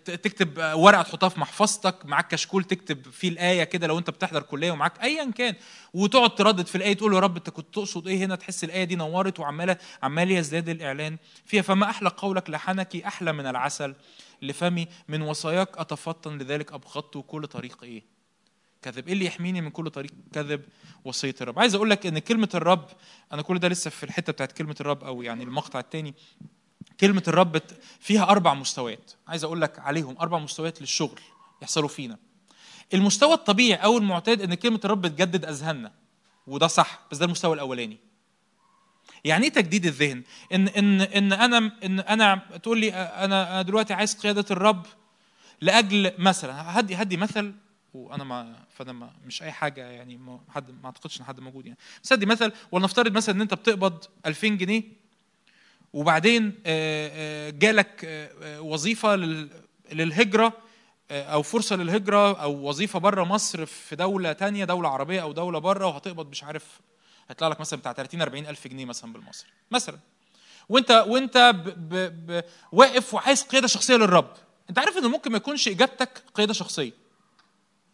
تكتب 0.05 0.59
ورقة 0.75 1.03
تحطها 1.03 1.29
في 1.29 1.41
محفظتك 1.41 2.07
معاك 2.07 2.29
كشكول 2.29 2.65
تكتب 2.65 3.11
فيه 3.11 3.29
الآية 3.29 3.65
كده 3.65 3.87
لو 3.87 3.99
أنت 3.99 4.11
بتحضر 4.11 4.43
كلية 4.43 4.71
ومعاك 4.71 5.03
ايا 5.03 5.31
كان 5.31 5.55
وتقعد 5.95 6.35
تردد 6.35 6.67
في 6.67 6.75
الآية 6.75 6.93
تقول 6.93 7.15
يا 7.15 7.19
رب 7.19 7.37
أنت 7.37 7.51
كنت 7.51 7.75
تقصد 7.75 8.09
إيه 8.09 8.25
هنا؟ 8.25 8.35
تحس 8.35 8.65
الآية 8.65 8.85
دي 8.85 8.97
نورت 8.97 9.41
وعماله 9.41 9.77
عمال 10.03 10.31
يزداد 10.31 10.69
الإعلان. 10.69 11.17
فيها 11.45 11.63
فما 11.63 11.91
أحلى 11.91 12.09
قولك 12.09 12.51
لحنك 12.51 12.97
أحلى 12.97 13.33
من 13.33 13.47
العسل 13.47 13.95
لفمي 14.43 14.89
من 15.09 15.23
وصاياك 15.23 15.79
أتفطن 15.79 16.39
لذلك 16.39 16.73
أبغضت 16.73 17.25
كل 17.27 17.47
طريق 17.47 17.79
إيه؟ 17.83 18.03
كذب. 18.83 19.07
إيه 19.07 19.13
اللي 19.13 19.25
يحميني 19.25 19.61
من 19.61 19.71
كل 19.71 19.91
طريق 19.91 20.11
كذب؟ 20.33 20.63
وصية 21.05 21.35
الرب. 21.41 21.59
عايز 21.59 21.75
أقول 21.75 21.91
لك 21.91 22.07
إن 22.07 22.19
كلمة 22.19 22.49
الرب 22.55 22.87
أنا 23.33 23.43
كل 23.43 23.59
ده 23.59 23.69
لسه 23.69 23.91
في 23.91 24.05
الحتة 24.05 24.33
بتاعت 24.33 24.53
كلمة 24.53 24.77
الرب 24.81 25.05
أو 25.05 25.23
يعني 25.23 25.45
المقطع 25.45 25.81
الثاني 25.81 26.15
كلمة 27.01 27.23
الرب 27.29 27.63
فيها 28.01 28.23
أربع 28.23 28.55
مستويات. 28.55 29.11
عايز 29.29 29.45
أقول 29.45 29.61
لك 29.61 29.79
عليهم 29.79 30.17
أربع 30.21 30.39
مستويات 30.39 30.81
للشغل 30.81 31.21
يحصلوا 31.63 31.89
فينا. 31.89 32.19
المستوى 32.95 33.35
الطبيعي 33.35 33.85
أو 33.85 33.99
المعتاد 33.99 34.43
إن 34.43 34.55
كلمة 34.55 34.81
الرب 34.85 35.07
تجدد 35.07 35.45
أذهاننا 35.45 35.93
وده 36.47 36.67
صح 36.67 37.01
بس 37.11 37.19
ده 37.19 37.25
المستوى 37.27 37.55
الأولاني. 37.55 37.99
يعني 39.25 39.45
إيه 39.45 39.53
تجديد 39.53 39.87
الذهن؟ 39.87 40.23
ان 40.55 40.69
ان 40.69 41.01
إن 41.01 41.33
أنا 41.33 41.73
إن 41.85 42.01
أنا 42.01 42.37
تقول 42.63 42.81
لي 42.81 42.93
أنا 42.95 43.63
دلوقتي 43.63 43.95
عايز 43.95 44.15
قيادة 44.15 44.45
الرب 44.51 44.87
لأجل 45.61 46.13
مثلا 46.19 46.81
هدي 46.81 46.95
هدي 46.95 47.17
مثل 47.17 47.55
وأنا 47.95 48.25
ما 48.25 48.57
فأنا 48.71 48.93
ما 48.93 49.13
مش 49.27 49.43
أي 49.43 49.53
حاجة 49.53 49.87
يعني 49.87 50.17
ما 50.17 50.41
حد 50.49 50.71
ما 50.71 50.87
أعتقدش 50.87 51.21
إن 51.21 51.25
حد 51.25 51.41
موجود 51.41 51.67
يعني. 51.67 51.79
بس 52.05 52.13
هدي 52.13 52.27
مثل 52.27 52.53
ولنفترض 52.73 53.13
مثلا 53.13 53.35
إن 53.35 53.41
أنت 53.41 53.55
بتقبض 53.55 54.05
2000 54.27 54.49
جنيه 54.49 54.83
وبعدين 55.93 56.63
آه، 56.67 57.11
آه، 57.15 57.51
جالك 57.51 58.05
آه، 58.05 58.61
وظيفة 58.61 59.17
للهجرة 59.93 60.53
أو 61.11 61.43
فرصة 61.43 61.77
للهجرة 61.77 62.43
أو 62.43 62.69
وظيفة 62.69 62.99
بره 62.99 63.25
مصر 63.25 63.67
في 63.67 63.97
دولة 63.97 64.33
تانية 64.33 64.65
دولة 64.65 64.89
عربية 64.89 65.23
أو 65.23 65.33
دولة 65.33 65.59
بره 65.59 65.87
وهتقبض 65.87 66.31
مش 66.31 66.45
عارف 66.45 66.81
هيطلع 67.29 67.49
لك 67.49 67.61
مثلا 67.61 67.79
بتاع 67.79 67.93
30 67.93 68.23
40 68.23 68.47
ألف 68.47 68.67
جنيه 68.67 68.85
مثلا 68.85 69.13
بالمصري 69.13 69.49
مثلا. 69.71 69.99
وأنت 70.69 71.05
وأنت 71.09 71.37
ب 71.39 71.69
ب 71.89 72.27
ب 72.27 72.45
واقف 72.73 73.15
وعايز 73.15 73.43
قيادة 73.43 73.67
شخصية 73.67 73.97
للرب. 73.97 74.31
أنت 74.71 74.79
عارف 74.79 74.97
إن 74.99 75.07
ممكن 75.07 75.31
ما 75.31 75.37
يكونش 75.37 75.69
إجابتك 75.69 76.23
قيادة 76.35 76.53
شخصية. 76.53 76.93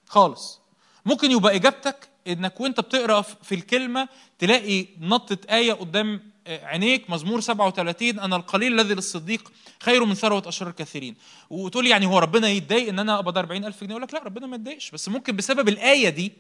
خالص. 0.07 0.61
ممكن 1.05 1.31
يبقى 1.31 1.57
إجابتك 1.57 2.09
إنك 2.27 2.61
وأنت 2.61 2.81
بتقرأ 2.81 3.23
في 3.23 3.55
الكلمة 3.55 4.09
تلاقي 4.39 4.87
نطه 5.01 5.39
آية 5.51 5.73
قدام 5.73 6.31
عينيك 6.49 7.11
مزمور 7.11 7.41
37 7.41 8.21
أنا 8.21 8.37
القليل 8.37 8.81
الذي 8.81 8.95
للصديق 8.95 9.53
خير 9.81 10.05
من 10.05 10.15
ثروة 10.15 10.49
أشرار 10.49 10.73
كثيرين 10.73 11.15
وتقول 11.51 11.87
يعني 11.87 12.07
هو 12.07 12.19
ربنا 12.19 12.49
يتضايق 12.49 12.89
إن 12.89 12.99
أنا 12.99 13.15
أقبض 13.15 13.39
40000 13.39 13.85
جنيه؟ 13.85 13.93
أقول 13.93 14.03
لك 14.03 14.15
لا 14.15 14.23
ربنا 14.25 14.47
ما 14.47 14.57
يتضايقش. 14.57 14.91
بس 14.91 15.09
ممكن 15.09 15.37
بسبب 15.37 15.69
الآية 15.69 16.09
دي 16.09 16.33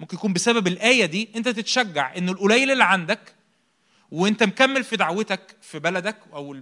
ممكن 0.00 0.16
يكون 0.16 0.32
بسبب 0.32 0.66
الآية 0.66 1.06
دي 1.06 1.28
أنت 1.36 1.48
تتشجع 1.48 2.16
إن 2.16 2.28
القليل 2.28 2.70
اللي 2.70 2.84
عندك 2.84 3.35
وانت 4.10 4.42
مكمل 4.42 4.84
في 4.84 4.96
دعوتك 4.96 5.40
في 5.62 5.78
بلدك 5.78 6.16
أو 6.32 6.56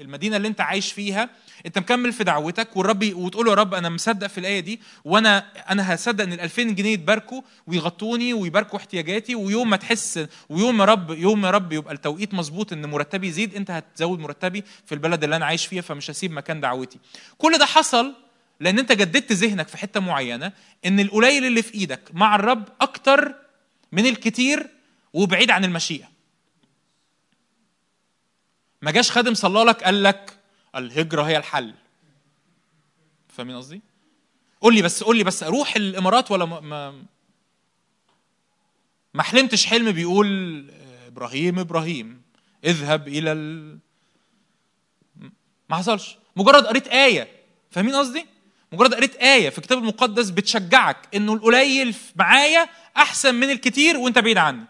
المدينة 0.00 0.36
اللي 0.36 0.48
انت 0.48 0.60
عايش 0.60 0.92
فيها 0.92 1.28
انت 1.66 1.78
مكمل 1.78 2.12
في 2.12 2.24
دعوتك 2.24 2.76
والرب 2.76 3.12
وتقول 3.14 3.48
يا 3.48 3.54
رب 3.54 3.74
أنا 3.74 3.88
مصدق 3.88 4.26
في 4.26 4.38
الآية 4.38 4.60
دي 4.60 4.80
وأنا 5.04 5.38
أنا 5.70 5.94
هصدق 5.94 6.24
إن 6.24 6.32
ال 6.32 6.40
2000 6.40 6.62
جنيه 6.62 6.92
يتباركوا 6.92 7.42
ويغطوني 7.66 8.34
ويباركوا 8.34 8.78
احتياجاتي 8.78 9.34
ويوم 9.34 9.70
ما 9.70 9.76
تحس 9.76 10.26
ويوم 10.48 10.80
يا 10.80 10.84
رب 10.84 11.10
يوم 11.10 11.44
يا 11.46 11.50
رب 11.50 11.72
يبقى 11.72 11.94
التوقيت 11.94 12.34
مظبوط 12.34 12.72
إن 12.72 12.86
مرتبي 12.86 13.26
يزيد 13.28 13.54
انت 13.56 13.70
هتزود 13.70 14.18
مرتبي 14.18 14.64
في 14.86 14.92
البلد 14.94 15.24
اللي 15.24 15.36
أنا 15.36 15.46
عايش 15.46 15.66
فيها 15.66 15.82
فمش 15.82 16.10
هسيب 16.10 16.32
مكان 16.32 16.60
دعوتي. 16.60 16.98
كل 17.38 17.58
ده 17.58 17.66
حصل 17.66 18.14
لأن 18.60 18.78
انت 18.78 18.92
جددت 18.92 19.32
ذهنك 19.32 19.68
في 19.68 19.76
حتة 19.78 20.00
معينة 20.00 20.52
إن 20.86 21.00
القليل 21.00 21.44
اللي 21.44 21.62
في 21.62 21.74
إيدك 21.74 22.00
مع 22.12 22.34
الرب 22.36 22.68
أكتر 22.80 23.34
من 23.92 24.06
الكتير 24.06 24.66
وبعيد 25.12 25.50
عن 25.50 25.64
المشيئة. 25.64 26.11
ما 28.82 28.90
جاش 28.90 29.10
خادم 29.10 29.34
صلى 29.34 29.64
لك 29.64 29.84
قال 29.84 30.02
لك 30.02 30.38
الهجرة 30.76 31.22
هي 31.22 31.36
الحل. 31.36 31.74
فاهمين 33.28 33.56
قصدي؟ 33.56 33.80
قول 34.60 34.74
لي 34.74 34.82
بس 34.82 35.02
قول 35.02 35.16
لي 35.16 35.24
بس 35.24 35.42
أروح 35.42 35.76
الإمارات 35.76 36.30
ولا 36.30 36.44
ما 36.44 37.04
ما 39.14 39.22
حلمتش 39.22 39.66
حلم 39.66 39.92
بيقول 39.92 40.70
إبراهيم 41.06 41.58
إبراهيم 41.58 42.22
اذهب 42.64 43.08
إلى 43.08 43.32
ال... 43.32 43.78
ما 45.68 45.76
حصلش. 45.76 46.16
مجرد 46.36 46.66
قريت 46.66 46.88
آية. 46.88 47.28
فاهمين 47.70 47.94
قصدي؟ 47.94 48.26
مجرد 48.72 48.94
قريت 48.94 49.16
آية 49.16 49.50
في 49.50 49.58
الكتاب 49.58 49.78
المقدس 49.78 50.30
بتشجعك 50.30 51.08
إنه 51.14 51.34
القليل 51.34 51.94
معايا 52.16 52.68
أحسن 52.96 53.34
من 53.34 53.50
الكتير 53.50 53.96
وأنت 53.96 54.18
بعيد 54.18 54.38
عني. 54.38 54.64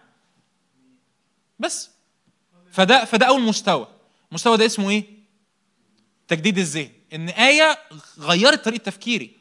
بس. 1.59 1.91
فده 2.73 3.05
فده 3.05 3.27
أول 3.27 3.43
مستوى. 3.43 3.89
المستوى 4.33 4.57
ده 4.57 4.67
اسمه 4.67 4.91
إيه؟ 4.91 5.05
تجديد 6.29 6.59
الذهن. 6.59 6.91
إن 7.13 7.29
آية 7.29 7.79
غيرت 8.19 8.65
طريقة 8.65 8.83
تفكيري. 8.83 9.37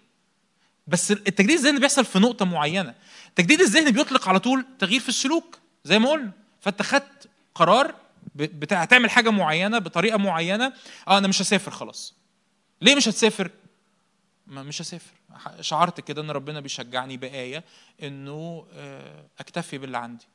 بس 0.88 1.12
التجديد 1.12 1.58
الذهن 1.58 1.80
بيحصل 1.80 2.06
في 2.06 2.20
نقطة 2.20 2.46
معينة. 2.46 2.96
تجديد 3.36 3.62
الذهن 3.62 3.92
بيطلق 3.92 4.30
على 4.30 4.40
طول 4.40 4.66
تغيير 4.80 5.00
في 5.00 5.10
السلوك 5.10 5.60
زي 5.84 6.00
ما 6.00 6.10
قلنا. 6.10 6.32
فأنت 6.60 6.82
خدت 6.82 7.30
قرار 7.56 7.96
بتاع 8.36 8.82
هتعمل 8.82 9.10
حاجة 9.10 9.30
معينة 9.30 9.80
بطريقة 9.80 10.18
معينة. 10.18 10.74
آه 11.08 11.18
أنا 11.18 11.28
مش 11.28 11.42
هسافر 11.42 11.72
خلاص. 11.72 12.16
ليه 12.82 12.96
مش 12.96 13.08
هتسافر؟ 13.08 13.52
ما 14.48 14.64
مش 14.64 14.82
هسافر. 14.82 15.14
شعرت 15.62 16.00
كده 16.02 16.22
إن 16.22 16.32
ربنا 16.32 16.60
بيشجعني 16.60 17.18
بآية 17.18 17.64
إنه 18.04 18.68
آه، 18.74 19.26
أكتفي 19.40 19.78
باللي 19.78 19.98
عندي. 19.98 20.26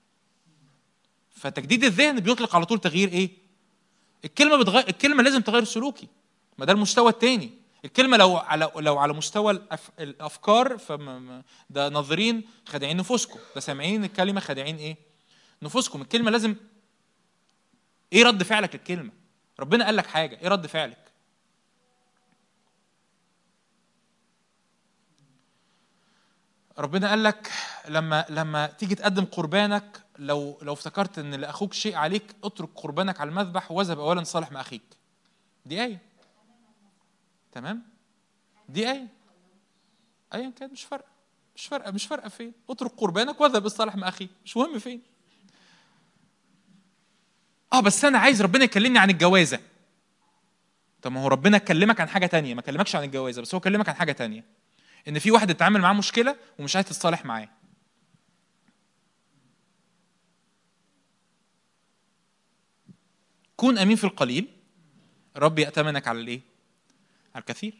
فتجديد 1.30 1.84
الذهن 1.84 2.20
بيطلق 2.20 2.56
على 2.56 2.66
طول 2.66 2.78
تغيير 2.78 3.08
إيه؟ 3.08 3.45
الكلمة 4.24 4.56
بتغير 4.56 4.88
الكلمة 4.88 5.22
لازم 5.22 5.40
تغير 5.40 5.64
سلوكي. 5.64 6.08
ما 6.58 6.64
ده 6.64 6.72
المستوى 6.72 7.10
الثاني 7.10 7.52
الكلمة 7.84 8.16
لو 8.16 8.36
على 8.36 8.70
لو 8.76 8.98
على 8.98 9.12
مستوى 9.12 9.52
الأف... 9.52 9.90
الأفكار 10.00 10.78
فم... 10.78 11.42
ده 11.70 11.88
ناظرين 11.88 12.44
خادعين 12.68 12.96
نفوسكم. 12.96 13.38
ده 13.54 13.60
سامعين 13.60 14.04
الكلمة 14.04 14.40
خادعين 14.40 14.76
إيه؟ 14.76 14.96
نفوسكم. 15.62 16.02
الكلمة 16.02 16.30
لازم 16.30 16.54
إيه 18.12 18.24
رد 18.24 18.42
فعلك 18.42 18.74
الكلمة؟ 18.74 19.12
ربنا 19.60 19.84
قال 19.84 19.96
لك 19.96 20.06
حاجة. 20.06 20.40
إيه 20.40 20.48
رد 20.48 20.66
فعلك؟ 20.66 21.06
ربنا 26.78 27.10
قال 27.10 27.22
لك 27.22 27.52
لما 27.88 28.24
لما 28.28 28.66
تيجي 28.66 28.94
تقدم 28.94 29.24
قربانك 29.24 30.02
لو 30.18 30.58
لو 30.62 30.72
افتكرت 30.72 31.18
إن 31.18 31.34
لاخوك 31.34 31.72
شيء 31.72 31.94
عليك 31.94 32.34
اترك 32.44 32.68
قربانك 32.74 33.20
على 33.20 33.30
المذبح 33.30 33.72
واذهب 33.72 33.98
اولا 34.00 34.24
صالح 34.24 34.52
مع 34.52 34.60
أخيك. 34.60 34.82
دي 35.66 35.84
آية. 35.84 36.02
تمام؟ 37.52 37.82
دي 38.68 38.90
آية. 38.90 39.08
ايا 40.34 40.50
كان 40.50 40.70
مش 40.72 40.84
فارقه 40.84 41.08
مش 41.56 41.66
فارقه 41.66 41.90
مش 41.90 42.06
فارقه 42.06 42.28
فين. 42.28 42.52
اترك 42.70 42.92
قربانك 42.96 43.40
واذهب 43.40 43.66
الصالح 43.66 43.96
مع 43.96 44.08
أخيك. 44.08 44.30
مش 44.44 44.56
مهم 44.56 44.78
فين. 44.78 45.02
آه 47.72 47.80
بس 47.80 48.04
أنا 48.04 48.18
عايز 48.18 48.42
ربنا 48.42 48.64
يكلمني 48.64 48.98
عن 48.98 49.10
الجوازة. 49.10 49.60
طب 51.02 51.12
ما 51.12 51.22
هو 51.22 51.28
ربنا 51.28 51.58
كلمك 51.58 52.00
عن 52.00 52.08
حاجة 52.08 52.26
تانية. 52.26 52.54
ما 52.54 52.62
كلمكش 52.62 52.96
عن 52.96 53.04
الجوازة 53.04 53.42
بس 53.42 53.54
هو 53.54 53.60
كلمك 53.60 53.88
عن 53.88 53.94
حاجة 53.94 54.12
تانية. 54.12 54.44
إن 55.08 55.18
في 55.18 55.30
واحد 55.30 55.50
اتعامل 55.50 55.80
معاه 55.80 55.92
مشكلة 55.92 56.36
ومش 56.58 56.76
عايز 56.76 56.88
تتصالح 56.88 57.24
معاه. 57.24 57.48
كون 63.56 63.78
أمين 63.78 63.96
في 63.96 64.04
القليل. 64.04 64.48
رب 65.36 65.58
يأتمنك 65.58 66.08
على 66.08 66.20
الإيه؟ 66.20 66.40
على 67.34 67.42
الكثير. 67.42 67.74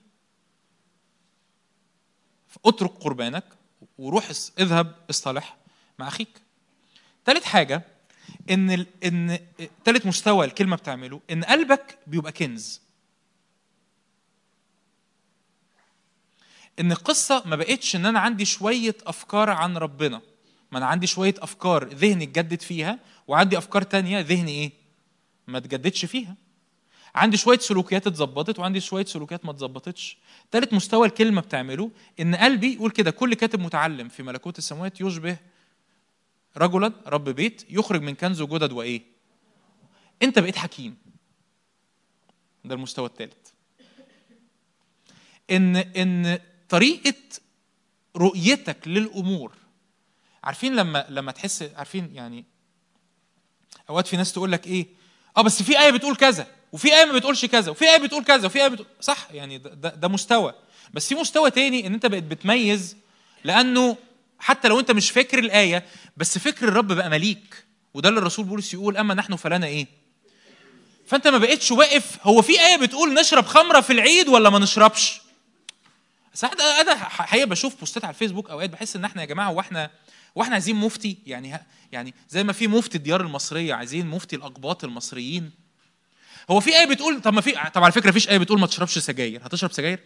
اترك 2.65 2.91
قربانك 2.91 3.45
وروح 3.99 4.31
اذهب 4.59 4.95
اصطلح 5.11 5.57
مع 5.99 6.09
أخيك. 6.09 6.41
تالت 7.25 7.45
حاجة 7.45 7.83
إن 8.51 8.71
ال... 8.71 8.87
إن 9.05 9.39
تالت 9.85 10.07
مستوى 10.07 10.47
الكلمة 10.47 10.77
بتعمله 10.77 11.21
إن 11.31 11.45
قلبك 11.45 11.99
بيبقى 12.07 12.33
كنز. 12.33 12.81
إن 16.81 16.93
القصة 16.93 17.43
ما 17.47 17.57
بقتش 17.57 17.97
إن 17.97 18.07
أنا 18.07 18.21
عندي 18.21 18.45
شوية 18.45 18.97
أفكار 19.07 19.51
عن 19.51 19.77
ربنا 19.77 20.23
ما 20.73 20.79
أنا 20.79 20.87
عندي 20.87 21.07
شوية 21.07 21.35
أفكار 21.39 21.89
ذهني 21.89 22.25
اتجدد 22.25 22.61
فيها 22.63 22.99
وعندي 23.29 23.59
أفكار 23.59 23.83
تانية 23.83 24.21
ذهني 24.21 24.51
إيه؟ 24.51 24.86
ما 25.47 25.59
اتجددش 25.59 26.05
فيها. 26.05 26.37
عندي 27.15 27.37
شوية 27.37 27.59
سلوكيات 27.59 28.07
اتظبطت 28.07 28.59
وعندي 28.59 28.81
شوية 28.81 29.05
سلوكيات 29.05 29.45
ما 29.45 29.51
اتظبطتش. 29.51 30.19
تالت 30.51 30.73
مستوى 30.73 31.07
الكلمة 31.07 31.41
بتعمله 31.41 31.91
إن 32.21 32.35
قلبي 32.35 32.75
يقول 32.75 32.91
كده. 32.91 33.11
كل 33.11 33.35
كاتب 33.35 33.61
متعلم 33.61 34.09
في 34.09 34.23
ملكوت 34.23 34.59
السماوات 34.59 35.01
يشبه 35.01 35.37
رجلا 36.57 36.93
رب 37.07 37.29
بيت 37.29 37.65
يخرج 37.71 38.03
من 38.03 38.15
كنزه 38.15 38.47
جدد 38.47 38.73
وإيه؟ 38.73 39.03
أنت 40.23 40.39
بقيت 40.39 40.57
حكيم. 40.57 40.97
ده 42.65 42.75
المستوى 42.75 43.07
الثالث 43.07 43.51
إن 45.51 45.77
إن 45.77 46.39
طريقة 46.69 47.15
رؤيتك 48.17 48.89
للأمور 48.89 49.55
عارفين 50.45 50.77
لما 50.77 51.07
لما 51.09 51.33
تحس 51.33 51.63
عارفين 51.63 52.15
يعني 52.15 52.45
أوقات 53.91 54.07
في 54.07 54.17
ناس 54.17 54.33
تقول 54.33 54.53
لك 54.53 54.67
إيه؟ 54.67 54.87
آه 55.37 55.43
بس 55.43 55.63
في 55.63 55.79
آية 55.81 55.91
بتقول 55.91 56.17
كذا 56.17 56.47
وفي 56.73 56.97
آية 56.99 57.05
ما 57.05 57.13
بتقولش 57.13 57.45
كذا 57.45 57.71
وفي 57.71 57.85
آية 57.85 57.97
بتقول 57.97 58.25
كذا 58.25 58.47
وفي 58.47 58.63
آية 58.63 58.69
بتقول 58.69 58.87
صح 59.01 59.27
يعني 59.31 59.59
ده, 59.59 59.91
ده, 59.91 60.09
مستوى. 60.09 60.55
بس 60.95 61.09
في 61.09 61.15
مستوى 61.15 61.51
تاني 61.51 61.87
إن 61.87 61.95
أنت 61.95 62.07
بقيت 62.07 62.25
بتميز 62.25 62.97
لأنه 63.45 63.97
حتى 64.39 64.69
لو 64.69 64.81
أنت 64.81 64.91
مش 64.91 65.11
فاكر 65.11 65.39
الآية 65.39 65.85
بس 66.17 66.39
فكر 66.39 66.69
الرب 66.69 66.93
بقى 66.93 67.11
مليك 67.11 67.65
وده 67.95 68.09
اللي 68.09 68.21
الرسول 68.21 68.45
بولس 68.45 68.75
يقول 68.75 68.97
أما 68.97 69.15
نحن 69.15 69.37
فلنا 69.37 69.67
إيه؟ 69.67 69.87
فأنت 71.07 71.29
ما 71.29 71.39
بقتش 71.39 71.71
واقف 71.71 72.19
هو 72.23 72.43
في 72.43 72.61
آية 72.67 72.77
بتقول 72.77 73.15
نشرب 73.15 73.47
خمرة 73.47 73.81
في 73.81 73.93
العيد 73.93 74.29
ولا 74.29 74.51
ما 74.51 74.59
نشربش؟ 74.59 75.21
ساعات 76.37 76.61
أنا 76.61 76.95
حقيقة 76.95 77.47
بشوف 77.47 77.79
بوستات 77.79 78.05
على 78.05 78.15
الفيسبوك 78.15 78.51
أوقات 78.51 78.71
بحس 78.71 78.97
إن 78.97 79.05
إحنا 79.05 79.23
يا 79.23 79.27
جماعة 79.27 79.51
وإحنا 79.51 79.91
وإحنا 80.35 80.53
عايزين 80.55 80.77
مفتي 80.77 81.19
يعني 81.27 81.61
يعني 81.93 82.15
زي 82.29 82.45
ما 82.45 82.53
في 82.53 82.69
مفتي 82.69 82.99
الديار 82.99 83.21
المصرية 83.21 83.75
عايزين 83.75 84.07
مفتي 84.07 84.37
الأقباط 84.37 84.85
المصريين. 84.85 85.51
هو 86.51 86.61
في 86.61 86.71
آية 86.79 86.87
بتقول 86.87 87.21
طب 87.21 87.35
ما 87.35 87.41
في 87.41 87.53
طب 87.75 87.83
على 87.85 87.93
فكرة 87.93 88.11
فيش 88.11 88.29
آية 88.29 88.39
بتقول 88.39 88.61
ما 88.61 88.67
تشربش 88.67 88.99
سجاير. 88.99 89.47
هتشرب 89.47 89.73
سجاير؟ 89.73 90.01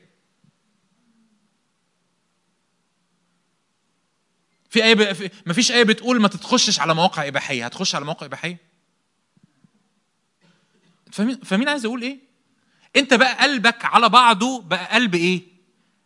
في 4.70 4.84
آية 4.84 4.94
ب... 4.94 5.30
ما 5.46 5.52
فيش 5.52 5.72
آية 5.72 5.82
بتقول 5.82 6.20
ما 6.20 6.28
تتخشش 6.28 6.80
على 6.80 6.94
مواقع 6.94 7.28
إباحية. 7.28 7.64
هتخش 7.64 7.94
على 7.94 8.04
مواقع 8.04 8.26
إباحية؟ 8.26 8.56
فاهمين 11.12 11.40
فاهمين 11.40 11.68
عايز 11.68 11.84
أقول 11.84 12.02
إيه؟ 12.02 12.18
أنت 12.96 13.14
بقى 13.14 13.34
قلبك 13.42 13.84
على 13.84 14.08
بعضه 14.08 14.62
بقى 14.62 14.86
قلب 14.94 15.14
إيه؟ 15.14 15.49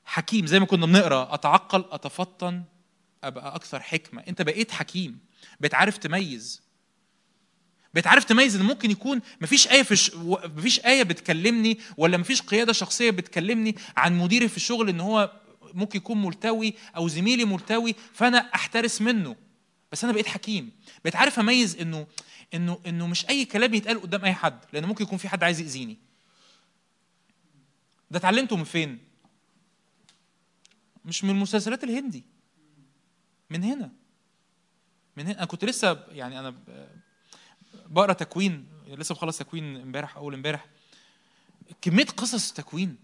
حكيم 0.05 0.46
زي 0.46 0.61
ما 0.61 0.66
كنا 0.66 0.86
بنقرأ 0.86 1.34
أتعقل 1.34 1.84
أتفطن 1.90 2.62
أبقى 3.24 3.55
أكثر 3.55 3.80
حكمة. 3.80 4.22
أنت 4.28 4.42
بقيت 4.42 4.70
حكيم 4.70 5.18
بقيت 5.61 5.74
عارف 5.74 5.96
تميز. 5.98 6.62
بقيت 7.94 8.07
عارف 8.07 8.24
تميز 8.24 8.57
إن 8.57 8.62
ممكن 8.62 8.90
يكون 8.90 9.20
مفيش 9.40 9.68
آية 9.68 9.82
في 9.82 9.96
ش... 9.96 10.11
مفيش 10.57 10.80
آية 10.80 11.02
بتكلمني 11.02 11.78
ولا 11.96 12.16
مفيش 12.16 12.42
قيادة 12.42 12.72
شخصية 12.72 13.11
بتكلمني 13.11 13.76
عن 13.96 14.18
مديري 14.18 14.48
في 14.48 14.57
الشغل 14.57 14.88
إن 14.88 15.00
هو 15.00 15.32
ممكن 15.74 15.98
يكون 15.98 16.22
ملتوي 16.22 16.74
أو 16.96 17.09
زميلي 17.09 17.44
ملتوي 17.44 17.94
فأنا 18.12 18.38
أحترس 18.55 19.02
منه. 19.02 19.36
بس 19.92 20.05
أنا 20.05 20.12
بقيت 20.12 20.26
حكيم. 20.26 20.70
بقيت 21.05 21.16
عارف 21.16 21.38
أميز 21.38 21.76
إنه 21.76 22.07
إنه 22.55 22.80
إنه 22.86 23.07
مش 23.07 23.28
أي 23.28 23.44
كلام 23.44 23.74
يتقال 23.74 24.02
قدام 24.02 24.24
أي 24.24 24.34
حد 24.34 24.59
لأن 24.72 24.84
ممكن 24.84 25.05
يكون 25.05 25.18
في 25.18 25.28
حد 25.28 25.44
عايز 25.44 25.61
يأذيني. 25.61 25.98
ده 28.11 28.18
اتعلمته 28.18 28.57
من 28.57 28.64
فين؟ 28.64 28.98
مش 31.05 31.24
من 31.24 31.30
المسلسلات 31.30 31.84
الهندي. 31.84 32.24
من 33.50 33.62
هنا. 33.62 33.92
من 35.16 35.26
هنا. 35.26 35.38
أنا 35.38 35.44
كنت 35.44 35.64
لسه 35.64 36.07
يعني 36.09 36.38
أنا 36.38 36.55
بقرأ 37.86 38.12
تكوين. 38.12 38.66
لسه 38.86 39.14
بخلص 39.14 39.38
تكوين 39.38 39.76
امبارح 39.76 40.16
أول 40.16 40.34
امبارح. 40.34 40.66
كمية 41.82 42.05
قصص 42.05 42.52
تكوين. 42.52 42.96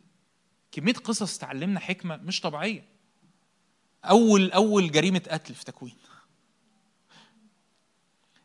كمية 0.72 0.92
قصص 0.92 1.38
تعلمنا 1.38 1.80
حكمة 1.80 2.16
مش 2.16 2.40
طبيعية. 2.40 2.84
أول 4.04 4.50
أول 4.50 4.92
جريمة 4.92 5.22
قتل 5.30 5.54
في 5.54 5.64
تكوين. 5.64 5.94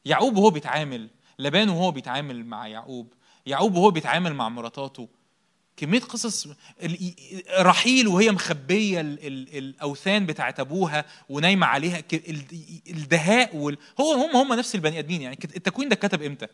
يعقوب 0.05 0.37
وهو 0.37 0.49
بيتعامل 0.49 1.09
لبان 1.39 1.69
وهو 1.69 1.91
بيتعامل 1.91 2.45
مع 2.45 2.67
يعقوب. 2.67 3.13
يعقوب 3.45 3.75
وهو 3.75 3.91
بيتعامل 3.91 4.33
مع 4.33 4.49
مراتاته. 4.49 5.09
كمية 5.77 5.99
قصص 5.99 6.47
رحيل 7.59 8.07
وهي 8.07 8.31
مخبية 8.31 9.01
الأوثان 9.01 10.25
بتاعت 10.25 10.59
أبوها 10.59 11.05
ونايمة 11.29 11.65
عليها 11.67 12.03
الدهاء 12.89 13.55
وال... 13.55 13.77
هو 14.01 14.13
هم 14.13 14.35
هم 14.35 14.53
نفس 14.59 14.75
البني 14.75 14.99
آدمين 14.99 15.21
يعني. 15.21 15.37
التكوين 15.43 15.89
ده 15.89 15.93
اتكتب 15.93 16.21
إمتى؟ 16.21 16.47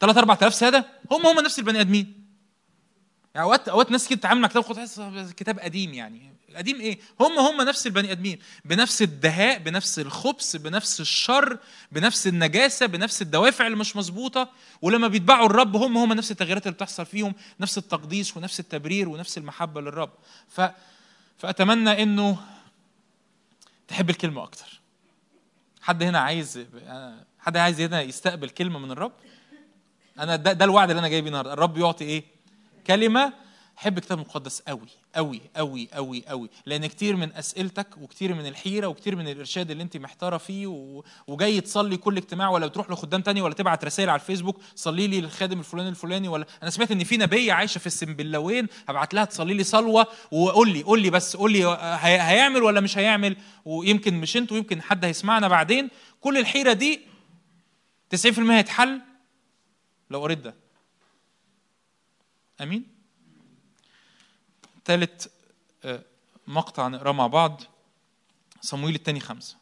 3 0.00 0.20
4000 0.20 0.54
سنه 0.54 0.84
هم 1.10 1.26
هم 1.26 1.40
نفس 1.40 1.58
البني 1.58 1.80
آدمين. 1.80 2.25
يعني 3.36 3.46
اوقات 3.46 3.68
أوقات 3.68 3.90
ناس 3.90 4.08
كده 4.08 4.18
تتعامل 4.18 4.40
مع 4.40 4.48
كتاب 4.48 4.62
تحس 4.62 5.00
كتاب 5.36 5.58
قديم 5.58 5.94
يعني. 5.94 6.32
قديم 6.56 6.80
إيه؟ 6.80 6.98
هم 7.20 7.38
هم 7.38 7.62
نفس 7.62 7.86
البني 7.86 8.12
آدمين 8.12 8.38
بنفس 8.64 9.02
الدهاء 9.02 9.58
بنفس 9.58 9.98
الخبث 9.98 10.56
بنفس 10.56 11.00
الشر 11.00 11.58
بنفس 11.92 12.26
النجاسة 12.26 12.86
بنفس 12.86 13.22
الدوافع 13.22 13.66
اللي 13.66 13.76
مش 13.78 13.96
مظبوطة. 13.96 14.48
ولما 14.82 15.08
بيتبعوا 15.08 15.46
الرب 15.46 15.76
هم 15.76 15.98
هم 15.98 16.12
نفس 16.12 16.30
التغييرات 16.30 16.66
اللي 16.66 16.74
بتحصل 16.74 17.06
فيهم 17.06 17.34
نفس 17.60 17.78
التقديس 17.78 18.36
ونفس 18.36 18.60
التبرير 18.60 19.08
ونفس 19.08 19.38
المحبة 19.38 19.80
للرب. 19.80 20.10
ف 20.48 20.60
فأتمنى 21.38 22.02
إنه 22.02 22.38
تحب 23.88 24.10
الكلمة 24.10 24.42
أكتر. 24.42 24.80
حد 25.82 26.02
هنا 26.02 26.18
عايز 26.18 26.66
حد 27.38 27.56
عايز 27.56 27.80
هنا 27.80 28.02
يستقبل 28.02 28.48
كلمة 28.48 28.78
من 28.78 28.90
الرب؟ 28.90 29.12
أنا 30.18 30.36
ده, 30.36 30.52
ده 30.52 30.64
الوعد 30.64 30.90
اللي 30.90 31.00
أنا 31.00 31.08
جاي 31.08 31.20
بيه 31.20 31.28
النهارده. 31.28 31.52
الرب 31.52 31.78
يعطي 31.78 32.04
إيه؟ 32.04 32.35
كلمة 32.86 33.32
حب 33.76 33.98
الكتاب 33.98 34.18
المقدس 34.18 34.60
قوي 34.60 34.88
قوي 35.14 35.40
قوي 35.56 35.88
قوي 35.92 36.24
قوي. 36.28 36.50
لأن 36.66 36.86
كتير 36.86 37.16
من 37.16 37.32
أسئلتك 37.32 37.86
وكتير 38.00 38.34
من 38.34 38.46
الحيرة 38.46 38.86
وكتير 38.86 39.16
من 39.16 39.28
الإرشاد 39.28 39.70
اللي 39.70 39.82
أنت 39.82 39.96
محتارة 39.96 40.36
فيه 40.36 40.66
و... 40.66 41.04
وجاي 41.26 41.60
تصلي 41.60 41.96
كل 41.96 42.16
اجتماع 42.16 42.48
ولا 42.50 42.66
بتروح 42.66 42.90
لخدام 42.90 43.22
تاني 43.22 43.40
ولا 43.42 43.54
تبعت 43.54 43.84
رسائل 43.84 44.10
على 44.10 44.20
الفيسبوك 44.20 44.60
صلي 44.74 45.06
لي 45.06 45.20
للخادم 45.20 45.58
الفلاني 45.58 45.88
الفلاني 45.88 46.28
ولا. 46.28 46.46
أنا 46.62 46.70
سمعت 46.70 46.90
إن 46.90 47.04
في 47.04 47.16
نبية 47.16 47.52
عايشة 47.52 47.78
في 47.78 47.86
السنبلاوين 47.86 48.66
هبعت 48.88 49.14
لها 49.14 49.24
تصلي 49.24 49.54
لي 49.54 49.64
صلوة 49.64 50.06
وقول 50.30 50.68
لي 50.70 50.82
قول 50.82 51.02
لي 51.02 51.10
بس 51.10 51.36
قول 51.36 51.52
لي 51.52 51.64
هي... 51.68 52.20
هيعمل 52.20 52.62
ولا 52.62 52.80
مش 52.80 52.98
هيعمل. 52.98 53.36
ويمكن 53.64 54.14
مش 54.14 54.36
أنت 54.36 54.52
ويمكن 54.52 54.82
حد 54.82 55.04
هيسمعنا 55.04 55.48
بعدين. 55.48 55.90
كل 56.20 56.38
الحيرة 56.38 56.72
دي 56.72 57.00
90% 58.16 58.38
هيتحل 58.38 59.00
لو 60.10 60.20
قريت 60.22 60.38
ده. 60.38 60.65
آمين. 62.60 62.84
ثالث 64.84 65.26
آه، 65.84 66.02
مقطع 66.46 66.88
نقرأه 66.88 67.12
مع 67.12 67.26
بعض. 67.26 67.62
صمويل 68.60 68.94
الثاني 68.94 69.20
خمسة. 69.20 69.56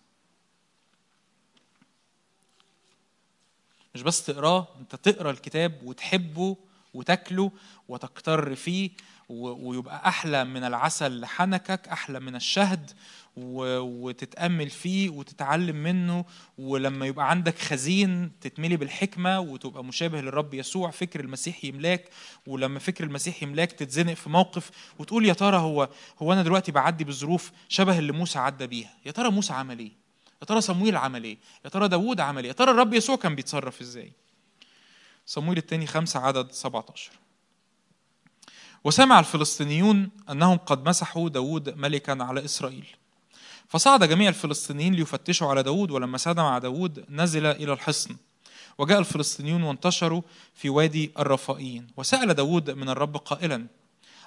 مش 3.94 4.02
بس 4.02 4.26
تقراه 4.26 4.68
انت 4.80 4.96
تقرأ 4.96 5.30
الكتاب 5.30 5.82
وتحبه 5.82 6.56
وتاكله 6.94 7.52
وتقتر 7.88 8.54
فيه 8.54 8.90
ويبقى 9.28 10.08
أحلى 10.08 10.44
من 10.44 10.64
العسل 10.64 11.20
لحنكك 11.20 11.88
أحلى 11.88 12.20
من 12.20 12.36
الشهد 12.36 12.90
وتتأمل 13.36 14.70
فيه 14.70 15.10
وتتعلم 15.10 15.76
منه 15.76 16.24
ولما 16.58 17.06
يبقى 17.06 17.30
عندك 17.30 17.58
خزين 17.58 18.30
تتملي 18.40 18.76
بالحكمة 18.76 19.40
وتبقى 19.40 19.84
مشابه 19.84 20.20
للرب 20.20 20.54
يسوع 20.54 20.90
فكر 20.90 21.20
المسيح 21.20 21.64
يملاك 21.64 22.08
ولما 22.46 22.78
فكر 22.78 23.04
المسيح 23.04 23.42
يملاك 23.42 23.72
تتزنق 23.72 24.14
في 24.14 24.30
موقف 24.30 24.70
وتقول 24.98 25.26
يا 25.26 25.32
ترى 25.32 25.56
هو 25.56 25.88
هو 26.22 26.32
أنا 26.32 26.42
دلوقتي 26.42 26.72
بعدي 26.72 27.04
بظروف 27.04 27.52
شبه 27.68 27.98
اللي 27.98 28.12
موسى 28.12 28.38
عدى 28.38 28.66
بيها؟ 28.66 28.94
يا 29.06 29.10
ترى 29.10 29.30
موسى 29.30 29.52
عمل 29.52 29.78
إيه؟ 29.78 29.92
يا 30.42 30.46
ترى 30.46 30.60
صمويل 30.60 30.96
عمل 30.96 31.24
إيه؟ 31.24 31.38
يا 31.64 31.70
ترى 31.70 31.88
داوود 31.88 32.20
عمل 32.20 32.42
إيه؟ 32.42 32.48
يا 32.48 32.54
ترى 32.56 32.70
الرب 32.70 32.94
يسوع 32.94 33.16
كان 33.16 33.34
بيتصرف 33.34 33.80
إزاي؟ 33.80 34.12
صمويل 35.26 35.58
الثاني 35.58 35.86
خمسة 35.86 36.20
عدد 36.20 36.52
17 36.52 37.12
وسمع 38.84 39.18
الفلسطينيون 39.18 40.10
أنهم 40.30 40.56
قد 40.56 40.88
مسحوا 40.88 41.28
داود 41.28 41.78
ملكا 41.78 42.22
على 42.22 42.44
إسرائيل. 42.44 42.86
فصعد 43.68 44.04
جميع 44.04 44.28
الفلسطينيين 44.28 44.94
ليفتشوا 44.94 45.48
على 45.48 45.62
داود 45.62 45.90
ولما 45.90 46.18
ساد 46.18 46.36
مع 46.36 46.58
داود 46.58 47.04
نزل 47.10 47.46
إلى 47.46 47.72
الحصن. 47.72 48.16
وجاء 48.78 48.98
الفلسطينيون 48.98 49.62
وانتشروا 49.62 50.22
في 50.54 50.68
وادي 50.68 51.12
الرفائيين. 51.18 51.86
وسأل 51.96 52.34
داود 52.34 52.70
من 52.70 52.88
الرب 52.88 53.16
قائلا 53.16 53.66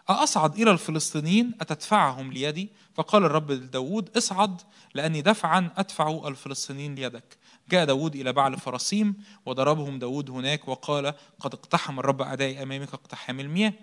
أصعد 0.10 0.60
إلى 0.60 0.72
الفلسطينيين؟ 0.72 1.52
أتدفعهم 1.62 2.34
ليدي؟ 2.34 2.70
فقال 2.96 3.26
الرب 3.26 3.52
لداود 3.52 4.18
اصعد 4.18 4.62
لأني 4.94 5.22
دفعا 5.22 5.70
أدفع 5.78 6.28
الفلسطينيين 6.28 6.96
ليدك. 6.96 7.38
جاء 7.70 7.86
داود 7.86 8.16
إلى 8.16 8.34
بعل 8.34 8.58
فرسيم 8.58 9.16
وضربهم 9.46 10.00
داود 10.00 10.30
هناك 10.30 10.68
وقال 10.68 11.14
قد 11.40 11.54
اقتحم 11.54 12.00
الرب 12.00 12.22
أعدائي 12.22 12.64
أمامك 12.64 12.94
اقتحام 12.94 13.40
المياه. 13.40 13.74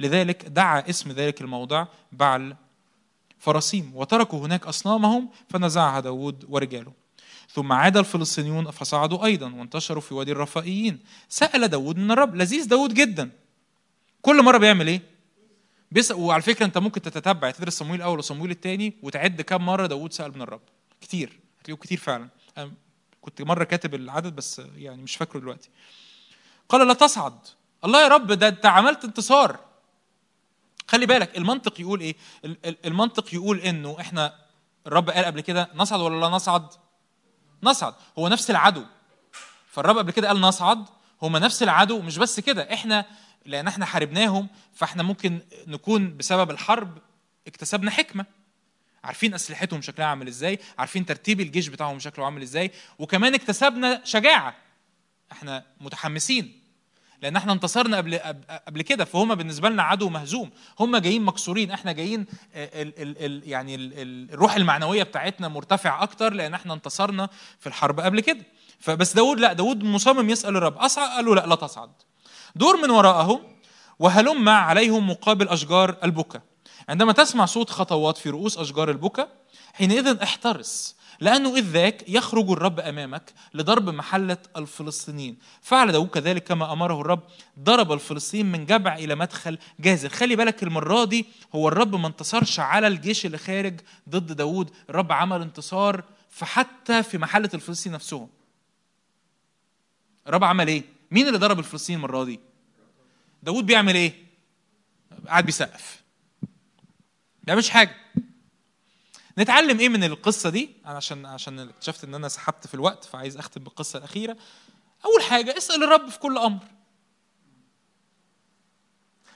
لذلك 0.00 0.44
دعا 0.44 0.90
اسم 0.90 1.12
ذلك 1.12 1.40
الموضع 1.40 1.86
بعل 2.12 2.56
فرسيم 3.42 3.92
وتركوا 3.94 4.46
هناك 4.46 4.66
أصنامهم 4.66 5.28
فنزعها 5.50 6.00
داود 6.00 6.44
ورجاله. 6.48 6.92
ثم 7.52 7.72
عاد 7.72 7.96
الفلسطينيون 7.96 8.70
فصعدوا 8.70 9.24
أيضا 9.24 9.54
وانتشروا 9.54 10.00
في 10.00 10.14
وادي 10.14 10.32
الرفائيين. 10.32 10.98
سأل 11.28 11.68
داود 11.68 11.96
من 11.96 12.10
الرب 12.10 12.34
لذيذ 12.34 12.68
داود 12.68 12.94
جدا. 12.94 13.30
كل 14.22 14.42
مرة 14.42 14.58
بيعمل 14.58 14.88
إيه؟ 14.88 15.02
بيسأل 15.90 16.16
وعلى 16.16 16.42
فكرة 16.42 16.66
أنت 16.66 16.78
ممكن 16.78 17.02
تتتبع 17.02 17.50
تدرس 17.50 17.78
صمويل 17.78 18.00
الأول 18.00 18.18
وصمويل 18.18 18.50
الثاني 18.50 18.94
وتعد 19.02 19.40
كم 19.40 19.66
مرة 19.66 19.86
داود 19.86 20.12
سأل 20.12 20.34
من 20.34 20.42
الرب. 20.42 20.60
كتير 21.00 21.40
هتلاقيه 21.60 21.80
كتير 21.80 21.98
فعلا. 21.98 22.28
أنا 22.58 22.70
كنت 23.20 23.42
مرة 23.42 23.64
كاتب 23.64 23.94
العدد 23.94 24.36
بس 24.36 24.62
يعني 24.76 25.02
مش 25.02 25.16
فاكره 25.16 25.40
دلوقتي. 25.40 25.68
قال 26.68 26.88
لا 26.88 26.94
تصعد. 26.94 27.38
الله 27.84 28.02
يا 28.02 28.08
رب 28.08 28.32
ده 28.32 28.48
أنت 28.48 28.66
عملت 28.66 29.04
انتصار. 29.04 29.71
خلي 30.92 31.06
بالك 31.06 31.36
المنطق 31.38 31.80
يقول 31.80 32.00
إيه؟ 32.00 32.16
المنطق 32.64 33.34
يقول 33.34 33.58
إنه 33.58 33.96
إحنا 34.00 34.34
الرب 34.86 35.10
قال 35.10 35.24
قبل 35.24 35.40
كده 35.40 35.68
نصعد 35.74 36.00
ولا 36.00 36.20
لا 36.20 36.28
نصعد؟ 36.28 36.68
نصعد. 37.62 37.94
هو 38.18 38.28
نفس 38.28 38.50
العدو. 38.50 38.84
فالرب 39.70 39.98
قبل 39.98 40.10
كده 40.10 40.28
قال 40.28 40.40
نصعد. 40.40 40.84
هما 41.22 41.38
نفس 41.38 41.62
العدو 41.62 42.02
مش 42.02 42.18
بس 42.18 42.40
كده. 42.40 42.72
إحنا 42.72 43.04
لأن 43.46 43.68
إحنا 43.68 43.86
حاربناهم 43.86 44.48
فإحنا 44.74 45.02
ممكن 45.02 45.40
نكون 45.66 46.16
بسبب 46.16 46.50
الحرب 46.50 46.98
اكتسبنا 47.46 47.90
حكمة. 47.90 48.26
عارفين 49.04 49.34
أسلحتهم 49.34 49.82
شكلها 49.82 50.06
عامل 50.06 50.28
إزاي؟ 50.28 50.58
عارفين 50.78 51.06
ترتيب 51.06 51.40
الجيش 51.40 51.68
بتاعهم 51.68 51.98
شكله 51.98 52.24
عامل 52.24 52.42
إزاي؟ 52.42 52.70
وكمان 52.98 53.34
اكتسبنا 53.34 54.00
شجاعة. 54.04 54.56
إحنا 55.32 55.64
متحمسين. 55.80 56.61
لأن 57.22 57.36
إحنا 57.36 57.52
انتصرنا 57.52 57.96
قبل 57.96 58.18
قبل 58.66 58.82
كده 58.82 59.04
فهم 59.04 59.34
بالنسبة 59.34 59.68
لنا 59.68 59.82
عدو 59.82 60.08
مهزوم. 60.08 60.50
هم 60.80 60.96
جايين 60.96 61.22
مكسورين. 61.22 61.70
إحنا 61.70 61.92
جايين 61.92 62.26
ال 62.54 63.02
ال 63.02 63.24
ال 63.24 63.48
يعني 63.48 63.74
ال 63.74 64.30
الروح 64.32 64.54
المعنوية 64.54 65.02
بتاعتنا 65.02 65.48
مرتفع 65.48 66.02
أكتر 66.02 66.32
لأن 66.32 66.54
إحنا 66.54 66.74
انتصرنا 66.74 67.28
في 67.60 67.66
الحرب 67.66 68.00
قبل 68.00 68.20
كده. 68.20 68.44
فبس 68.80 69.12
داود 69.12 69.40
لا 69.40 69.52
داود 69.52 69.84
مصمم 69.84 70.30
يسأل 70.30 70.56
الرب. 70.56 70.78
أصعد؟ 70.78 71.10
قال 71.10 71.24
له 71.24 71.34
لا 71.34 71.46
لا 71.46 71.54
تصعد. 71.54 71.90
دور 72.56 72.76
من 72.76 72.90
وراءهم 72.90 73.40
وهلم 73.98 74.48
عليهم 74.48 75.10
مقابل 75.10 75.48
أشجار 75.48 75.96
البكا 76.04 76.40
عندما 76.88 77.12
تسمع 77.12 77.46
صوت 77.46 77.70
خطوات 77.70 78.16
في 78.18 78.30
رؤوس 78.30 78.58
أشجار 78.58 78.90
البكا 78.90 79.28
حينئذ 79.72 80.18
احترس. 80.22 80.96
لأنه 81.22 81.56
إذ 81.56 81.62
ذاك 81.64 82.08
يخرج 82.08 82.50
الرب 82.50 82.80
أمامك 82.80 83.32
لضرب 83.54 83.88
محلة 83.88 84.38
الفلسطينيين 84.56 85.36
فعل 85.62 85.92
داود 85.92 86.08
كذلك 86.08 86.44
كما 86.44 86.72
أمره 86.72 87.00
الرب 87.00 87.20
ضرب 87.58 87.92
الفلسطينيين 87.92 88.52
من 88.52 88.66
جبع 88.66 88.94
إلى 88.94 89.14
مدخل 89.14 89.58
جازر 89.80 90.08
خلي 90.08 90.36
بالك 90.36 90.62
المرة 90.62 91.04
دي 91.04 91.26
هو 91.54 91.68
الرب 91.68 91.96
ما 91.96 92.06
انتصرش 92.08 92.60
على 92.60 92.86
الجيش 92.86 93.26
اللي 93.26 93.38
خارج 93.38 93.80
ضد 94.08 94.32
داود 94.32 94.70
الرب 94.90 95.12
عمل 95.12 95.42
انتصار 95.42 96.04
فحتى 96.30 97.02
في 97.02 97.18
محلة 97.18 97.50
الفلسطين 97.54 97.92
نفسهم 97.92 98.28
الرب 100.26 100.44
عمل 100.44 100.68
إيه؟ 100.68 100.82
مين 101.10 101.26
اللي 101.26 101.38
ضرب 101.38 101.58
الفلسطين 101.58 101.96
المرة 101.96 102.24
دي؟ 102.24 102.40
داود 103.42 103.66
بيعمل 103.66 103.94
إيه؟ 103.94 104.12
قاعد 105.26 105.46
بيسقف 105.46 106.02
ما 106.42 106.48
بيعملش 107.46 107.68
حاجة 107.68 107.94
نتعلم 109.38 109.80
إيه 109.80 109.88
من 109.88 110.04
القصة 110.04 110.50
دي؟ 110.50 110.70
عشان 110.84 111.26
عشان 111.26 111.58
اكتشفت 111.58 112.04
إن 112.04 112.14
أنا 112.14 112.28
سحبت 112.28 112.66
في 112.66 112.74
الوقت 112.74 113.04
فعايز 113.04 113.36
أختم 113.36 113.64
بالقصة 113.64 113.98
الأخيرة. 113.98 114.36
أول 115.04 115.22
حاجة 115.22 115.56
اسأل 115.56 115.82
الرب 115.82 116.08
في 116.08 116.18
كل 116.18 116.38
أمر. 116.38 116.60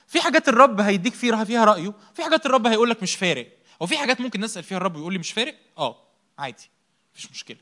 في 0.07 0.21
حاجات 0.21 0.49
الرب 0.49 0.79
هيديك 0.81 1.13
فيها 1.13 1.43
فيها 1.43 1.65
رأيه 1.65 1.93
في 2.13 2.23
حاجات 2.23 2.45
الرب 2.45 2.67
هيقول 2.67 2.89
لك 2.89 3.03
مش 3.03 3.15
فارق. 3.15 3.57
هو 3.81 3.85
في 3.87 3.97
حاجات 3.97 4.21
ممكن 4.21 4.41
نسال 4.41 4.63
فيها 4.63 4.77
الرب 4.77 4.95
ويقول 4.95 5.13
لي 5.13 5.19
مش 5.19 5.31
فارق؟ 5.31 5.55
آه 5.77 6.03
عادي 6.39 6.69
مفيش 7.13 7.31
مشكلة. 7.31 7.57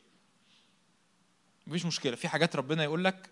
مفيش 1.68 1.86
مشكلة. 1.86 2.16
في 2.16 2.28
حاجات 2.28 2.56
ربنا 2.56 2.84
يقول 2.84 3.04
لك 3.04 3.30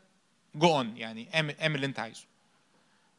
go 0.55 0.77
on 0.77 0.97
يعني 0.97 1.35
اعمل 1.35 1.55
اعمل 1.59 1.75
اللي 1.75 1.85
أنت 1.85 1.99
عايزه. 1.99 2.23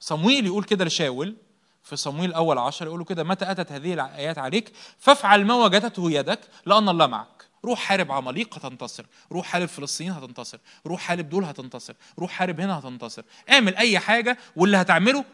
صمويل 0.01 0.47
يقول 0.47 0.65
كده 0.65 0.85
لشاول 0.85 1.37
في 1.85 1.97
صمويل 1.97 2.31
الأول 2.31 2.59
عشر 2.59 2.87
يقولوا 2.87 3.05
كده 3.05 3.25
متى 3.25 3.51
أتت 3.51 3.73
هذه 3.73 3.95
الآيات 3.95 4.39
عليك؟ 4.39 4.73
فافعل 4.99 5.45
ما 5.45 5.55
وجدته 5.55 6.11
يدك 6.11 6.41
لأن 6.67 6.89
الله 6.89 7.07
معك. 7.07 7.45
روح 7.65 7.79
حارب 7.79 8.13
عماليق 8.13 8.55
هتنتصر 8.59 9.07
روح 9.33 9.47
حارب 9.47 9.69
فلسطين 9.69 10.11
هتنتصر 10.11 10.59
روح 10.87 11.01
حارب 11.01 11.29
دول 11.29 11.45
هتنتصر 11.45 11.95
روح 12.19 12.31
حارب 12.31 12.61
هنا 12.61 12.79
هتنتصر. 12.79 13.23
اعمل 13.51 13.77
أي 13.77 13.99
حاجة 13.99 14.39
واللي 14.57 14.77
هتعمله 14.77 15.25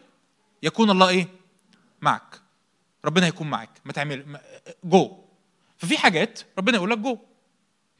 يكون 0.63 0.91
الله 0.91 1.09
إيه؟ 1.09 1.29
معك. 2.01 2.41
ربنا 3.05 3.27
هيكون 3.27 3.51
معك. 3.51 3.71
ما 3.85 3.93
تعمل 3.93 4.41
جو 4.85 5.17
ففي 5.79 5.99
حاجات 5.99 6.41
ربنا 6.59 6.77
يقول 6.77 6.91
لك 6.91 6.99
جو 6.99 7.19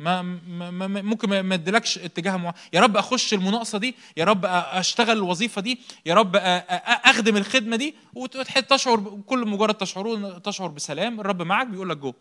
ما, 0.01 0.23
ما, 0.23 0.71
ما 0.71 1.03
ممكن 1.03 1.41
ما 1.41 1.55
اديلكش 1.55 1.99
اتجاه 1.99 2.37
معين 2.37 2.55
يا 2.73 2.81
رب 2.81 2.97
أخش 2.97 3.35
المناقصة 3.35 3.79
دي 3.79 3.95
يا 4.17 4.25
رب 4.25 4.45
أشتغل 4.47 5.17
الوظيفة 5.17 5.61
دي 5.61 5.79
يا 6.07 6.15
رب 6.15 6.37
أخدم 6.37 7.37
الخدمة 7.37 7.77
دي 7.77 7.95
وتشعر 8.15 9.21
كل 9.27 9.49
مجرد 9.49 9.75
تشعرون 9.75 10.43
تشعر 10.43 10.69
بسلام 10.69 11.21
الرب 11.21 11.43
معك 11.43 11.67
بيقول 11.67 11.89
لك 11.91 11.97
جو. 11.97 12.15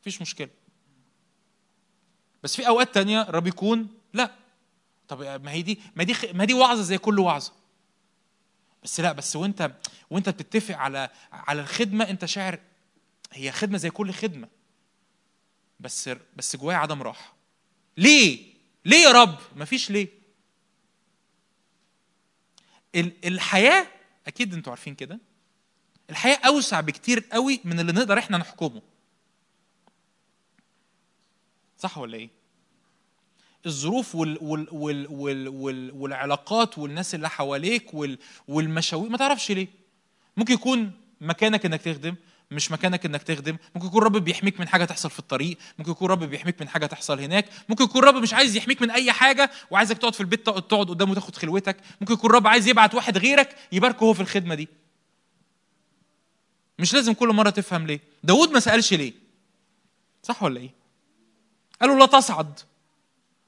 مفيش 0.00 0.20
مشكلة. 0.22 0.48
بس 2.42 2.56
في 2.56 2.68
أوقات 2.68 2.94
تانية 2.94 3.22
الرب 3.22 3.46
يكون 3.46 3.88
لا. 4.14 4.30
طب 5.08 5.22
ما 5.22 5.50
هي 5.50 5.62
دي 5.62 5.80
ما 5.96 6.04
دي 6.04 6.14
ما 6.32 6.44
دي 6.44 6.54
وعظة 6.54 6.82
زي 6.82 6.98
كل 6.98 7.18
وعظة. 7.18 7.52
بس 8.82 9.00
لا 9.00 9.12
بس 9.12 9.36
وانت 9.36 9.72
وانت 10.10 10.28
بتتفق 10.28 10.76
على 10.76 11.08
على 11.32 11.60
الخدمة 11.60 12.10
انت 12.10 12.24
شاعر 12.24 12.58
هي 13.32 13.52
خدمة 13.52 13.78
زي 13.78 13.90
كل 13.90 14.12
خدمة. 14.12 14.48
بس 15.80 16.10
بس 16.36 16.56
جوايا 16.56 16.78
عدم 16.78 17.02
راحة. 17.02 17.34
ليه؟ 17.96 18.54
ليه 18.84 18.96
يا 18.96 19.12
رب؟ 19.12 19.38
مفيش 19.56 19.90
ليه. 19.90 20.08
الحياة 23.24 23.86
أكيد 24.26 24.54
أنتوا 24.54 24.72
عارفين 24.72 24.94
كده. 24.94 25.18
الحياة 26.10 26.38
أوسع 26.46 26.80
بكتير 26.80 27.24
قوي 27.32 27.60
من 27.64 27.80
اللي 27.80 27.92
نقدر 27.92 28.18
إحنا 28.18 28.38
نحكمه. 28.38 28.82
صح 31.78 31.98
ولا 31.98 32.16
إيه؟ 32.16 32.30
الظروف 33.66 34.14
وال 34.14 34.38
وال 34.40 34.68
وال 34.72 35.06
وال 35.10 35.48
وال 35.48 35.90
والعلاقات 35.92 36.78
والناس 36.78 37.14
اللي 37.14 37.28
حواليك 37.30 37.94
وال 37.94 38.18
والمشاوير 38.48 39.10
ما 39.10 39.18
تعرفش 39.18 39.50
ليه. 39.50 39.68
ممكن 40.36 40.54
يكون 40.54 40.92
مكانك 41.20 41.66
إنك 41.66 41.82
تخدم 41.82 42.14
مش 42.50 42.70
مكانك 42.70 43.06
إنك 43.06 43.22
تخدم. 43.22 43.56
ممكن 43.74 43.86
يكون 43.86 44.02
رب 44.02 44.16
بيحميك 44.16 44.60
من 44.60 44.68
حاجة 44.68 44.84
تحصل 44.84 45.10
في 45.10 45.18
الطريق. 45.18 45.58
ممكن 45.78 45.90
يكون 45.90 46.10
رب 46.10 46.24
بيحميك 46.24 46.60
من 46.60 46.68
حاجة 46.68 46.86
تحصل 46.86 47.20
هناك. 47.20 47.46
ممكن 47.68 47.84
يكون 47.84 48.04
رب 48.04 48.14
مش 48.14 48.34
عايز 48.34 48.56
يحميك 48.56 48.82
من 48.82 48.90
أي 48.90 49.12
حاجة 49.12 49.50
وعايزك 49.70 49.98
تقعد 49.98 50.14
في 50.14 50.20
البيت 50.20 50.46
تقعد 50.46 50.88
قدامه 50.88 51.10
وتاخد 51.10 51.36
خلوتك. 51.36 51.76
ممكن 52.00 52.14
يكون 52.14 52.30
رب 52.30 52.46
عايز 52.46 52.68
يبعت 52.68 52.94
واحد 52.94 53.18
غيرك 53.18 53.56
يباركه 53.72 54.04
هو 54.04 54.14
في 54.14 54.20
الخدمة 54.20 54.54
دي. 54.54 54.68
مش 56.78 56.94
لازم 56.94 57.12
كل 57.12 57.28
مرة 57.28 57.50
تفهم 57.50 57.86
ليه. 57.86 58.00
داود 58.24 58.50
ما 58.50 58.60
سألش 58.60 58.94
ليه. 58.94 59.12
صح 60.22 60.42
ولا 60.42 60.60
إيه؟ 60.60 60.70
قالوا 61.80 61.98
لا 61.98 62.06
تصعد. 62.06 62.60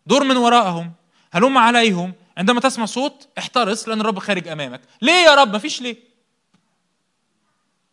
دور 0.07 0.25
من 0.25 0.37
وراءهم. 0.37 0.93
هلم 1.33 1.59
عليهم؟ 1.59 2.13
عندما 2.37 2.61
تسمع 2.61 2.87
صوت 2.87 3.29
احترس 3.39 3.89
لأن 3.89 4.01
الرب 4.01 4.19
خارج 4.19 4.49
أمامك. 4.49 4.81
ليه 5.03 5.13
يا 5.13 5.35
رب؟ 5.35 5.53
ما 5.53 5.59
فيش 5.59 5.83
ليه. 5.83 5.97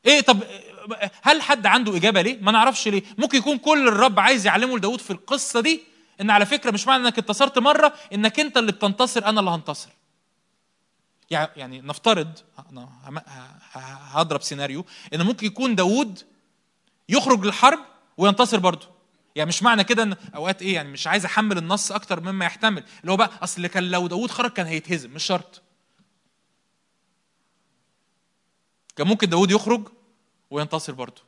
إيه 0.05 0.21
طب 0.21 0.43
هل 1.21 1.41
حد 1.41 1.65
عنده 1.65 1.97
إجابة 1.97 2.21
ليه؟ 2.21 2.37
ما 2.41 2.51
نعرفش 2.51 2.87
ليه، 2.87 3.03
ممكن 3.17 3.37
يكون 3.37 3.57
كل 3.57 3.87
الرب 3.87 4.19
عايز 4.19 4.45
يعلمه 4.45 4.77
لداود 4.77 5.01
في 5.01 5.11
القصة 5.11 5.59
دي 5.59 5.81
إن 6.21 6.29
على 6.29 6.45
فكرة 6.45 6.71
مش 6.71 6.87
معنى 6.87 7.03
إنك 7.03 7.17
انتصرت 7.19 7.59
مرة 7.59 7.93
إنك 8.13 8.39
أنت 8.39 8.57
اللي 8.57 8.71
بتنتصر 8.71 9.25
أنا 9.25 9.39
اللي 9.39 9.51
هنتصر. 9.51 9.89
يعني 11.31 11.81
نفترض 11.81 12.39
هضرب 14.11 14.41
سيناريو 14.41 14.85
إن 15.13 15.21
ممكن 15.21 15.47
يكون 15.47 15.75
داود 15.75 16.19
يخرج 17.09 17.45
للحرب 17.45 17.79
وينتصر 18.17 18.59
برضه. 18.59 18.87
يعني 19.35 19.47
مش 19.47 19.63
معنى 19.63 19.83
كده 19.83 20.03
إن 20.03 20.15
أوقات 20.35 20.61
إيه 20.61 20.73
يعني 20.73 20.89
مش 20.89 21.07
عايز 21.07 21.25
أحمل 21.25 21.57
النص 21.57 21.91
أكتر 21.91 22.19
مما 22.19 22.45
يحتمل 22.45 22.83
اللي 23.01 23.11
هو 23.11 23.17
بقى 23.17 23.31
أصل 23.43 23.67
كان 23.67 23.83
لو 23.91 24.07
داود 24.07 24.31
خرج 24.31 24.51
كان 24.51 24.65
هيتهزم 24.65 25.11
مش 25.11 25.23
شرط. 25.23 25.61
كان 28.95 29.07
ممكن 29.07 29.29
داود 29.29 29.51
يخرج 29.51 29.87
وينتصر 30.51 30.93
برضه. 30.93 31.21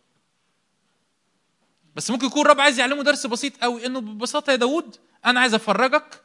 بس 1.95 2.11
ممكن 2.11 2.25
يكون 2.25 2.41
الرب 2.45 2.59
عايز 2.61 2.79
يعلمه 2.79 3.03
درس 3.03 3.27
بسيط 3.27 3.57
قوي 3.61 3.85
إنه 3.85 4.01
ببساطة 4.01 4.51
يا 4.51 4.55
داود 4.55 4.95
أنا 5.25 5.39
عايز 5.39 5.53
أفرجك 5.53 6.21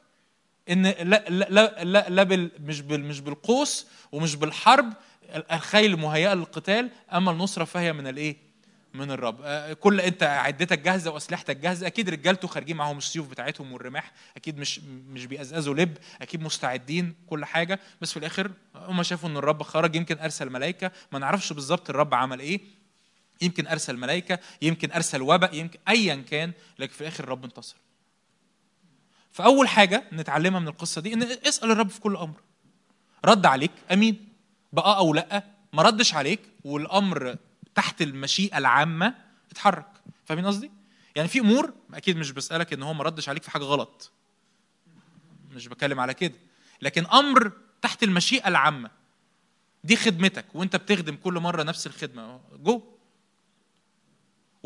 إن 0.71 0.87
لا 0.87 1.25
لا 1.29 1.47
لا, 1.51 1.85
لا, 1.85 2.09
لا 2.09 2.23
بال 2.23 2.51
مش 2.61 2.81
بال 2.81 3.05
مش 3.05 3.21
بالقوس 3.21 3.87
ومش 4.13 4.35
بالحرب 4.37 4.93
الخيل 5.53 5.97
مهيئه 5.97 6.35
للقتال 6.35 6.91
أما 7.13 7.31
النصرة 7.31 7.65
فهي 7.65 7.93
من 7.93 8.07
الإيه؟ 8.07 8.47
من 8.95 9.11
الرب. 9.11 9.41
آه، 9.45 9.73
كل 9.73 10.01
أنت 10.01 10.23
عدتك 10.23 10.79
جاهزة 10.79 11.11
وأسلحتك 11.11 11.57
جاهزة 11.57 11.87
أكيد 11.87 12.09
رجالته 12.09 12.49
خارجين 12.49 12.77
معاهم 12.77 12.99
السيوف 12.99 13.29
بتاعتهم 13.31 13.73
والرماح 13.73 14.13
أكيد 14.37 14.59
مش 14.59 14.81
مش 15.09 15.27
بيقزقزوا 15.27 15.75
لب 15.75 15.99
أكيد 16.23 16.43
مستعدين 16.43 17.15
كل 17.27 17.45
حاجة 17.45 17.81
بس 18.01 18.13
في 18.13 18.17
الآخر 18.17 18.51
هم 18.75 19.03
شافوا 19.03 19.29
إن 19.29 19.37
الرب 19.37 19.63
خرج 19.63 19.97
يمكن 19.97 20.19
أرسل 20.19 20.51
ملائكة 20.51 20.91
ما 21.13 21.19
نعرفش 21.19 21.53
بالظبط 21.53 21.91
الرب 21.91 22.15
عمل 22.15 22.41
إيه 22.41 22.61
يمكن 23.41 23.67
أرسل 23.67 23.97
ملائكة 23.97 24.39
يمكن 24.63 24.93
أرسل 24.93 25.23
وباء 25.23 25.55
يمكن 25.55 25.79
ايا 25.89 26.25
كان 26.31 26.53
لكن 26.79 26.93
في 26.93 27.01
الآخر 27.01 27.25
الرب 27.25 27.45
انتصر. 27.45 27.77
فأول 29.33 29.69
حاجة 29.69 30.05
نتعلمها 30.13 30.61
من 30.61 30.69
القصة 30.69 31.01
دي 31.01 31.15
إن 31.15 31.23
اسأل 31.23 31.71
الرب 31.71 31.89
في 31.89 32.01
كل 32.01 32.17
أمر. 32.17 32.41
رد 33.25 33.47
عليك 33.47 33.71
آمين. 33.93 34.29
بقى 34.73 34.97
أو 34.97 35.15
لأ 35.15 35.45
ما 35.73 35.83
ردش 35.83 36.15
عليك 36.15 36.41
والأمر 36.65 37.37
تحت 37.75 38.03
المشيئة 38.03 38.59
العامة 38.59 39.15
اتحرك. 39.51 39.87
فاهمين 40.25 40.47
قصدي؟ 40.47 40.71
يعني 41.17 41.29
في 41.29 41.39
أمور 41.41 41.73
أكيد 41.95 42.17
مش 42.17 42.31
بسألك 42.33 42.73
إن 42.73 42.83
هو 42.83 42.95
ما 42.95 43.05
ردش 43.05 43.29
عليك 43.29 43.43
في 43.43 43.51
حاجة 43.51 43.63
غلط. 43.65 44.11
مش 45.53 45.69
بتكلم 45.69 46.01
على 46.01 46.15
كده. 46.15 46.35
لكن 46.83 47.07
أمر 47.07 47.53
تحت 47.83 48.03
المشيئة 48.03 48.49
العامة. 48.49 48.91
دي 49.85 49.97
خدمتك 49.97 50.45
وأنت 50.55 50.77
بتخدم 50.77 51.17
كل 51.17 51.35
مرة 51.35 51.63
نفس 51.63 51.87
الخدمة. 51.87 52.41
جو. 52.59 52.83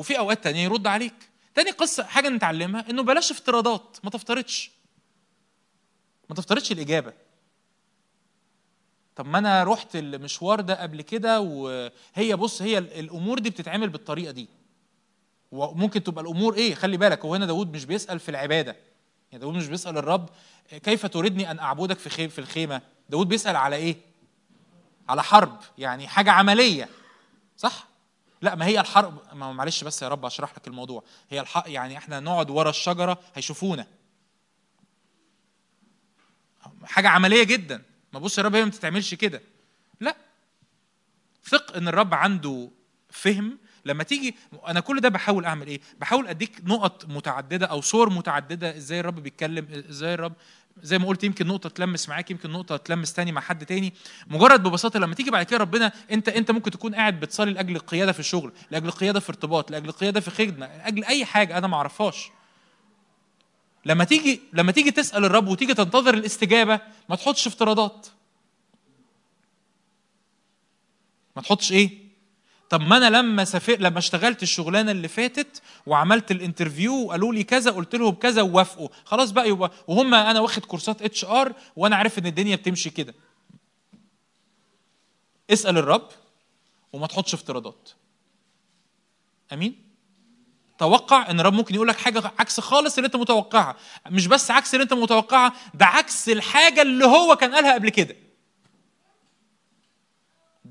وفي 0.00 0.18
أوقات 0.18 0.44
تانية 0.44 0.64
يرد 0.64 0.86
عليك. 0.86 1.14
تاني 1.54 1.70
قصة 1.70 2.04
حاجة 2.04 2.28
نتعلمها 2.28 2.90
إنه 2.90 3.02
بلاش 3.02 3.30
افتراضات 3.30 3.96
ما 4.04 4.10
تفترضش. 4.10 4.70
ما 6.30 6.36
تفترضش 6.36 6.72
الإجابة. 6.72 7.12
طب 9.16 9.26
ما 9.26 9.38
أنا 9.38 9.64
رحت 9.64 9.96
المشوار 9.96 10.60
ده 10.60 10.82
قبل 10.82 11.02
كده 11.02 11.40
وهي 11.40 12.36
بص 12.36 12.62
هي 12.62 12.78
الأمور 12.78 13.38
دي 13.38 13.50
بتتعمل 13.50 13.88
بالطريقة 13.88 14.30
دي. 14.30 14.48
وممكن 15.52 16.02
تبقى 16.02 16.24
الأمور 16.24 16.54
إيه؟ 16.54 16.74
خلي 16.74 16.96
بالك 16.96 17.24
هو 17.24 17.34
هنا 17.34 17.46
داود 17.46 17.72
مش 17.72 17.84
بيسأل 17.84 18.20
في 18.20 18.28
العبادة. 18.28 18.76
يعني 19.32 19.40
داود 19.40 19.54
مش 19.54 19.68
بيسأل 19.68 19.98
الرب 19.98 20.28
كيف 20.82 21.06
تريدني 21.06 21.50
أن 21.50 21.58
أعبدك 21.58 21.98
في 21.98 22.28
في 22.28 22.38
الخيمة؟ 22.38 22.82
داود 23.08 23.28
بيسأل 23.28 23.56
على 23.56 23.76
إيه؟ 23.76 23.96
على 25.08 25.22
حرب 25.22 25.58
يعني 25.78 26.08
حاجة 26.08 26.30
عملية. 26.30 26.88
صح؟ 27.56 27.89
لا 28.42 28.54
ما 28.54 28.66
هي 28.66 28.80
الحرب 28.80 29.34
ما 29.34 29.52
معلش 29.52 29.84
بس 29.84 30.02
يا 30.02 30.08
رب 30.08 30.24
اشرح 30.24 30.52
لك 30.56 30.66
الموضوع. 30.66 31.04
هي 31.30 31.40
الحق 31.40 31.64
يعني 31.66 31.98
إحنا 31.98 32.20
نقعد 32.20 32.50
ورا 32.50 32.70
الشجرة 32.70 33.18
هيشوفونا. 33.34 33.86
حاجة 36.84 37.08
عملية 37.08 37.44
جدا. 37.44 37.82
ما 38.12 38.18
بص 38.20 38.38
يا 38.38 38.42
رب 38.42 38.54
هي 38.54 38.64
ما 38.64 38.70
بتتعملش 38.70 39.14
كده. 39.14 39.42
لا. 40.00 40.16
ثق 41.44 41.76
إن 41.76 41.88
الرب 41.88 42.14
عنده 42.14 42.70
فهم. 43.10 43.58
لما 43.84 44.02
تيجي 44.04 44.34
أنا 44.66 44.80
كل 44.80 45.00
ده 45.00 45.08
بحاول 45.08 45.44
أعمل 45.44 45.66
إيه؟ 45.66 45.80
بحاول 45.98 46.26
أديك 46.26 46.60
نقط 46.64 47.04
متعددة 47.04 47.66
أو 47.66 47.80
صور 47.80 48.10
متعددة 48.10 48.76
إزاي 48.76 49.00
الرب 49.00 49.14
بيتكلم 49.20 49.84
إزاي 49.88 50.14
الرب 50.14 50.32
زي 50.82 50.98
ما 50.98 51.06
قلت 51.06 51.24
يمكن 51.24 51.46
نقطة 51.46 51.68
تلمس 51.68 52.08
معاك 52.08 52.30
يمكن 52.30 52.50
نقطة 52.50 52.76
تلمس 52.76 53.12
تاني 53.12 53.32
مع 53.32 53.40
حد 53.40 53.66
تاني. 53.66 53.92
مجرد 54.26 54.62
ببساطة 54.62 54.98
لما 54.98 55.14
تيجي 55.14 55.30
بعد 55.30 55.46
كده 55.46 55.58
ربنا 55.58 55.92
انت 56.10 56.28
انت 56.28 56.50
ممكن 56.50 56.70
تكون 56.70 56.94
قاعد 56.94 57.20
بتصلي 57.20 57.52
لأجل 57.52 57.76
القيادة 57.76 58.12
في 58.12 58.20
الشغل 58.20 58.52
لأجل 58.70 58.86
القيادة 58.86 59.20
في 59.20 59.28
ارتباط 59.28 59.70
لأجل 59.70 59.88
القيادة 59.88 60.20
في 60.20 60.30
خدمة 60.30 60.66
لأجل 60.66 61.04
أي 61.04 61.24
حاجة 61.24 61.58
أنا 61.58 61.66
ما 61.66 61.76
أعرفهاش. 61.76 62.30
لما 63.86 64.04
تيجي 64.04 64.40
لما 64.52 64.72
تيجي 64.72 64.90
تسأل 64.90 65.24
الرب 65.24 65.48
وتيجي 65.48 65.74
تنتظر 65.74 66.14
الاستجابة 66.14 66.80
ما 67.08 67.16
تحطش 67.16 67.46
افتراضات. 67.46 68.06
ما 71.36 71.42
تحطش 71.42 71.72
إيه؟ 71.72 72.09
طب 72.70 72.80
ما 72.80 72.96
أنا 72.96 73.10
لما 73.10 73.44
سافر 73.44 73.76
لما 73.80 73.98
اشتغلت 73.98 74.42
الشغلانة 74.42 74.90
اللي 74.90 75.08
فاتت 75.08 75.62
وعملت 75.86 76.30
ال 76.30 76.37
interview 76.37 76.94
وقالوا 76.94 77.32
لي 77.34 77.44
كذا 77.44 77.70
قلت 77.70 77.94
لهم 77.94 78.14
كذا 78.14 78.42
ووافقوا. 78.42 78.88
خلاص 79.04 79.30
بقى 79.30 79.48
يبقى 79.48 79.70
وهم 79.88 80.14
أنا 80.14 80.40
واخد 80.40 80.64
كورسات 80.64 81.02
HR 81.02 81.52
وأنا 81.76 81.96
عارف 81.96 82.18
إن 82.18 82.26
الدنيا 82.26 82.56
بتمشي 82.56 82.90
كده. 82.90 83.14
اسأل 85.50 85.78
الرب 85.78 86.08
وما 86.92 87.06
تحطش 87.06 87.34
افتراضات. 87.34 87.90
آمين؟ 89.52 89.90
توقع 90.78 91.30
إن 91.30 91.40
الرب 91.40 91.52
ممكن 91.52 91.74
يقول 91.74 91.88
لك 91.88 91.96
حاجة 91.96 92.32
عكس 92.38 92.60
خالص 92.60 92.96
اللي 92.98 93.06
أنت 93.06 93.16
متوقعها. 93.16 93.76
مش 94.10 94.26
بس 94.26 94.50
عكس 94.50 94.74
اللي 94.74 94.82
أنت 94.82 94.92
متوقعها 94.92 95.52
ده 95.74 95.86
عكس 95.86 96.28
الحاجة 96.28 96.82
اللي 96.82 97.04
هو 97.04 97.36
كان 97.36 97.54
قالها 97.54 97.74
قبل 97.74 97.88
كده. 97.88 98.16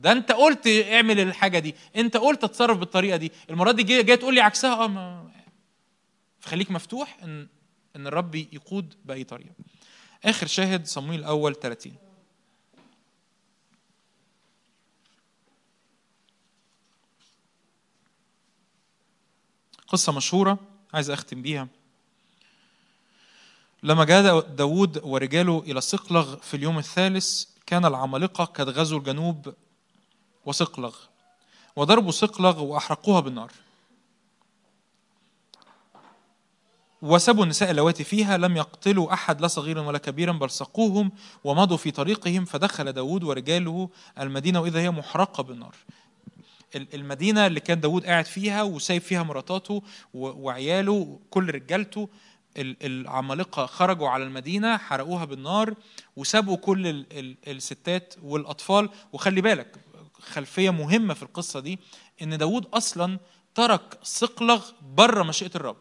ده 0.02 0.12
انت 0.12 0.32
قلت 0.32 0.68
اعمل 0.68 1.20
الحاجة 1.20 1.60
دي 1.60 1.76
انت 1.96 2.18
قلت 2.18 2.44
اتصرف 2.44 2.78
بالطريقة 2.78 3.18
دي 3.18 3.32
المرة 3.50 3.72
دي 3.72 3.84
جاي 3.84 4.18
تقول 4.18 4.36
لي 4.36 4.42
عكسها 4.42 4.86
آه 4.86 5.32
فخليك 6.40 6.72
مفتوح 6.72 7.18
ان 7.24 7.48
إن 7.96 8.08
الرب 8.08 8.36
يقود 8.36 8.94
بأي 9.06 9.24
طريقة. 9.24 9.52
آخر 10.26 10.48
شاهد 10.48 10.88
صمويل 10.88 11.20
الأول 11.20 11.56
30 11.56 11.94
قصة 19.88 20.12
مشهورة 20.12 20.60
عايز 20.94 21.10
أختم 21.10 21.42
بيها. 21.42 21.68
لما 23.84 24.06
جاء 24.06 24.40
داود 24.40 25.02
ورجاله 25.04 25.64
إلى 25.68 25.82
صقلغ 25.82 26.36
في 26.36 26.54
اليوم 26.54 26.78
الثالث 26.78 27.46
كان 27.66 27.86
العمالقة 27.86 28.44
قد 28.44 28.70
غزوا 28.70 29.00
الجنوب 29.00 29.54
وصقلغ. 30.50 30.96
وضربوا 31.76 32.12
صقلغ 32.12 32.64
وأحرقوها 32.64 33.20
بالنار. 33.20 33.52
وسبوا 37.02 37.44
النساء 37.44 37.72
اللواتي 37.72 38.04
فيها 38.04 38.38
لم 38.38 38.58
يقتلوا 38.58 39.14
أحد 39.14 39.42
لا 39.42 39.48
صغيرا 39.48 39.82
ولا 39.82 39.98
كبيرا 39.98 40.32
بل 40.32 40.50
سقوهم 40.50 41.12
ومضوا 41.44 41.78
في 41.78 41.92
طريقهم 41.92 42.46
فدخل 42.46 42.92
داود 42.92 43.24
ورجاله 43.24 43.90
المدينة 44.20 44.62
وإذا 44.62 44.80
هي 44.80 44.92
محرقة 44.92 45.44
بالنار. 45.44 45.76
المدينة 46.76 47.48
اللي 47.48 47.60
كان 47.60 47.80
داود 47.80 48.06
قاعد 48.06 48.26
فيها 48.26 48.64
وسايب 48.64 49.02
فيها 49.02 49.24
مراتاته 49.24 49.84
وعياله 50.14 51.20
كل 51.30 51.50
رجالته 51.50 52.10
العمالقة 52.58 53.66
خرجوا 53.66 54.10
على 54.10 54.24
المدينة 54.24 54.78
حرقوها 54.78 55.26
بالنار 55.26 55.74
وسابوا 56.16 56.58
كل 56.58 57.06
الستات 57.48 58.16
والأطفال. 58.24 58.90
وخلي 59.14 59.42
بالك 59.42 59.78
خلفية 60.20 60.70
مهمة 60.70 61.14
في 61.14 61.24
القصة 61.24 61.60
دي 61.60 61.80
إن 62.22 62.38
داود 62.38 62.66
أصلا 62.66 63.20
ترك 63.56 64.00
صقلغ 64.04 64.66
بره 64.82 65.24
مشيئة 65.24 65.52
الرب. 65.56 65.78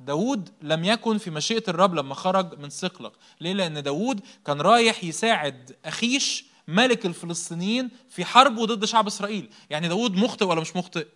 داود 0.00 0.48
لم 0.62 0.84
يكن 0.84 1.18
في 1.18 1.30
مشيئة 1.30 1.62
الرب 1.68 1.94
لما 1.94 2.14
خرج 2.14 2.58
من 2.58 2.70
صقلغ. 2.70 3.10
ليه؟ 3.40 3.52
لأن 3.52 3.82
داود 3.82 4.20
كان 4.46 4.60
رايح 4.60 5.04
يساعد 5.04 5.76
أخيش 5.84 6.44
ملك 6.68 7.06
الفلسطينيين 7.06 7.90
في 8.10 8.24
حربه 8.24 8.66
ضد 8.66 8.84
شعب 8.84 9.06
إسرائيل. 9.06 9.50
يعني 9.70 9.88
داود 9.88 10.16
مخطئ 10.16 10.44
ولا 10.44 10.60
مش 10.60 10.76
مخطئ؟ 10.76 11.06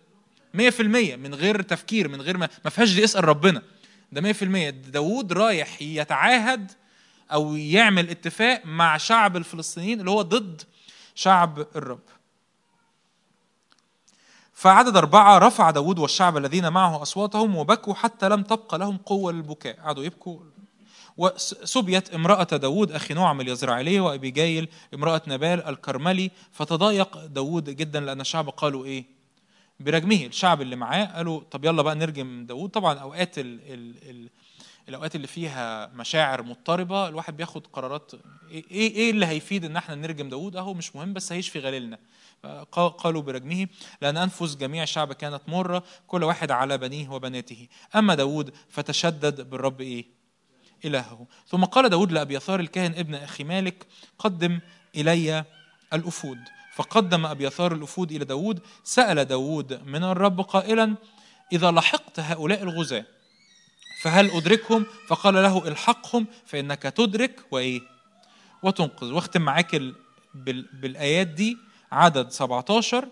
100% 0.53 0.81
من 1.15 1.35
غير 1.35 1.61
تفكير 1.61 2.07
من 2.07 2.21
غير 2.21 2.37
ما 2.37 2.49
ما 2.65 2.69
فيهاش 2.69 2.93
دي 2.93 3.03
إسأل 3.03 3.25
ربنا. 3.25 3.61
ده 4.11 4.33
100% 4.33 4.69
داود 4.69 5.33
رايح 5.33 5.81
يتعاهد 5.81 6.71
أو 7.31 7.55
يعمل 7.55 8.09
اتفاق 8.09 8.65
مع 8.65 8.97
شعب 8.97 9.37
الفلسطينيين 9.37 9.99
اللي 9.99 10.11
هو 10.11 10.21
ضد 10.21 10.61
شعب 11.17 11.67
الرب. 11.75 11.99
فعدد 14.53 14.97
أربعة 14.97 15.37
رفع 15.37 15.71
داود 15.71 15.99
والشعب 15.99 16.37
الذين 16.37 16.69
معه 16.69 17.01
أصواتهم 17.01 17.55
وبكوا 17.55 17.93
حتى 17.93 18.29
لم 18.29 18.43
تبقى 18.43 18.77
لهم 18.77 18.97
قوة 18.97 19.31
للبكاء. 19.31 19.79
قعدوا 19.79 20.03
يبكوا. 20.03 20.39
وسبيت 21.17 22.13
امرأة 22.13 22.43
داود 22.43 22.91
أخي 22.91 23.13
نعم 23.13 23.41
اليزرعيلية 23.41 24.01
وأبي 24.01 24.31
جايل 24.31 24.69
امرأة 24.93 25.21
نبال 25.27 25.63
الكرملي. 25.63 26.31
فتضايق 26.51 27.25
داود 27.25 27.69
جدا 27.69 27.99
لأن 27.99 28.21
الشعب 28.21 28.49
قالوا 28.49 28.85
إيه؟ 28.85 29.05
برجمه. 29.79 30.25
الشعب 30.25 30.61
اللي 30.61 30.75
معاه 30.75 31.05
قالوا 31.05 31.41
طب 31.51 31.65
يلا 31.65 31.81
بقى 31.81 31.95
نرجم 31.95 32.45
داود. 32.45 32.69
طبعا 32.69 32.93
أوقات 32.99 33.39
ال 33.39 33.59
ال 33.73 33.95
ال 34.09 34.29
الأوقات 34.89 35.15
اللي 35.15 35.27
فيها 35.27 35.87
مشاعر 35.87 36.43
مضطربة 36.43 37.07
الواحد 37.07 37.37
بياخد 37.37 37.67
قرارات 37.67 38.11
إيه 38.51 38.71
إيه 38.71 39.11
اللي 39.11 39.25
هيفيد 39.25 39.65
إن 39.65 39.75
إحنا 39.75 39.95
نرجم 39.95 40.29
داود 40.29 40.55
أهو 40.55 40.73
مش 40.73 40.95
مهم 40.95 41.13
بس 41.13 41.31
هيشفي 41.31 41.59
غليلنا. 41.59 41.99
قالوا 42.71 43.21
برجمه 43.21 43.67
لأن 44.01 44.17
أنفس 44.17 44.55
جميع 44.55 44.83
الشعب 44.83 45.13
كانت 45.13 45.41
مرة 45.47 45.83
كل 46.07 46.23
واحد 46.23 46.51
على 46.51 46.77
بنيه 46.77 47.09
وبناته. 47.09 47.67
أما 47.95 48.15
داود 48.15 48.53
فتشدد 48.69 49.49
بالرب 49.49 49.81
إيه؟ 49.81 50.05
إلهه. 50.85 51.27
ثم 51.47 51.65
قال 51.65 51.89
داود 51.89 52.11
لأبيثار 52.11 52.59
الكاهن 52.59 52.93
ابن 52.93 53.15
أخي 53.15 53.43
مالك 53.43 53.87
قدم 54.19 54.59
إلي 54.95 55.45
الأفود. 55.93 56.39
فقدم 56.75 57.25
أبيثار 57.25 57.73
الأفود 57.73 58.11
إلى 58.11 58.25
داود 58.25 58.59
سأل 58.83 59.25
داود 59.25 59.87
من 59.87 60.03
الرب 60.03 60.41
قائلا 60.41 60.95
إذا 61.51 61.71
لحقت 61.71 62.19
هؤلاء 62.19 62.63
الغزاة 62.63 63.05
فهل 64.01 64.31
أدركهم؟ 64.31 64.85
فقال 65.07 65.33
له 65.33 65.67
الحقهم 65.67 66.27
فإنك 66.45 66.81
تدرك 66.81 67.39
وإيه؟ 67.51 67.81
وتنقذ. 68.63 69.13
واختم 69.13 69.41
معاك 69.41 69.75
ال... 69.75 69.95
بال... 70.33 70.61
بالآيات 70.73 71.27
دي. 71.27 71.57
عدد 71.91 72.31
17 72.31 73.07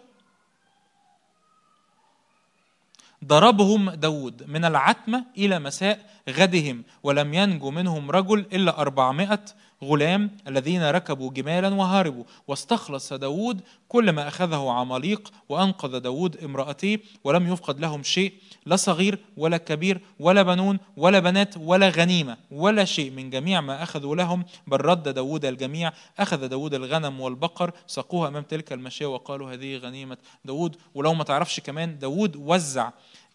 ضربهم 3.25 3.89
داود 3.89 4.49
من 4.49 4.65
العتمة 4.65 5.25
إلى 5.37 5.59
مساء 5.59 6.09
غدهم 6.29 6.83
ولم 7.03 7.33
ينجو 7.33 7.71
منهم 7.71 8.11
رجل 8.11 8.39
إلا 8.39 8.81
أربعمائة. 8.81 9.45
غلام 9.83 10.31
الذين 10.47 10.89
ركبوا 10.89 11.31
جمالا 11.31 11.73
وهربوا 11.73 12.23
واستخلص 12.47 13.13
داود 13.13 13.61
كل 13.87 14.11
ما 14.11 14.27
أخذه 14.27 14.71
عماليق 14.71 15.31
وأنقذ 15.49 15.99
داود 15.99 16.43
امرأتيه 16.43 16.99
ولم 17.23 17.53
يفقد 17.53 17.79
لهم 17.79 18.03
شيء 18.03 18.33
لا 18.65 18.75
صغير 18.75 19.19
ولا 19.37 19.57
كبير 19.57 20.01
ولا 20.19 20.43
بنون 20.43 20.79
ولا 20.97 21.19
بنات 21.19 21.57
ولا 21.57 21.89
غنيمة 21.89 22.37
ولا 22.51 22.85
شيء 22.85 23.11
من 23.11 23.29
جميع 23.29 23.61
ما 23.61 23.83
أخذوا 23.83 24.15
لهم. 24.15 24.45
بل 24.67 24.77
رد 24.77 25.09
داود 25.09 25.45
الجميع 25.45 25.91
أخذ 26.19 26.47
داود 26.47 26.73
الغنم 26.73 27.19
والبقر 27.19 27.71
سقوها 27.87 28.27
أمام 28.27 28.43
تلك 28.43 28.73
المشية 28.73 29.05
وقالوا 29.05 29.53
هذه 29.53 29.77
غنيمة 29.77 30.17
داود. 30.45 30.75
ولو 30.93 31.13
ما 31.13 31.23
تعرفش 31.23 31.59
كمان 31.59 31.99
داود 31.99 32.35
وزع 32.35 32.89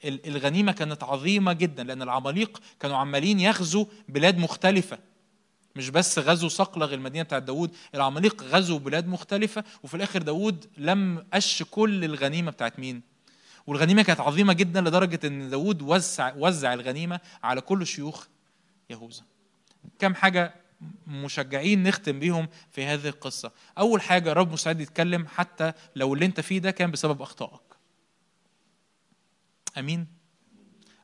الغنيمة 0.04 0.72
كانت 0.72 1.04
عظيمة 1.04 1.52
جدا 1.52 1.84
لأن 1.84 2.02
العماليق 2.02 2.60
كانوا 2.80 2.96
عمالين 2.96 3.40
يغزوا 3.40 3.84
بلاد 4.08 4.38
مختلفة. 4.38 5.09
مش 5.76 5.88
بس 5.90 6.18
غزوا 6.18 6.48
صقلغ 6.48 6.94
المدينة 6.94 7.24
بتاعت 7.24 7.42
داوود 7.42 7.76
العماليق 7.94 8.42
غزوا 8.42 8.78
بلاد 8.78 9.08
مختلفة 9.08 9.64
وفي 9.82 9.94
الآخر 9.94 10.22
داوود 10.22 10.66
لم 10.78 11.26
قش 11.32 11.62
كل 11.70 12.04
الغنيمة 12.04 12.50
بتاعت 12.50 12.78
مين؟ 12.78 13.02
والغنيمة 13.66 14.02
كانت 14.02 14.20
عظيمة 14.20 14.52
جدا 14.52 14.80
لدرجة 14.80 15.20
إن 15.24 15.50
داوود 15.50 15.82
وزع 15.82 16.32
وزع 16.36 16.74
الغنيمة 16.74 17.20
على 17.42 17.60
كل 17.60 17.86
شيوخ 17.86 18.26
يهوذا. 18.90 19.22
كم 19.98 20.14
حاجة 20.14 20.54
مشجعين 21.06 21.82
نختم 21.82 22.18
بيهم 22.18 22.48
في 22.70 22.84
هذه 22.84 23.08
القصة. 23.08 23.52
أول 23.78 24.02
حاجة 24.02 24.32
رب 24.32 24.52
مستعد 24.52 24.80
يتكلم 24.80 25.26
حتى 25.26 25.72
لو 25.96 26.14
اللي 26.14 26.26
أنت 26.26 26.40
فيه 26.40 26.58
ده 26.58 26.70
كان 26.70 26.90
بسبب 26.90 27.22
أخطائك. 27.22 27.60
أمين؟ 29.78 30.06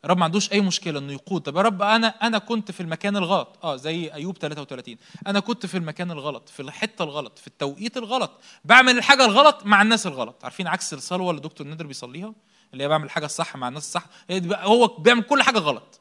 رب 0.06 0.18
ما 0.18 0.24
عندوش 0.24 0.52
أي 0.52 0.60
مشكلة 0.60 0.98
إنه 0.98 1.12
يقود. 1.12 1.42
طب 1.42 1.56
يا 1.56 1.62
رب 1.62 1.82
أنا 1.82 2.08
أنا 2.08 2.38
كنت 2.38 2.70
في 2.70 2.80
المكان 2.80 3.16
الغلط. 3.16 3.58
آه 3.64 3.76
زي 3.76 4.12
أيوب 4.12 4.38
33 4.38 4.96
أنا 5.26 5.40
كنت 5.40 5.66
في 5.66 5.76
المكان 5.76 6.10
الغلط 6.10 6.48
في 6.48 6.62
الحتة 6.62 7.02
الغلط 7.02 7.38
في 7.38 7.46
التوقيت 7.46 7.96
الغلط. 7.96 8.30
بعمل 8.64 8.98
الحاجة 8.98 9.24
الغلط 9.24 9.62
مع 9.64 9.82
الناس 9.82 10.06
الغلط. 10.06 10.44
عارفين 10.44 10.66
عكس 10.66 10.94
الصلوة 10.94 11.30
اللي 11.30 11.42
دكتور 11.42 11.66
ندر 11.66 11.86
بيصليها؟ 11.86 12.34
اللي 12.72 12.84
هي 12.84 12.88
بعمل 12.88 13.04
الحاجة 13.04 13.26
الصح 13.26 13.56
مع 13.56 13.68
الناس 13.68 13.82
الصح. 13.82 14.04
هو 14.52 14.86
بيعمل 14.86 15.22
كل 15.22 15.42
حاجة 15.42 15.58
غلط. 15.58 16.00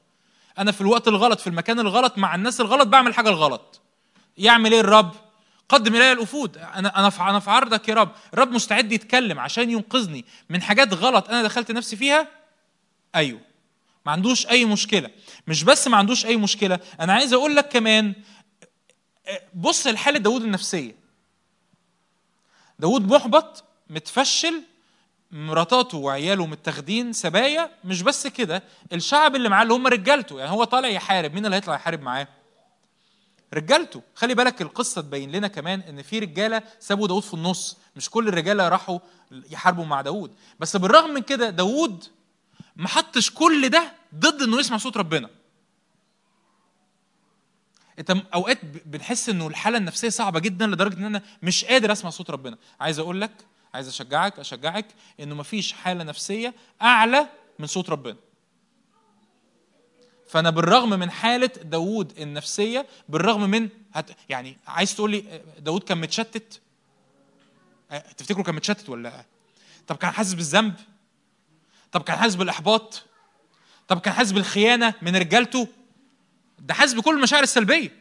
أنا 0.57 0.71
في 0.71 0.81
الوقت 0.81 1.07
الغلط 1.07 1.39
في 1.39 1.47
المكان 1.47 1.79
الغلط 1.79 2.17
مع 2.17 2.35
الناس 2.35 2.61
الغلط 2.61 2.87
بعمل 2.87 3.13
حاجة 3.13 3.29
الغلط. 3.29 3.81
يعمل 4.37 4.73
إيه 4.73 4.79
الرب؟ 4.79 5.11
قدم 5.69 5.95
الي 5.95 6.11
الأفود. 6.11 6.57
أنا 6.57 6.99
أنا 6.99 7.11
أنا 7.29 7.39
في 7.39 7.51
عرضك 7.51 7.89
يا 7.89 7.93
رب. 7.93 8.11
الرب 8.33 8.51
مستعد 8.51 8.91
يتكلم 8.91 9.39
عشان 9.39 9.69
ينقذني 9.69 10.25
من 10.49 10.61
حاجات 10.61 10.93
غلط 10.93 11.29
أنا 11.29 11.43
دخلت 11.43 11.71
نفسي 11.71 11.95
فيها؟ 11.95 12.27
أيوه. 13.15 13.54
ما 14.05 14.11
عندوش 14.11 14.47
أي 14.47 14.65
مشكلة. 14.65 15.09
مش 15.47 15.63
بس 15.63 15.87
ما 15.87 15.97
عندوش 15.97 16.25
أي 16.25 16.37
مشكلة 16.37 16.79
أنا 16.99 17.13
عايز 17.13 17.33
أقول 17.33 17.55
لك 17.55 17.69
كمان 17.69 18.13
بص 19.53 19.87
لحالة 19.87 20.19
داود 20.19 20.41
النفسية. 20.41 20.95
داود 22.79 23.07
محبط 23.13 23.63
متفشل 23.89 24.63
مراتاته 25.31 25.97
وعياله 25.97 26.45
متاخدين 26.45 27.13
سبايا. 27.13 27.71
مش 27.83 28.01
بس 28.01 28.27
كده 28.27 28.63
الشعب 28.93 29.35
اللي 29.35 29.49
معاه 29.49 29.63
اللي 29.63 29.73
هم 29.73 29.87
رجالته 29.87 30.39
يعني 30.39 30.51
هو 30.51 30.63
طالع 30.63 30.87
يحارب. 30.87 31.33
مين 31.33 31.45
اللي 31.45 31.55
هيطلع 31.55 31.75
يحارب 31.75 32.01
معاه؟ 32.01 32.27
رجالته. 33.53 34.01
خلي 34.15 34.33
بالك 34.35 34.61
القصة 34.61 35.01
تبين 35.01 35.31
لنا 35.31 35.47
كمان 35.47 35.79
إن 35.81 36.01
في 36.01 36.19
رجالة 36.19 36.61
سابوا 36.79 37.07
داود 37.07 37.23
في 37.23 37.33
النص. 37.33 37.77
مش 37.95 38.09
كل 38.09 38.27
الرجالة 38.27 38.69
راحوا 38.69 38.99
يحاربوا 39.31 39.85
مع 39.85 40.01
داود 40.01 40.35
بس 40.59 40.77
بالرغم 40.77 41.09
من 41.09 41.21
كده 41.21 41.49
داود 41.49 42.05
ما 42.75 42.87
حطش 42.87 43.31
كل 43.31 43.69
ده 43.69 43.93
ضد 44.15 44.41
إنه 44.41 44.59
يسمع 44.59 44.77
صوت 44.77 44.97
ربنا. 44.97 45.29
أنت 47.99 48.11
أوقات 48.33 48.65
بنحس 48.65 49.29
إنه 49.29 49.47
الحالة 49.47 49.77
النفسية 49.77 50.09
صعبة 50.09 50.39
جدا 50.39 50.67
لدرجة 50.67 50.97
إن 50.97 51.03
أنا 51.03 51.21
مش 51.43 51.65
قادر 51.65 51.91
أسمع 51.91 52.09
صوت 52.09 52.29
ربنا. 52.29 52.57
عايز 52.79 52.99
أقول 52.99 53.21
لك 53.21 53.31
عايز 53.73 53.87
أشجعك 53.87 54.39
أشجعك 54.39 54.85
إنه 55.19 55.35
مفيش 55.35 55.73
حالة 55.73 56.03
نفسية 56.03 56.53
أعلى 56.81 57.27
من 57.59 57.67
صوت 57.67 57.89
ربنا. 57.89 58.15
فأنا 60.27 60.49
بالرغم 60.49 60.89
من 60.89 61.11
حالة 61.11 61.47
داوود 61.47 62.19
النفسية 62.19 62.87
بالرغم 63.09 63.49
من 63.49 63.69
هت 63.93 64.11
يعني 64.29 64.57
عايز 64.67 64.95
تقول 64.95 65.11
لي 65.11 65.41
داوود 65.59 65.83
كان 65.83 65.97
متشتت؟ 65.97 66.61
تفتكروا 68.17 68.43
كان 68.43 68.55
متشتت 68.55 68.89
ولا 68.89 69.09
لأ؟ 69.09 69.25
طب 69.87 69.95
كان 69.95 70.11
حاسس 70.11 70.33
بالذنب؟ 70.33 70.73
طب 71.95 72.03
كان 72.03 72.17
حاسس 72.17 72.35
بالاحباط 72.35 73.03
طب 73.87 73.99
كان 73.99 74.13
حاسس 74.13 74.31
بالخيانه 74.31 74.93
من 75.01 75.15
رجالته؟ 75.15 75.67
ده 76.59 76.73
حاسس 76.73 76.93
بكل 76.93 77.15
المشاعر 77.15 77.43
السلبية. 77.43 77.91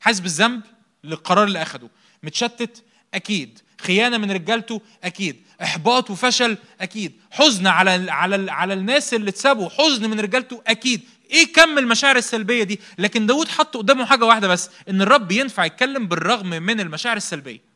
حاسس 0.00 0.20
بالذنب 0.20 0.62
للقرار 1.04 1.44
اللي 1.44 1.62
أخده. 1.62 1.88
متشتت؟ 2.22 2.84
أكيد. 3.14 3.58
خيانة 3.80 4.18
من 4.18 4.30
رجالته؟ 4.30 4.80
أكيد. 5.04 5.42
إحباط 5.62 6.10
وفشل؟ 6.10 6.56
أكيد. 6.80 7.20
حزن 7.30 7.66
على 7.66 8.10
على 8.10 8.52
على 8.52 8.74
الناس 8.74 9.14
اللي 9.14 9.30
اتسابوا؟ 9.30 9.68
حزن 9.68 10.10
من 10.10 10.20
رجالته؟ 10.20 10.62
أكيد. 10.66 11.00
إيه 11.30 11.52
كم 11.52 11.78
المشاعر 11.78 12.16
السلبية 12.16 12.62
دي؟ 12.62 12.80
لكن 12.98 13.26
داود 13.26 13.48
حط 13.48 13.76
قدامه 13.76 14.04
حاجة 14.04 14.24
واحدة 14.24 14.48
بس 14.48 14.70
إن 14.88 15.02
الرب 15.02 15.32
ينفع 15.32 15.64
يتكلم 15.64 16.06
بالرغم 16.08 16.48
من 16.50 16.80
المشاعر 16.80 17.16
السلبية. 17.16 17.67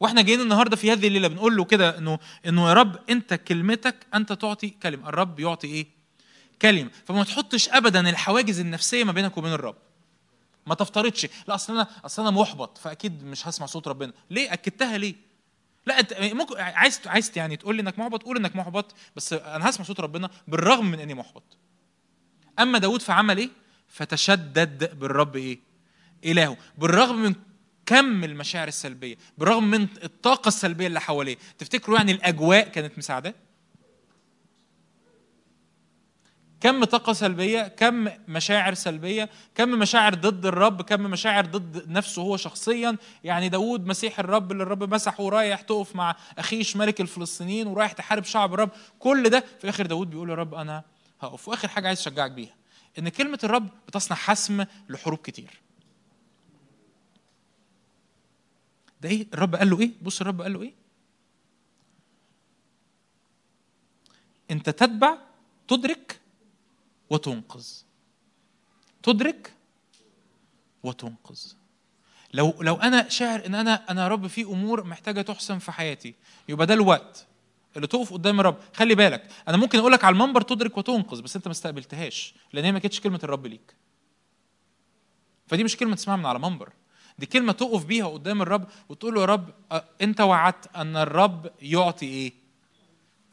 وإحنا 0.00 0.22
جايين 0.22 0.40
النهارده 0.40 0.76
في 0.76 0.92
هذه 0.92 1.06
الليلة 1.06 1.28
بنقول 1.28 1.56
له 1.56 1.64
كده 1.64 1.98
انه 1.98 2.18
إنه 2.46 2.68
يا 2.68 2.72
رب 2.72 2.98
أنت 3.10 3.34
كلمتك 3.34 3.96
أنت 4.14 4.32
تعطي 4.32 4.70
كلمة. 4.70 5.08
الرب 5.08 5.40
يعطي 5.40 5.66
إيه؟ 5.66 5.86
كلمة. 6.62 6.90
فما 7.06 7.24
تحطش 7.24 7.68
ابدا 7.68 8.10
الحواجز 8.10 8.60
النفسية 8.60 9.04
ما 9.04 9.12
بينك 9.12 9.38
وبين 9.38 9.52
الرب. 9.52 9.76
ما 10.66 10.74
تفترضش. 10.74 11.26
لا 11.48 11.54
أصل 11.54 11.72
أنا 11.72 11.86
أصل 12.04 12.22
أنا 12.22 12.30
محبط 12.30 12.78
فأكيد 12.78 13.24
مش 13.24 13.48
هسمع 13.48 13.66
صوت 13.66 13.88
ربنا. 13.88 14.12
ليه؟ 14.30 14.52
أكدتها 14.52 14.98
ليه؟ 14.98 15.14
لا 15.86 16.00
أنت 16.00 16.14
ممكن 16.20 16.56
عايز 16.58 17.00
عايز 17.06 17.32
يعني 17.36 17.56
تقول 17.56 17.76
لي 17.76 17.82
إنك 17.82 17.98
محبط؟ 17.98 18.22
قول 18.22 18.36
إنك 18.36 18.56
محبط 18.56 18.94
بس 19.16 19.32
أنا 19.32 19.70
هسمع 19.70 19.84
صوت 19.84 20.00
ربنا 20.00 20.30
بالرغم 20.48 20.90
من 20.90 21.00
إني 21.00 21.14
محبط. 21.14 21.42
أما 22.58 22.78
داود 22.78 23.02
فعمل 23.02 23.38
إيه؟ 23.38 23.50
فتشدد 23.88 24.98
بالرب 24.98 25.36
إيه؟ 25.36 25.58
إلهه. 26.24 26.56
بالرغم 26.78 27.16
من 27.16 27.34
كم 27.86 28.24
المشاعر 28.24 28.68
السلبية؟ 28.68 29.16
بالرغم 29.38 29.70
من 29.70 29.86
الطاقة 30.04 30.48
السلبية 30.48 30.86
اللي 30.86 31.00
حواليه. 31.00 31.36
تفتكروا 31.58 31.96
يعني 31.96 32.12
الأجواء 32.12 32.68
كانت 32.68 32.98
مساعدة؟ 32.98 33.34
كم 36.60 36.84
طاقة 36.84 37.12
سلبية؟ 37.12 37.62
كم 37.62 38.08
مشاعر 38.28 38.74
سلبية؟ 38.74 39.30
كم 39.54 39.68
مشاعر 39.68 40.14
ضد 40.14 40.46
الرب؟ 40.46 40.82
كم 40.82 41.00
مشاعر 41.00 41.46
ضد 41.46 41.90
نفسه 41.90 42.22
هو 42.22 42.36
شخصيا؟ 42.36 42.96
يعني 43.24 43.48
داود 43.48 43.86
مسيح 43.86 44.18
الرب 44.18 44.52
اللي 44.52 44.62
الرب 44.62 44.94
مسحه 44.94 45.22
ورايح 45.24 45.60
تقف 45.60 45.96
مع 45.96 46.16
أخيش 46.38 46.76
ملك 46.76 47.00
الفلسطينيين 47.00 47.66
ورايح 47.66 47.92
تحارب 47.92 48.24
شعب 48.24 48.54
الرب. 48.54 48.70
كل 48.98 49.28
ده 49.28 49.40
في 49.58 49.64
الآخر 49.64 49.86
داود 49.86 50.10
بيقول 50.10 50.30
يا 50.30 50.34
رب 50.34 50.54
أنا 50.54 50.82
هقف. 51.20 51.48
وآخر 51.48 51.68
حاجة 51.68 51.86
عايز 51.86 51.98
أشجعك 51.98 52.30
بيها 52.30 52.54
إن 52.98 53.08
كلمة 53.08 53.38
الرب 53.44 53.68
بتصنع 53.88 54.16
حسم 54.16 54.64
لحروب 54.88 55.18
كتير. 55.18 55.69
ده 59.00 59.08
إيه؟ 59.08 59.26
الرب 59.34 59.56
قال 59.56 59.70
له 59.70 59.80
إيه؟ 59.80 59.90
بص 60.02 60.20
الرب 60.20 60.42
قال 60.42 60.52
له 60.52 60.62
إيه؟ 60.62 60.72
أنت 64.50 64.70
تتبع 64.70 65.18
تدرك 65.68 66.20
وتنقذ. 67.10 67.66
تدرك 69.02 69.52
وتنقذ. 70.82 71.40
لو 72.34 72.54
لو 72.60 72.74
أنا 72.74 73.08
شاعر 73.08 73.46
إن 73.46 73.54
أنا 73.54 73.90
أنا 73.90 74.02
يا 74.02 74.08
رب 74.08 74.26
في 74.26 74.42
أمور 74.42 74.84
محتاجة 74.84 75.22
تحسن 75.22 75.58
في 75.58 75.72
حياتي 75.72 76.14
يبقى 76.48 76.66
ده 76.66 76.74
الوقت 76.74 77.26
اللي 77.76 77.86
تقف 77.86 78.12
قدام 78.12 78.40
الرب. 78.40 78.56
خلي 78.74 78.94
بالك 78.94 79.28
أنا 79.48 79.56
ممكن 79.56 79.78
أقول 79.78 79.92
لك 79.92 80.04
على 80.04 80.12
المنبر 80.12 80.40
تدرك 80.40 80.78
وتنقذ 80.78 81.22
بس 81.22 81.36
أنت 81.36 81.48
ما 81.48 81.52
استقبلتهاش 81.52 82.34
لأن 82.52 82.64
هي 82.64 82.72
ما 82.72 82.78
كانتش 82.78 83.00
كلمة 83.00 83.20
الرب 83.24 83.46
ليك. 83.46 83.74
فدي 85.46 85.64
مش 85.64 85.76
كلمة 85.76 85.96
تسمعها 85.96 86.16
من 86.16 86.26
على 86.26 86.38
منبر. 86.38 86.72
دي 87.20 87.26
كلمة 87.26 87.52
تقف 87.52 87.84
بيها 87.84 88.06
قدام 88.06 88.42
الرب 88.42 88.64
وتقول 88.88 89.14
له 89.14 89.20
يا 89.20 89.26
رب 89.26 89.50
أنت 90.02 90.20
وعدت 90.20 90.76
أن 90.76 90.96
الرب 90.96 91.50
يعطي 91.62 92.06
إيه؟ 92.06 92.32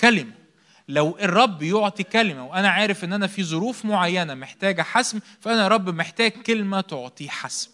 كلمة. 0.01 0.33
لو 0.87 1.17
الرب 1.21 1.63
يعطي 1.63 2.03
كلمة 2.03 2.45
وأنا 2.47 2.69
عارف 2.69 3.03
أن 3.03 3.13
أنا 3.13 3.27
في 3.27 3.43
ظروف 3.43 3.85
معينة 3.85 4.33
محتاجة 4.33 4.81
حسم 4.81 5.19
فأنا 5.39 5.63
يا 5.63 5.67
رب 5.67 5.89
محتاج 5.89 6.31
كلمة 6.31 6.81
تعطي 6.81 7.29
حسم. 7.29 7.69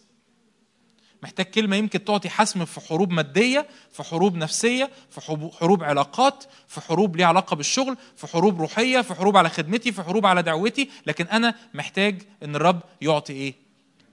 محتاج 1.23 1.45
كلمة 1.45 1.75
يمكن 1.75 2.05
تعطي 2.05 2.29
حسم 2.29 2.65
في 2.65 2.81
حروب 2.81 3.11
مادية 3.11 3.67
في 3.91 4.03
حروب 4.03 4.35
نفسية 4.35 4.89
في 5.09 5.21
حروب 5.59 5.83
علاقات 5.83 6.43
في 6.67 6.81
حروب 6.81 7.15
ليها 7.15 7.27
علاقة 7.27 7.55
بالشغل 7.55 7.97
في 8.15 8.27
حروب 8.27 8.61
روحية 8.61 9.01
في 9.01 9.13
حروب 9.13 9.37
على 9.37 9.49
خدمتي 9.49 9.91
في 9.91 10.03
حروب 10.03 10.25
على 10.25 10.41
دعوتي 10.41 10.89
لكن 11.07 11.25
أنا 11.25 11.55
محتاج 11.73 12.21
إن 12.43 12.55
الرب 12.55 12.79
يعطي 13.01 13.33
إيه؟ 13.33 13.53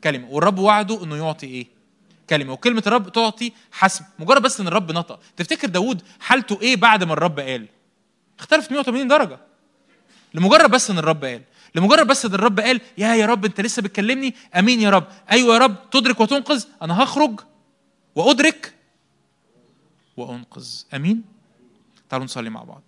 كلمة. 0.04 0.28
والرب 0.30 0.58
وعده 0.58 1.04
إنه 1.04 1.16
يعطي 1.16 1.46
إيه؟ 1.46 1.79
كلمة 2.30 2.52
وكلمة 2.52 2.82
الرب 2.86 3.12
تعطي 3.12 3.52
حسم 3.72 4.04
مجرد 4.18 4.42
بس 4.42 4.60
إن 4.60 4.66
الرب 4.66 4.92
نطق. 4.92 5.20
تفتكر 5.36 5.68
داود 5.68 6.02
حالته 6.20 6.58
إيه 6.62 6.76
بعد 6.76 7.04
ما 7.04 7.12
الرب 7.12 7.40
قال؟ 7.40 7.68
اختلفت 8.38 8.72
180 8.72 9.08
درجة. 9.08 9.38
لمجرد 10.34 10.70
بس 10.70 10.90
إن 10.90 10.98
الرب 10.98 11.24
قال. 11.24 11.42
لمجرد 11.74 12.06
بس 12.06 12.26
إن 12.26 12.34
الرب 12.34 12.60
قال 12.60 12.80
يا 12.98 13.14
يا 13.14 13.26
رب 13.26 13.44
أنت 13.44 13.60
لسه 13.60 13.82
بتكلمني؟ 13.82 14.34
أمين 14.58 14.80
يا 14.80 14.90
رب. 14.90 15.06
أيوه 15.30 15.54
يا 15.54 15.58
رب 15.58 15.90
تدرك 15.90 16.20
وتنقذ 16.20 16.64
أنا 16.82 17.02
هخرج 17.02 17.40
وأدرك 18.14 18.74
وأنقذ. 20.16 20.68
أمين؟ 20.94 21.22
تعالوا 22.08 22.24
نصلي 22.24 22.50
مع 22.50 22.64
بعض. 22.64 22.82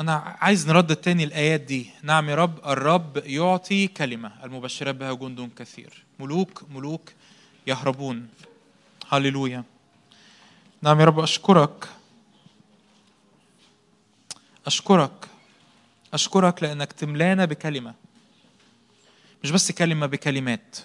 أنا 0.00 0.36
عايز 0.40 0.68
نردد 0.68 0.96
تاني 0.96 1.24
الآيات 1.24 1.60
دي. 1.60 1.90
نعم 2.02 2.30
يا 2.30 2.34
رب 2.34 2.58
الرب 2.66 3.16
يعطي 3.26 3.86
كلمة. 3.86 4.44
المبشرات 4.44 4.94
بها 4.94 5.12
جند 5.12 5.50
كثير. 5.56 6.04
ملوك 6.18 6.62
ملوك 6.70 7.12
يهربون. 7.66 8.28
هللويا. 9.08 9.64
نعم 10.82 11.00
يا 11.00 11.04
رب 11.04 11.20
أشكرك. 11.20 11.88
أشكرك. 14.66 15.28
أشكرك 16.14 16.62
لأنك 16.62 16.92
تملانا 16.92 17.44
بكلمة. 17.44 17.94
مش 19.44 19.50
بس 19.50 19.72
كلمة 19.72 20.06
بكلمات. 20.06 20.76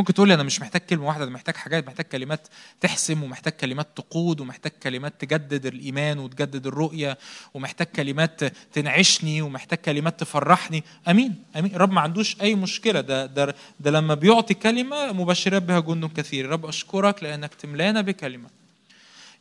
ممكن 0.00 0.14
تقول 0.14 0.28
لي 0.28 0.34
أنا 0.34 0.42
مش 0.42 0.60
محتاج 0.60 0.80
كلمة 0.80 1.06
واحدة 1.06 1.24
أنا 1.24 1.32
محتاج 1.32 1.56
حاجات 1.56 1.86
محتاج 1.86 2.06
كلمات 2.06 2.48
تحسم 2.80 3.22
ومحتاج 3.22 3.52
كلمات 3.52 3.88
تقود 3.96 4.40
ومحتاج 4.40 4.72
كلمات 4.82 5.20
تجدد 5.20 5.66
الإيمان 5.66 6.18
وتجدد 6.18 6.66
الرؤية 6.66 7.18
ومحتاج 7.54 7.86
كلمات 7.86 8.44
تنعشني 8.44 9.42
ومحتاج 9.42 9.78
كلمات 9.78 10.20
تفرحني. 10.20 10.84
أمين 11.08 11.44
أمين. 11.56 11.74
الرب 11.74 11.92
ما 11.92 12.00
عندوش 12.00 12.40
أي 12.40 12.54
مشكلة. 12.54 13.00
ده 13.00 13.26
ده, 13.26 13.54
ده 13.80 13.90
لما 13.90 14.14
بيعطي 14.14 14.54
كلمة 14.54 15.12
مبشرات 15.12 15.62
بها 15.62 15.80
جند 15.80 16.04
كثير. 16.16 16.48
رب 16.48 16.66
أشكرك 16.66 17.22
لأنك 17.22 17.54
تملانا 17.54 18.00
بكلمة. 18.00 18.48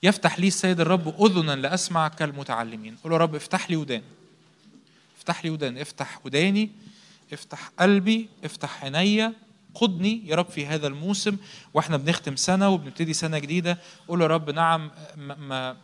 يفتح 0.03 0.39
لي 0.39 0.47
السيد 0.47 0.79
الرب 0.79 1.21
أذنا 1.25 1.55
لاسمع 1.55 2.07
كالمتعلمين 2.07 2.95
قول 3.03 3.11
رب 3.11 3.35
افتح 3.35 3.69
لي 3.69 3.75
ودان 3.75 4.01
افتح 5.17 5.45
لي 5.45 5.49
ودان 5.49 5.77
افتح 5.77 6.19
وداني. 6.25 6.69
افتح 7.33 7.71
قلبي. 7.79 8.29
افتح 8.43 8.83
عينيا 8.83 9.33
قدني 9.75 10.27
يا 10.27 10.35
رب 10.35 10.49
في 10.49 10.65
هذا 10.65 10.87
الموسم 10.87 11.37
وإحنا 11.73 11.97
بنختم 11.97 12.35
سنة 12.35 12.69
وبنبتدي 12.69 13.13
سنة 13.13 13.39
جديدة. 13.39 13.77
قول 14.07 14.21
يا 14.21 14.27
رب 14.27 14.49
نعم 14.49 14.91
ما 15.17 15.77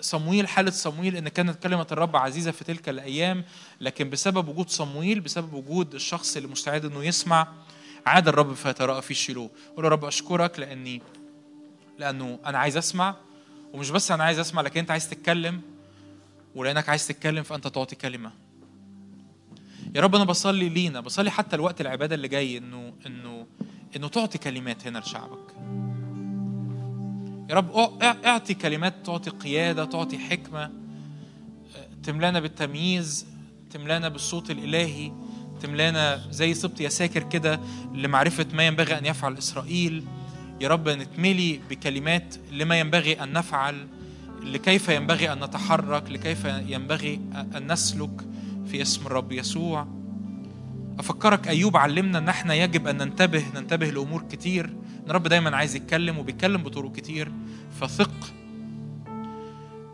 صمويل 0.00 0.48
حالة 0.48 0.70
صمويل 0.70 1.16
إن 1.16 1.28
كانت 1.28 1.62
كلمة 1.62 1.86
الرب 1.92 2.16
عزيزة 2.16 2.50
في 2.50 2.64
تلك 2.64 2.88
الأيام 2.88 3.44
لكن 3.80 4.10
بسبب 4.10 4.48
وجود 4.48 4.70
صمويل 4.70 5.20
بسبب 5.20 5.52
وجود 5.52 5.94
الشخص 5.94 6.36
اللي 6.36 6.48
مستعد 6.48 6.84
إنه 6.84 7.04
يسمع 7.04 7.48
عاد 8.06 8.28
الرب 8.28 8.54
فيتراءى 8.54 9.02
في 9.02 9.14
شيلوه. 9.14 9.50
قول 9.76 9.84
يا 9.84 9.90
رب 9.90 10.04
أشكرك 10.04 10.58
لأني 10.58 11.02
لأنه 11.98 12.38
أنا 12.46 12.58
عايز 12.58 12.76
أسمع 12.76 13.16
ومش 13.72 13.90
بس 13.90 14.10
أنا 14.10 14.24
عايز 14.24 14.38
أسمع 14.38 14.62
لكن 14.62 14.80
أنت 14.80 14.90
عايز 14.90 15.10
تتكلم 15.10 15.60
ولأنك 16.54 16.88
عايز 16.88 17.06
تتكلم 17.06 17.42
فأنت 17.42 17.68
تعطي 17.68 17.96
كلمة. 17.96 18.41
يا 19.94 20.00
رب 20.00 20.14
أنا 20.14 20.24
بصلي 20.24 20.68
لينا 20.68 21.00
بصلي 21.00 21.30
حتى 21.30 21.56
الوقت 21.56 21.80
العبادة 21.80 22.14
اللي 22.14 22.28
جاي 22.28 22.58
إنه 22.58 22.92
إنه 23.06 23.46
إنه 23.96 24.08
تعطي 24.08 24.38
كلمات 24.38 24.86
هنا 24.86 24.98
لشعبك. 24.98 25.54
يا 27.50 27.54
رب 27.54 27.70
أعطي 28.02 28.54
كلمات 28.54 28.94
تعطي 29.06 29.30
قيادة 29.30 29.84
تعطي 29.84 30.18
حكمة 30.18 30.70
تملانا 32.02 32.40
بالتمييز 32.40 33.26
تملانا 33.70 34.08
بالصوت 34.08 34.50
الإلهي 34.50 35.12
تملانا 35.60 36.20
زي 36.30 36.54
سبط 36.54 36.80
يساكر 36.80 37.22
كده 37.22 37.60
لمعرفة 37.94 38.46
ما 38.54 38.66
ينبغي 38.66 38.98
أن 38.98 39.06
يفعل 39.06 39.38
إسرائيل. 39.38 40.04
يا 40.60 40.68
رب 40.68 40.88
نتملي 40.88 41.60
بكلمات 41.70 42.34
لما 42.50 42.80
ينبغي 42.80 43.22
أن 43.22 43.32
نفعل 43.32 43.86
لكيف 44.42 44.88
ينبغي 44.88 45.32
أن 45.32 45.44
نتحرك 45.44 46.10
لكيف 46.10 46.44
ينبغي 46.44 47.20
أن 47.56 47.72
نسلك. 47.72 48.31
في 48.66 48.82
اسم 48.82 49.06
الرب 49.06 49.32
يسوع. 49.32 49.86
أفكرك 50.98 51.48
أيوب 51.48 51.76
علمنا 51.76 52.18
إن 52.18 52.28
إحنا 52.28 52.54
يجب 52.54 52.86
أن 52.88 52.96
ننتبه 52.96 53.44
ننتبه 53.54 53.90
لأمور 53.90 54.22
كتير. 54.22 54.64
إن 54.64 55.10
الرب 55.10 55.22
دايما 55.22 55.56
عايز 55.56 55.76
يتكلم 55.76 56.18
وبيتكلم 56.18 56.62
بطرق 56.62 56.92
كتير. 56.92 57.32
فثق. 57.80 58.32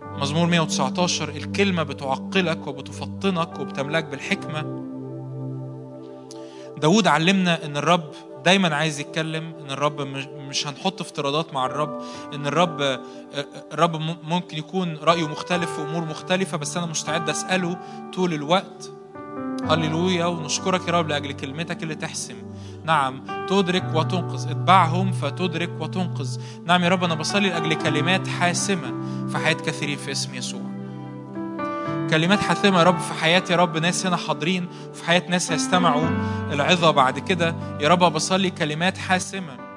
مزمور 0.03 0.47
119 0.47 1.29
الكلمة 1.29 1.83
بتعقلك 1.83 2.67
وبتفطنك 2.67 3.59
وبتملأك 3.59 4.05
بالحكمة. 4.05 4.85
داود 6.81 7.07
علمنا 7.07 7.65
إن 7.65 7.77
الرب 7.77 8.11
دايما 8.45 8.77
عايز 8.77 9.01
يتكلم 9.01 9.55
إن 9.61 9.71
الرب 9.71 10.01
مش 10.49 10.67
هنحط 10.67 11.01
افتراضات 11.01 11.55
مع 11.55 11.67
الرب 11.67 12.03
إن 12.35 12.47
الرب 12.47 13.01
الرب 13.73 13.97
ممكن 14.25 14.57
يكون 14.57 14.97
رأيه 15.03 15.29
مختلف 15.29 15.73
في 15.73 15.83
امور 15.83 16.05
مختلفة 16.05 16.57
بس 16.57 16.77
أنا 16.77 16.87
مستعد 16.87 17.29
أسأله 17.29 17.79
طول 18.15 18.35
الوقت. 18.35 18.91
هللويا 19.69 20.27
ونشكرك 20.27 20.89
يا 20.89 20.93
رب 20.93 21.09
لأجل 21.09 21.33
كلمتك 21.33 21.83
اللي 21.83 21.95
تحسم. 21.95 22.35
نعم 22.85 23.25
تدرك 23.49 23.85
وتنقذ. 23.95 24.51
اتبعهم 24.51 25.13
فتدرك 25.13 25.71
وتنقذ. 25.81 26.39
نعم 26.65 26.85
يا 26.85 26.89
رب 26.89 27.05
أنا 27.05 27.15
بصلي 27.15 27.49
لأجل 27.49 27.75
كلمات 27.75 28.29
حاسمة 28.29 28.95
في 29.29 29.39
حياة 29.39 29.55
كثيرين 29.55 29.97
في 29.97 30.13
اسم 30.13 30.35
يسوع. 30.35 30.68
كلمات 32.11 32.39
حاسمة 32.39 32.79
يا 32.79 32.83
رب 32.85 32.99
في 32.99 33.15
حياة 33.15 33.43
يا 33.51 33.57
رب 33.57 33.77
ناس 33.77 34.07
هنا 34.07 34.17
حاضرين 34.17 34.69
وفي 34.91 35.05
حياة 35.05 35.23
ناس 35.29 35.53
هيستمعوا. 35.53 36.09
العظة 36.53 36.91
بعد 36.91 37.19
كده 37.19 37.55
يا 37.81 37.89
رب 37.89 38.13
بصلي 38.13 38.51
كلمات 38.51 38.99
حاسمة. 38.99 39.68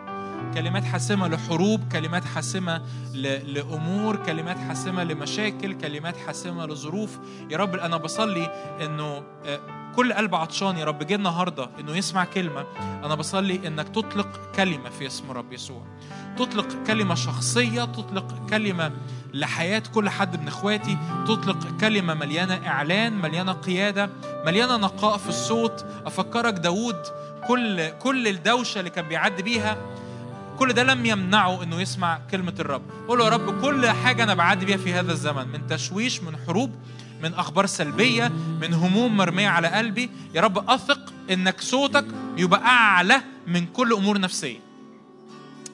كلمات 0.54 0.84
حاسمة 0.84 1.28
لحروب 1.28 1.82
كلمات 1.92 2.26
حاسمة 2.26 2.82
لأمور 3.14 4.16
كلمات 4.16 4.58
حاسمة 4.58 5.04
لمشاكل 5.04 5.74
كلمات 5.74 6.18
حاسمة 6.18 6.66
لظروف. 6.66 7.20
يا 7.50 7.58
رب 7.58 7.76
أنا 7.76 7.98
بصلي 7.98 8.76
إنه 8.82 9.24
آه، 9.46 9.60
كل 9.96 10.14
قلب 10.14 10.36
عطشان 10.36 10.78
يا 10.78 10.86
رب. 10.86 11.04
جه 11.04 11.16
النهارده 11.16 11.70
إنه 11.80 11.96
يسمع 11.96 12.26
كلمة. 12.26 12.66
أنا 12.80 13.16
بصلي 13.16 13.68
إنك 13.68 13.90
تطلق 13.90 14.52
كلمة 14.56 14.90
في 14.90 15.08
اسم 15.08 15.32
رب 15.32 15.54
يسوع. 15.54 15.82
تطلق 16.38 16.68
كلمة 16.88 17.16
شخصية 17.16 17.84
تطلق 17.84 18.46
كلمة 18.50 18.92
لحياة 19.34 19.84
كل 19.94 20.10
حد 20.10 20.42
من 20.42 20.48
إخواتي. 20.48 20.98
تطلق 21.28 21.68
كلمة 21.82 22.14
مليانة 22.14 22.68
إعلان 22.68 23.14
مليانة 23.14 23.52
قيادة 23.52 24.10
مليانة 24.46 24.78
نقاء 24.78 25.18
في 25.18 25.30
الصوت. 25.30 25.86
أفكرك 26.06 26.54
داوود 26.54 27.02
كل 27.48 27.90
كل 27.90 28.28
الدوشة 28.28 28.80
اللي 28.80 28.90
كان 28.90 29.08
بيعدي 29.08 29.44
بيها 29.44 29.78
كل 30.62 30.74
ده 30.74 30.84
لم 30.84 31.06
يمنعه 31.06 31.64
إنه 31.64 31.82
يسمع 31.82 32.20
كلمة 32.32 32.54
الرب. 32.60 32.82
قول 33.08 33.20
له 33.20 33.26
يا 33.26 33.30
رب 33.30 33.62
كل 33.62 33.90
حاجة 33.90 34.24
أنا 34.24 34.34
بعدي 34.34 34.66
بيها 34.66 34.78
في 34.78 34.94
هذا 34.94 35.12
الزمن 35.12 35.48
من 35.48 35.68
تشويش 35.68 36.24
من 36.24 36.38
حروب 36.48 36.72
من 37.24 37.34
أخبار 37.34 37.66
سلبية 37.66 38.32
من 38.62 38.74
هموم 38.74 39.18
مرمية 39.18 39.48
على 39.48 39.68
قلبي 39.68 40.10
يا 40.36 40.42
رب 40.42 40.70
أثق 40.70 41.14
إنك 41.30 41.62
صوتك 41.62 42.06
يبقى 42.38 42.62
أعلى 42.66 43.22
من 43.48 43.66
كل 43.66 43.94
أمور 43.94 44.20
نفسية. 44.20 44.60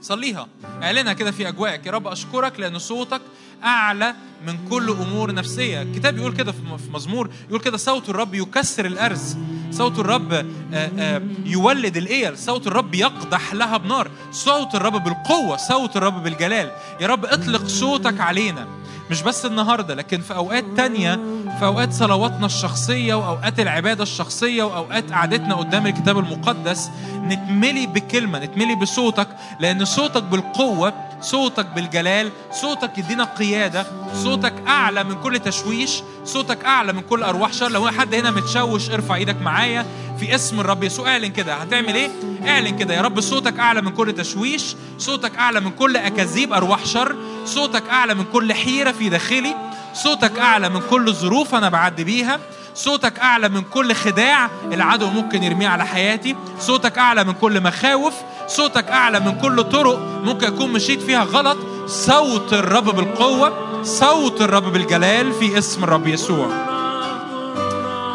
صليها. 0.01 0.47
اعلنها 0.83 1.13
كده 1.13 1.31
في 1.31 1.47
أجواءك. 1.47 1.85
يا 1.85 1.91
رب 1.91 2.07
أشكرك 2.07 2.59
لأن 2.59 2.79
صوتك 2.79 3.21
أعلى 3.63 4.15
من 4.47 4.57
كل 4.69 4.89
أمور 4.89 5.33
نفسية. 5.33 5.81
الكتاب 5.81 6.17
يقول 6.17 6.33
كده 6.33 6.51
في 6.51 6.57
مزمور 6.93 7.29
يقول 7.49 7.59
كده 7.61 7.77
صوت 7.77 8.09
الرب 8.09 8.33
يكسر 8.33 8.85
الأرز. 8.85 9.37
صوت 9.71 9.99
الرب 9.99 10.33
آه، 10.33 10.45
آه، 10.73 11.21
يولد 11.45 11.97
الإيل. 11.97 12.37
صوت 12.37 12.67
الرب 12.67 12.95
يقدح 12.95 13.53
لها 13.53 13.77
بنار. 13.77 14.11
صوت 14.31 14.75
الرب 14.75 15.03
بالقوة. 15.03 15.57
صوت 15.57 15.97
الرب 15.97 16.23
بالجلال. 16.23 16.71
يا 17.01 17.07
رب 17.07 17.25
اطلق 17.25 17.67
صوتك 17.67 18.21
علينا. 18.21 18.67
مش 19.11 19.21
بس 19.21 19.45
النهارده 19.45 19.95
لكن 19.95 20.21
في 20.21 20.35
أوقات 20.35 20.65
تانية 20.77 21.15
في 21.59 21.65
أوقات 21.65 21.93
صلواتنا 21.93 22.45
الشخصية 22.45 23.13
وأوقات 23.13 23.59
العبادة 23.59 24.03
الشخصية 24.03 24.63
وأوقات 24.63 25.11
قعدتنا 25.11 25.55
قدام 25.55 25.87
الكتاب 25.87 26.17
المقدس 26.19 26.89
نتملي 27.15 27.87
بكلمة 27.87 28.39
نتملي 28.39 28.75
بصوتك 28.75 29.27
لأن 29.59 29.85
صوتك 29.85 30.23
بالقوة 30.23 30.93
صوتك 31.21 31.65
بالجلال 31.65 32.31
صوتك 32.51 32.97
يدينا 32.97 33.23
قيادة 33.23 33.85
صوتك 34.23 34.53
أعلى 34.67 35.03
من 35.03 35.15
كل 35.21 35.39
تشويش 35.39 36.01
صوتك 36.25 36.65
أعلى 36.65 36.93
من 36.93 37.01
كل 37.01 37.23
أرواح 37.23 37.53
شر. 37.53 37.71
لو 37.71 37.87
حد 37.87 38.15
هنا 38.15 38.31
متشوش 38.31 38.89
ارفع 38.89 39.15
إيدك 39.15 39.41
معايا 39.41 39.85
في 40.19 40.35
اسم 40.35 40.59
الرب 40.59 40.83
يسوع. 40.83 41.09
اعلن 41.09 41.27
كده. 41.27 41.53
هتعمل 41.53 41.95
إيه؟ 41.95 42.09
اعلن 42.47 42.77
كده. 42.77 42.93
يا 42.93 43.01
رب 43.01 43.21
صوتك 43.21 43.59
أعلى 43.59 43.81
من 43.81 43.91
كل 43.91 44.13
تشويش 44.13 44.75
صوتك 44.97 45.37
أعلى 45.37 45.59
من 45.59 45.71
كل 45.71 45.97
أكاذيب 45.97 46.53
أرواح 46.53 46.85
شر. 46.85 47.15
صوتك 47.47 47.89
أعلى 47.89 48.13
من 48.13 48.23
كل 48.33 48.53
حيرة 48.53 48.91
في 48.91 49.09
داخلي 49.09 49.55
صوتك 49.93 50.39
أعلى 50.39 50.69
من 50.69 50.81
كل 50.89 51.13
ظروف 51.13 51.55
أنا 51.55 51.69
بعدي 51.69 52.03
بيها 52.03 52.39
صوتك 52.75 53.19
أعلى 53.19 53.49
من 53.49 53.61
كل 53.61 53.93
خداع 53.93 54.49
العدو 54.73 55.09
ممكن 55.09 55.43
يرميه 55.43 55.67
على 55.67 55.85
حياتي 55.85 56.35
صوتك 56.59 56.97
أعلى 56.97 57.23
من 57.23 57.33
كل 57.33 57.63
مخاوف 57.63 58.13
صوتك 58.47 58.87
أعلى 58.87 59.19
من 59.19 59.39
كل 59.41 59.63
طرق 59.63 59.99
ممكن 60.23 60.47
أكون 60.47 60.73
مشيت 60.73 61.01
فيها 61.01 61.23
غلط 61.23 61.57
صوت 61.87 62.53
الرب 62.53 62.95
بالقوة 62.95 63.83
صوت 63.83 64.41
الرب 64.41 64.73
بالجلال 64.73 65.33
في 65.33 65.57
اسم 65.57 65.83
الرب 65.83 66.07
يسوع. 66.07 66.47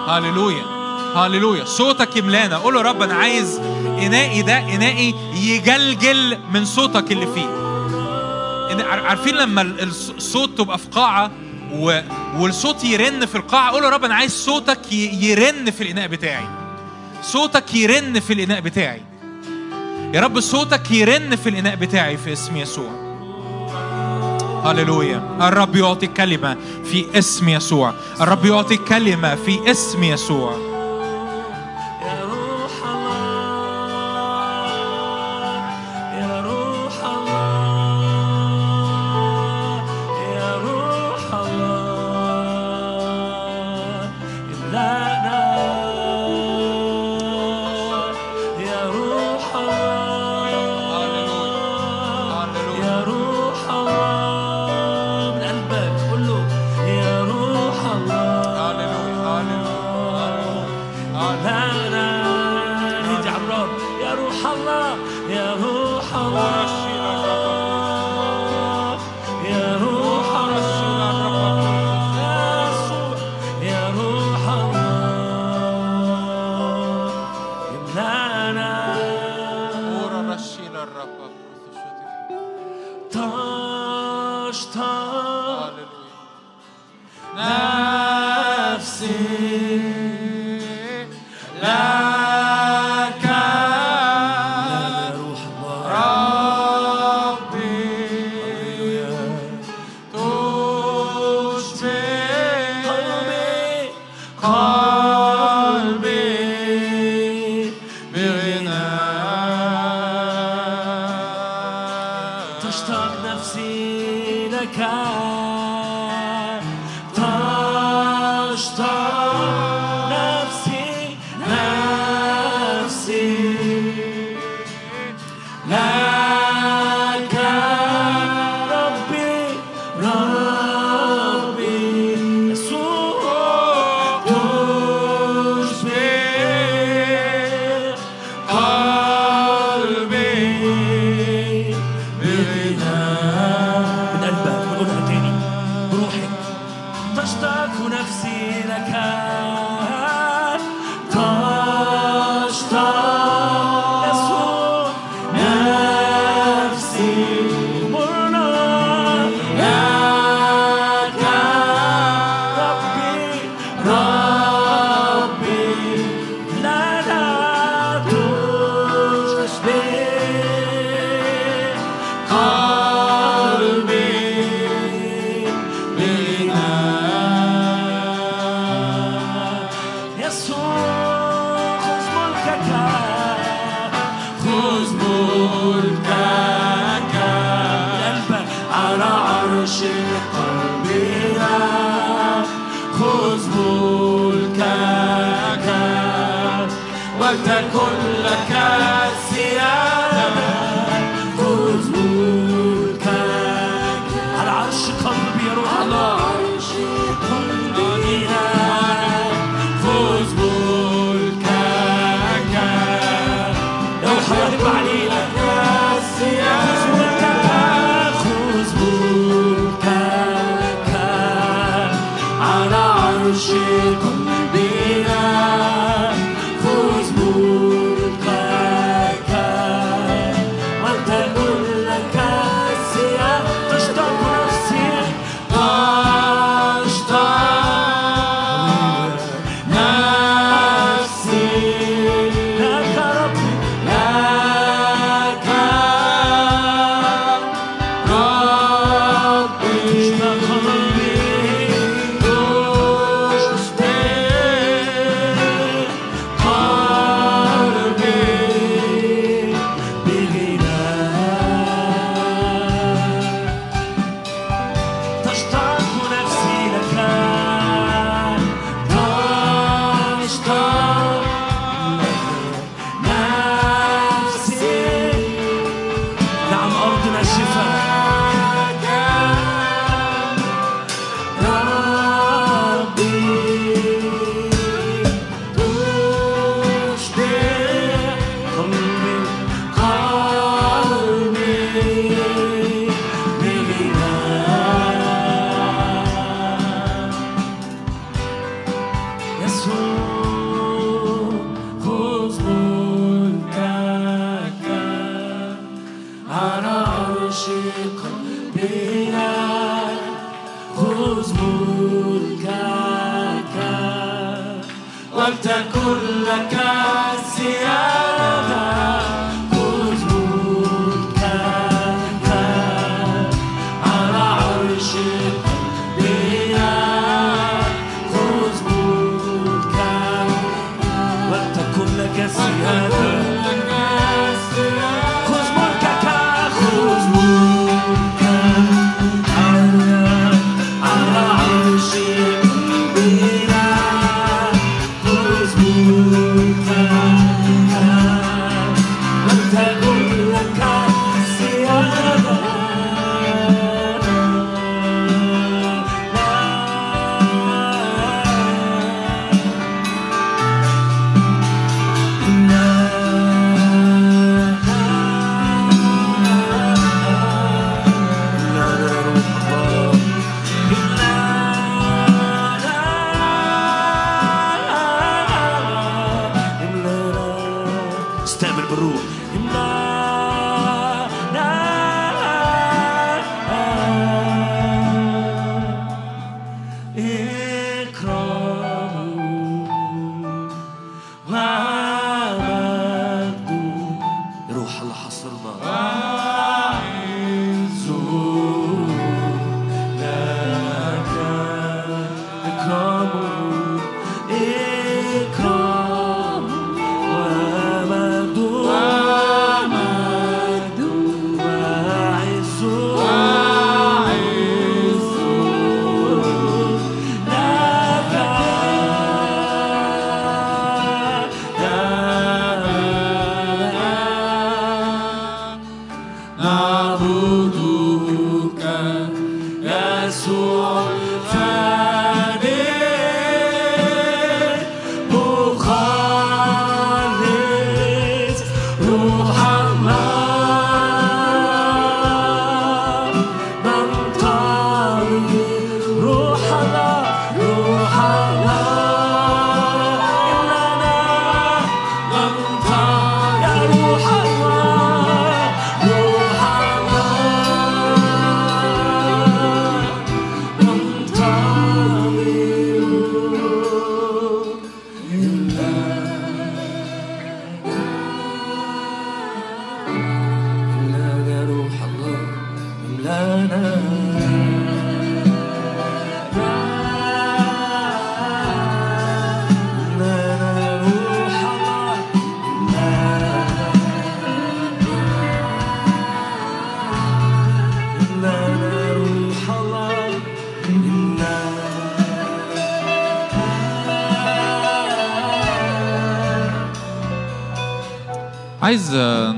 هاليلويا 0.08 0.64
هاليلويا 1.14 1.64
صوتك 1.64 2.16
يملانا. 2.16 2.56
قول 2.56 2.74
له 2.74 2.82
رب 2.82 3.02
أنا 3.02 3.14
عايز 3.14 3.60
إنائي 3.98 4.42
ده 4.42 4.58
إنائي 4.58 5.14
يجلجل 5.34 6.38
من 6.52 6.64
صوتك 6.64 7.12
اللي 7.12 7.26
فيه. 7.26 7.61
عارفين 8.80 9.34
لما 9.34 9.62
الصوت 10.16 10.58
تبقى 10.58 10.78
في 10.78 10.88
قاعة 10.88 11.30
و... 11.72 12.00
والصوت 12.38 12.84
يرن 12.84 13.26
في 13.26 13.34
القاعة 13.34 13.70
قول 13.70 13.82
له 13.82 13.88
رب 13.88 14.04
أنا 14.04 14.14
عايز 14.14 14.32
صوتك 14.32 14.92
يرن 14.92 15.70
في 15.70 15.80
الإناء 15.80 16.06
بتاعي. 16.06 16.44
صوتك 17.22 17.74
يرن 17.74 18.20
في 18.20 18.32
الإناء 18.32 18.60
بتاعي. 18.60 19.02
يا 20.14 20.20
رب 20.20 20.40
صوتك 20.40 20.90
يرن 20.90 21.36
في 21.36 21.48
الإناء 21.48 21.74
بتاعي 21.76 22.16
في 22.16 22.32
اسم 22.32 22.56
يسوع. 22.56 22.90
هللويا. 24.64 25.36
الرب 25.40 25.76
يعطي 25.76 26.06
كلمة 26.06 26.56
في 26.84 27.04
اسم 27.18 27.48
يسوع. 27.48 27.94
الرب 28.20 28.44
يعطي 28.44 28.76
كلمة 28.76 29.34
في 29.34 29.70
اسم 29.70 30.02
يسوع. 30.04 30.71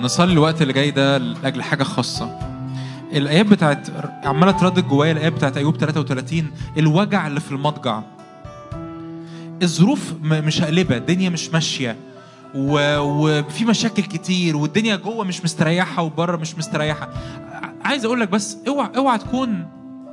نصلي 0.05 0.33
الوقت 0.33 0.63
اللي 0.63 0.73
جاي 0.73 0.91
ده 0.91 1.19
لأجل 1.19 1.63
حاجة 1.63 1.83
خاصة. 1.83 2.39
الآيات 3.13 3.47
بتاعت 3.47 3.89
عمالة 4.25 4.53
تردد 4.53 4.89
جوايا 4.89 5.13
الآيات 5.13 5.33
بتاعت 5.33 5.57
أيوب 5.57 5.77
33 5.77 6.51
الوجع 6.79 7.27
اللي 7.27 7.41
في 7.41 7.53
المضجع. 7.53 8.03
الظروف 9.63 10.13
مش 10.23 10.63
هقلبه 10.63 10.97
الدنيا 10.97 11.31
مش 11.31 11.49
ماشية. 11.49 11.97
وفي 12.55 13.65
مشاكل 13.65 14.03
كتير 14.03 14.57
والدنيا 14.57 14.97
جوه 14.97 15.25
مش 15.25 15.45
مستريحة 15.45 16.03
وبره 16.03 16.37
مش 16.37 16.55
مستريحة. 16.55 17.09
عايز 17.85 18.05
أقول 18.05 18.21
لك 18.21 18.29
بس 18.29 18.57
اوعى 18.69 18.91
اوعى 18.97 19.19
تكون 19.19 19.67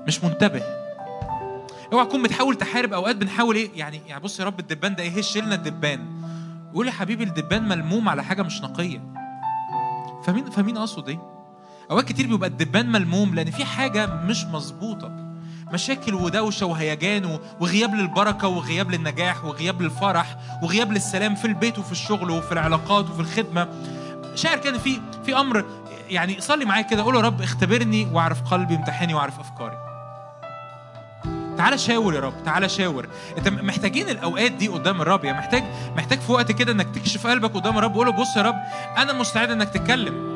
مش 0.08 0.24
منتبه. 0.24 0.62
اوعى 1.94 2.06
تكون 2.06 2.24
بتحاول 2.24 2.56
تحارب 2.56 2.94
أوقات 2.94 3.16
بنحاول 3.16 3.56
إيه 3.56 3.70
يعني 3.76 4.02
يعني 4.08 4.24
بص 4.24 4.40
يا 4.40 4.46
رب 4.46 4.60
الدبان 4.60 4.96
ده 4.96 5.04
إيه 5.04 5.20
هش 5.20 5.38
الدبان. 5.38 6.00
يقول 6.72 6.88
يا 6.88 6.92
حبيبي 6.92 7.24
الدبان 7.24 7.68
ملموم 7.68 8.10
على 8.10 8.24
حاجة 8.24 8.42
مش 8.42 8.62
نقية. 8.62 9.21
فاهمين 10.26 10.50
فاهمين 10.50 10.78
اقصد 10.78 11.10
إيه؟ 11.10 11.20
أوقات 11.92 12.06
كتير 12.06 12.28
بيبقى 12.28 12.50
الدبان 12.50 12.92
ملموم 12.92 13.36
لأن 13.36 13.52
في 13.52 13.66
حاجة 13.66 14.06
مش 14.06 14.46
مظبوطة. 14.46 15.12
مشاكل 15.74 16.14
ودوشة 16.14 16.66
وهيجان 16.66 17.40
وغياب 17.60 17.96
للبركة 17.96 18.48
وغياب 18.48 18.92
للنجاح 18.92 19.46
وغياب 19.46 19.82
للفرح 19.82 20.38
وغياب 20.64 20.92
للسلام 20.92 21.36
في 21.36 21.46
البيت 21.46 21.80
وفي 21.80 21.92
الشغل 21.92 22.32
وفي 22.32 22.52
العلاقات 22.52 23.10
وفي 23.10 23.20
الخدمة. 23.20 23.68
شاعر 24.36 24.58
كان 24.58 24.78
في 24.78 25.02
في 25.26 25.38
أمر 25.40 25.66
يعني 26.10 26.42
صلي 26.42 26.66
معايا 26.66 26.82
كده 26.82 27.04
قول 27.04 27.16
يا 27.16 27.22
رب 27.22 27.42
اختبرني 27.42 28.08
واعرف 28.14 28.42
قلبي 28.42 28.76
امتحني 28.76 29.14
واعرف 29.14 29.40
أفكاري. 29.40 29.91
تعالى 31.62 31.78
شاور 31.78 32.14
يا 32.14 32.20
رب 32.20 32.34
تعالى 32.46 32.70
شاور. 32.70 33.08
انت 33.38 33.48
محتاجين 33.50 34.10
الأوقات 34.10 34.52
دي 34.52 34.68
قدام 34.68 35.02
الرب 35.02 35.26
يعني 35.26 35.38
محتاج 35.38 35.64
محتاج 35.98 36.20
في 36.20 36.32
وقت 36.32 36.52
كده 36.52 36.72
إنك 36.72 36.96
تكشف 36.96 37.28
قلبك 37.28 37.54
قدام 37.54 37.78
الرب 37.78 37.96
وقول 37.96 38.08
له 38.08 38.14
بص 38.14 38.38
يا 38.38 38.42
رب 38.42 38.56
أنا 38.98 39.14
مستعد 39.14 39.52
إنك 39.52 39.70
تتكلم. 39.70 40.32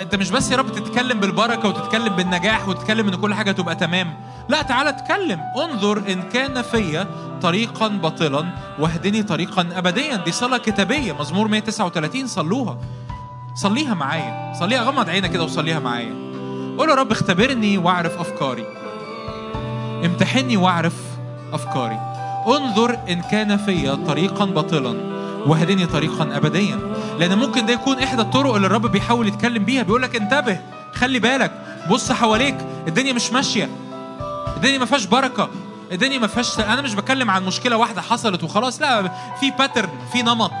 أنت 0.00 0.14
مش 0.14 0.30
بس 0.30 0.50
يا 0.50 0.56
رب 0.56 0.72
تتكلم 0.72 1.20
بالبركة 1.20 1.68
وتتكلم 1.68 2.16
بالنجاح 2.16 2.68
وتتكلم 2.68 3.08
إن 3.08 3.14
كل 3.14 3.34
حاجة 3.34 3.52
تبقى 3.52 3.74
تمام. 3.74 4.14
لا 4.48 4.62
تعالى 4.62 4.88
اتكلم. 4.88 5.40
انظر 5.56 5.98
إن 5.98 6.22
كان 6.22 6.62
فيا 6.62 7.06
طريقا 7.42 7.88
باطلا 7.88 8.46
واهدني 8.78 9.22
طريقا 9.22 9.68
ابديا. 9.74 10.16
دي 10.16 10.32
صلاة 10.32 10.58
كتابية 10.58 11.12
مزمور 11.12 11.48
139 11.48 12.26
صلوها. 12.26 12.78
صليها 13.54 13.94
معايا. 13.94 14.52
صليها 14.60 14.82
غمض 14.82 15.08
عينك 15.08 15.30
كده 15.30 15.44
وصليها 15.44 15.78
معايا. 15.78 16.14
قول 16.78 16.88
يا 16.90 16.94
رب 16.94 17.10
اختبرني 17.12 17.78
واعرف 17.78 18.18
أفكاري. 18.20 18.66
امتحني 20.04 20.56
واعرف 20.56 20.94
أفكاري. 21.52 22.00
انظر 22.46 22.98
إن 23.08 23.22
كان 23.22 23.56
فيا 23.56 23.94
طريقا 23.94 24.44
باطلا 24.44 24.94
واهدني 25.46 25.86
طريقا 25.86 26.36
ابديا. 26.36 26.78
لأن 27.18 27.38
ممكن 27.38 27.66
ده 27.66 27.72
يكون 27.72 27.98
إحدى 27.98 28.22
الطرق 28.22 28.54
اللي 28.54 28.66
الرب 28.66 28.86
بيحاول 28.86 29.28
يتكلم 29.28 29.64
بيها. 29.64 29.82
بيقول 29.82 30.02
لك 30.02 30.16
انتبه 30.16 30.60
خلي 30.94 31.18
بالك 31.18 31.52
بص 31.90 32.12
حواليك 32.12 32.56
الدنيا 32.88 33.12
مش 33.12 33.32
ماشية. 33.32 33.68
الدنيا 34.56 34.78
ما 34.78 34.84
فيهاش 34.86 35.06
بركة. 35.06 35.48
الدنيا 35.92 36.18
ما 36.18 36.26
فيهاش 36.26 36.60
أنا 36.60 36.82
مش 36.82 36.94
بتكلم 36.94 37.30
عن 37.30 37.46
مشكلة 37.46 37.76
واحدة 37.76 38.02
حصلت 38.02 38.44
وخلاص 38.44 38.80
لا 38.80 39.08
في 39.40 39.50
باترن 39.50 39.88
في 40.12 40.22
نمط. 40.22 40.52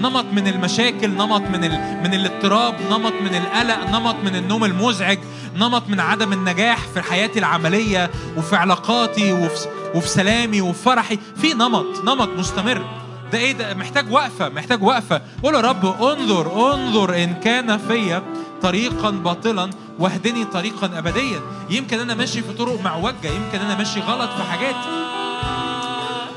نمط 0.00 0.24
من 0.32 0.48
المشاكل 0.48 1.10
نمط 1.10 1.40
من 1.40 1.64
ال... 1.64 2.00
من 2.04 2.14
الاضطراب 2.14 2.74
نمط 2.90 3.12
من 3.12 3.34
القلق 3.34 3.90
نمط 3.90 4.16
من 4.24 4.36
النوم 4.36 4.64
المزعج 4.64 5.18
نمط 5.56 5.88
من 5.88 6.00
عدم 6.00 6.32
النجاح 6.32 6.78
في 6.78 7.02
حياتي 7.02 7.38
العملية 7.38 8.10
وفي 8.36 8.56
علاقاتي 8.56 9.32
وفي 9.32 9.68
وفي 9.94 10.08
سلامي 10.08 10.60
وفي 10.60 10.82
فرحي. 10.82 11.18
في 11.36 11.54
نمط 11.54 12.04
نمط 12.04 12.28
مستمر. 12.28 12.84
ده 13.32 13.38
إيه؟ 13.38 13.52
ده 13.52 13.74
محتاج 13.74 14.12
وقفة 14.12 14.48
محتاج 14.48 14.82
وقفة. 14.82 15.22
قول 15.42 15.54
يا 15.54 15.60
رب 15.60 15.86
انظر 16.02 16.74
انظر 16.74 17.24
إن 17.24 17.34
كان 17.34 17.78
فيا 17.78 18.22
طريقا 18.62 19.10
باطلا 19.10 19.70
واهدني 19.98 20.44
طريقا 20.44 20.98
ابديا. 20.98 21.40
يمكن 21.70 22.00
أنا 22.00 22.14
ماشي 22.14 22.42
في 22.42 22.52
طرق 22.52 22.82
معوجة 22.84 23.14
يمكن 23.28 23.58
أنا 23.64 23.78
ماشي 23.78 24.00
غلط 24.00 24.30
في 24.30 24.42
حاجات. 24.42 24.74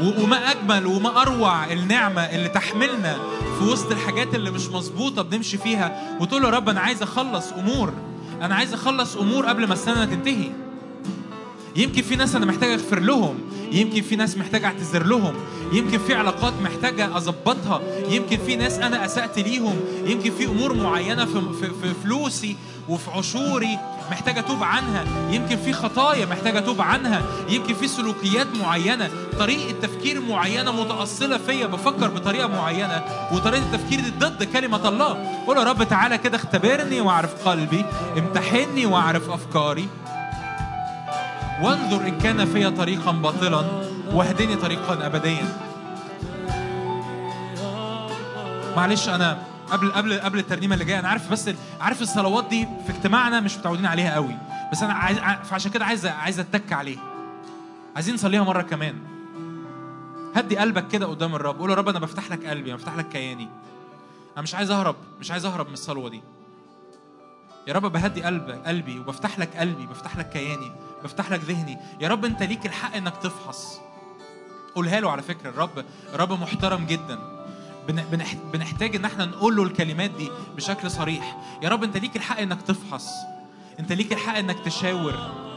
وما 0.02 0.52
أجمل 0.52 0.86
وما 0.86 1.22
أروع 1.22 1.72
النعمة 1.72 2.22
اللي 2.22 2.50
تحملنا 2.50 3.18
في 3.60 3.64
وسط 3.66 3.92
الحاجات 3.92 4.36
اللي 4.36 4.52
مش 4.52 4.68
مظبوطة 4.70 5.22
بنمشي 5.22 5.58
فيها 5.58 6.18
وتقول 6.20 6.42
له 6.42 6.50
رب 6.50 6.70
أنا 6.70 6.80
عايز 6.80 7.02
أخلص 7.02 7.52
أمور 7.52 7.94
أنا 8.42 8.56
عايز 8.56 8.74
أخلص 8.74 9.16
أمور 9.16 9.46
قبل 9.46 9.68
ما 9.68 9.74
السنة 9.74 10.06
تنتهي. 10.06 10.50
يمكن 11.76 12.02
في 12.02 12.16
ناس 12.16 12.36
أنا 12.36 12.46
محتاج 12.46 12.70
أغفر 12.70 13.00
لهم 13.00 13.36
يمكن 13.72 14.02
في 14.02 14.16
ناس 14.16 14.38
محتاج 14.38 14.64
أعتذر 14.64 15.06
لهم 15.06 15.34
يمكن 15.74 15.98
في 15.98 16.14
علاقات 16.14 16.54
محتاجة 16.64 17.18
أظبطها 17.18 17.82
يمكن 18.10 18.38
في 18.38 18.56
ناس 18.56 18.80
أنا 18.80 19.06
أسأت 19.06 19.40
ليهم 19.40 19.76
يمكن 20.06 20.32
في 20.32 20.46
أمور 20.46 20.74
معينة 20.74 21.26
في, 21.26 21.42
في, 21.62 21.68
في 21.82 21.94
فلوسي 22.04 22.56
وفي 22.90 23.12
عشوري 23.12 23.80
محتاج 24.12 24.38
أتوب 24.38 24.64
عنها. 24.64 25.06
يمكن 25.30 25.58
في 25.58 25.74
خطايا 25.74 26.26
محتاج 26.26 26.58
أتوب 26.58 26.82
عنها. 26.82 27.22
يمكن 27.50 27.74
في 27.74 27.88
سلوكيات 27.88 28.48
معينة. 28.62 29.10
طريقة 29.40 29.80
تفكير 29.82 30.22
معينة 30.22 30.72
متأصلة 30.72 31.38
فيا. 31.38 31.68
بفكر 31.68 32.08
بطريقة 32.08 32.48
معينة. 32.48 33.02
وطريقة 33.32 33.64
التفكير 33.64 34.00
دي 34.00 34.10
ضد 34.10 34.44
كلمة 34.44 34.90
الله. 34.90 35.44
قول 35.48 35.58
يا 35.58 35.64
رب 35.64 35.84
تعالى 35.84 36.18
كده 36.18 36.36
اختبرني 36.36 37.02
واعرف 37.02 37.48
قلبي. 37.48 37.86
امتحني 38.18 38.86
واعرف 38.86 39.30
أفكاري. 39.30 39.88
وانظر 41.62 42.02
إن 42.08 42.18
كان 42.18 42.46
في 42.46 42.70
طريقا 42.70 43.12
باطلا. 43.12 43.66
واهدني 44.14 44.56
طريقا 44.56 45.06
ابديا. 45.06 45.58
معلش 48.78 49.10
أنا 49.10 49.38
قبل 49.72 49.92
قبل 49.92 50.20
قبل 50.20 50.40
الترنيمة 50.40 50.74
اللي 50.74 50.86
جاية. 50.86 51.00
أنا 51.00 51.08
عارف 51.08 51.32
بس 51.32 51.50
عارف 51.82 52.02
الصلوات 52.02 52.46
دي 52.50 52.68
في 52.86 52.92
اجتماعنا 52.92 53.40
مش 53.40 53.58
متعودين 53.58 53.86
عليها 53.86 54.14
قوي. 54.14 54.38
بس 54.72 54.84
أنا 54.84 54.94
عايز 54.94 55.18
فعشان 55.44 55.72
كده 55.72 55.86
عايز 55.86 56.06
عايز 56.06 56.40
أتك 56.40 56.74
عليه 56.74 56.98
عايزين 57.96 58.14
نصليها 58.14 58.44
مرة 58.44 58.62
كمان. 58.62 58.96
هدي 60.36 60.58
قلبك 60.58 60.88
كده 60.88 61.06
قدام 61.06 61.36
الرب. 61.36 61.60
قول 61.60 61.70
يا 61.70 61.76
رب 61.76 61.90
أنا 61.90 62.00
بفتح 62.00 62.32
لك 62.32 62.46
قلبي 62.46 62.70
أنا 62.70 62.78
بفتح 62.78 62.96
لك 62.96 63.10
كياني. 63.10 63.50
أنا 64.34 64.42
مش 64.42 64.56
عايز 64.56 64.72
أهرب 64.72 64.96
مش 65.20 65.32
عايز 65.32 65.46
أهرب 65.46 65.68
من 65.68 65.74
الصلوة 65.74 66.10
دي. 66.10 66.22
يا 67.68 67.74
رب 67.74 67.92
بهدي 67.92 68.24
قلبي 68.24 68.54
قلبي 68.54 69.00
وبفتح 69.00 69.40
لك 69.40 69.58
قلبي 69.58 69.86
بفتح 69.86 70.18
لك 70.18 70.30
كياني 70.30 70.72
بفتح 71.04 71.32
لك 71.32 71.40
ذهني. 71.40 71.78
يا 72.02 72.08
رب 72.08 72.26
أنت 72.26 72.44
ليك 72.44 72.66
الحق 72.66 72.96
إنك 72.96 73.18
تفحص. 73.18 73.80
قولها 74.76 75.00
له 75.00 75.12
على 75.12 75.22
فكرة. 75.22 75.50
الرب 75.50 75.86
الرب 76.14 76.42
محترم 76.42 76.86
جدا. 76.86 77.37
بنحتاج 78.54 78.96
إن 78.96 79.06
إحنا 79.06 79.26
نقول 79.26 79.56
له 79.56 79.64
الكلمات 79.64 80.12
دي 80.12 80.30
بشكل 80.56 80.92
صريح. 80.92 81.38
يا 81.64 81.70
رب 81.70 81.84
أنت 81.84 81.98
ليك 81.98 82.16
الحق 82.16 82.40
إنك 82.40 82.62
تفحص. 82.62 83.10
أنت 83.80 83.92
ليك 83.92 84.14
الحق 84.14 84.38
إنك 84.38 84.60
تشاور. 84.60 85.48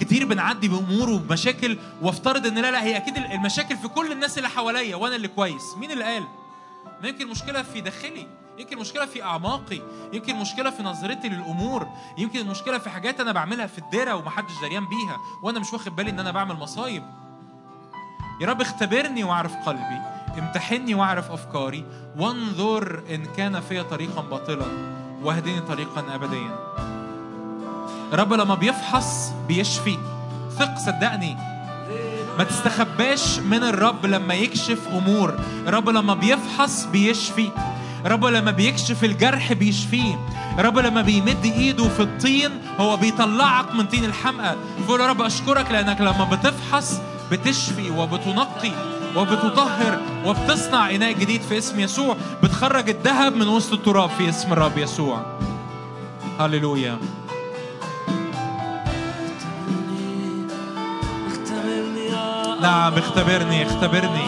كتير 0.00 0.26
بنعدي 0.26 0.68
بأمور 0.68 1.10
وبمشاكل 1.10 1.78
وافترض 2.02 2.46
إن 2.46 2.58
لا 2.58 2.70
لا 2.70 2.82
هي 2.82 2.96
أكيد 2.96 3.16
المشاكل 3.16 3.76
في 3.76 3.88
كل 3.88 4.12
الناس 4.12 4.38
اللي 4.38 4.48
حواليا 4.48 4.96
وأنا 4.96 5.16
اللي 5.16 5.28
كويس. 5.28 5.76
مين 5.76 5.90
اللي 5.90 6.04
قال؟ 6.04 6.24
ما 7.02 7.08
يمكن 7.08 7.24
المشكلة 7.24 7.62
في 7.62 7.80
داخلي 7.80 8.26
يمكن 8.58 8.76
المشكلة 8.76 9.06
في 9.06 9.22
أعماقي 9.22 9.80
يمكن 10.12 10.34
المشكلة 10.34 10.70
في 10.70 10.82
نظرتي 10.82 11.28
للأمور 11.28 11.88
يمكن 12.18 12.38
المشكلة 12.38 12.78
في 12.78 12.90
حاجات 12.90 13.20
أنا 13.20 13.32
بعملها 13.32 13.66
في 13.66 13.78
الدرة 13.78 14.14
ومحدش 14.14 14.52
دريان 14.62 14.86
بيها 14.88 15.18
وأنا 15.42 15.58
مش 15.60 15.72
واخد 15.72 15.96
بالي 15.96 16.10
إن 16.10 16.20
أنا 16.20 16.30
بعمل 16.30 16.54
مصايب. 16.54 17.02
يا 18.40 18.46
رب 18.46 18.60
اختبرني 18.60 19.24
واعرف 19.24 19.54
قلبي. 19.56 20.00
امتحني 20.38 20.94
واعرف 20.94 21.30
افكاري 21.30 21.84
وانظر 22.18 23.02
إن 23.10 23.24
كان 23.36 23.60
في 23.60 23.82
طريقا 23.82 24.22
باطلا 24.22 24.66
واهدني 25.22 25.60
طريقا 25.60 26.04
ابديا. 26.14 26.58
رب 28.12 28.32
لما 28.32 28.54
بيفحص 28.54 29.32
بيشفي. 29.48 29.98
ثق 30.58 30.78
صدقني. 30.78 31.36
ما 32.38 32.44
تستخباش 32.44 33.38
من 33.38 33.64
الرب 33.64 34.06
لما 34.06 34.34
يكشف 34.34 34.88
أمور. 34.88 35.34
الرب 35.66 35.88
لما 35.88 36.14
بيفحص 36.14 36.84
بيشفي. 36.84 37.50
الرب 38.06 38.24
لما 38.24 38.50
بيكشف 38.50 39.04
الجرح 39.04 39.52
بيشفيه. 39.52 40.26
الرب 40.58 40.78
لما 40.78 41.02
بيمد 41.02 41.44
إيده 41.44 41.88
في 41.88 42.02
الطين 42.02 42.50
هو 42.80 42.96
بيطلعك 42.96 43.74
من 43.74 43.86
طين 43.86 44.04
الحمقى 44.04 44.56
فقول 44.86 45.00
يا 45.00 45.06
رب 45.06 45.22
أشكرك 45.22 45.70
لأنك 45.70 46.00
لما 46.00 46.24
بتفحص 46.24 47.00
بتشفي 47.32 47.90
وبتنقي. 47.90 48.72
وبتطهر 49.16 50.00
وبتصنع 50.26 50.90
إناء 50.90 51.12
جديد 51.12 51.42
في 51.42 51.58
اسم 51.58 51.80
يسوع. 51.80 52.16
بتخرج 52.42 52.88
الذهب 52.90 53.36
من 53.36 53.48
وسط 53.48 53.72
التراب 53.72 54.10
في 54.10 54.28
اسم 54.28 54.52
الرب 54.52 54.78
يسوع. 54.78 55.24
هللويا. 56.40 56.98
نعم 62.62 62.94
اختبرني 62.94 63.66
اختبرني 63.66 64.26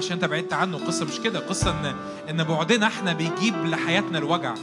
عشان 0.00 0.12
انت 0.12 0.24
بعدت 0.24 0.52
عنه. 0.52 0.76
القصة 0.76 1.04
مش 1.04 1.20
كده. 1.20 1.38
القصة 1.38 1.70
ان 1.70 1.94
ان 2.30 2.44
بعدنا 2.44 2.86
إحنا 2.86 3.12
بيجيب 3.12 3.66
لحياتنا 3.66 4.18
الوجع. 4.18 4.54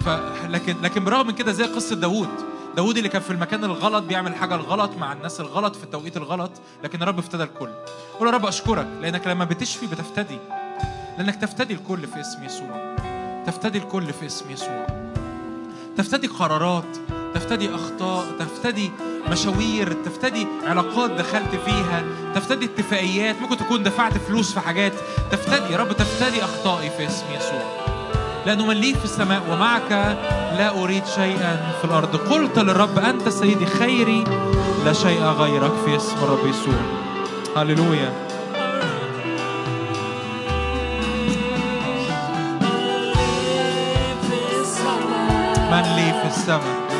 ف 0.00 0.08
لكن 0.48 0.76
لكن 0.82 1.04
برغم 1.04 1.26
من 1.26 1.34
كده 1.34 1.52
زي 1.52 1.64
قصة 1.64 1.96
داوود. 1.96 2.28
داوود 2.76 2.96
اللي 2.96 3.08
كان 3.08 3.22
في 3.22 3.30
المكان 3.30 3.64
الغلط 3.64 4.04
بيعمل 4.04 4.34
حاجة 4.34 4.54
الغلط 4.54 4.90
مع 4.96 5.12
الناس 5.12 5.40
الغلط 5.40 5.76
في 5.76 5.84
التوقيت 5.84 6.16
الغلط 6.16 6.50
لكن 6.84 7.02
الرب 7.02 7.18
افتدى 7.18 7.42
الكل. 7.42 7.70
قول 8.18 8.28
يا 8.28 8.32
رب 8.32 8.46
أشكرك 8.46 8.88
لأنك 9.00 9.26
لما 9.26 9.44
بتشفي 9.44 9.86
بتفتدي. 9.86 10.38
لأنك 11.18 11.36
تفتدي 11.36 11.74
الكل 11.74 12.06
في 12.06 12.20
اسم 12.20 12.44
يسوع. 12.44 12.96
تفتدي 13.46 13.78
الكل 13.78 14.12
في 14.12 14.26
اسم 14.26 14.50
يسوع. 14.50 14.86
تفتدي 15.96 16.26
قرارات. 16.26 16.96
تفتدي 17.34 17.74
أخطاء 17.74 18.24
تفتدي 18.38 18.92
مشاوير 19.30 19.92
تفتدي 19.92 20.46
علاقات 20.66 21.10
دخلت 21.10 21.50
فيها 21.66 22.04
تفتدي 22.34 22.64
اتفاقيات. 22.64 23.36
ممكن 23.40 23.56
تكون 23.56 23.82
دفعت 23.82 24.18
فلوس 24.18 24.52
في 24.52 24.60
حاجات. 24.60 24.92
تفتدي 25.30 25.72
يا 25.72 25.78
رب 25.78 25.92
تفتدي 25.92 26.44
أخطائي 26.44 26.90
في 26.90 27.06
اسم 27.06 27.24
يسوع. 27.36 27.62
لأنه 28.46 28.66
من 28.66 28.76
لي 28.76 28.94
في 28.94 29.04
السماء 29.04 29.42
ومعك 29.50 29.90
لا 30.58 30.82
أريد 30.82 31.06
شيئا 31.06 31.72
في 31.78 31.84
الأرض. 31.84 32.16
قلت 32.16 32.58
للرب 32.58 32.98
أنت 32.98 33.28
سيدي 33.28 33.66
خيري 33.66 34.24
لا 34.84 34.92
شيء 34.92 35.22
غيرك 35.22 35.72
في 35.84 35.96
اسم 35.96 36.16
الرب 36.22 36.46
يسوع. 36.46 36.74
هللويا. 37.56 38.28
من 45.72 45.82
لي 45.96 46.12
في 46.22 46.26
السماء. 46.26 46.97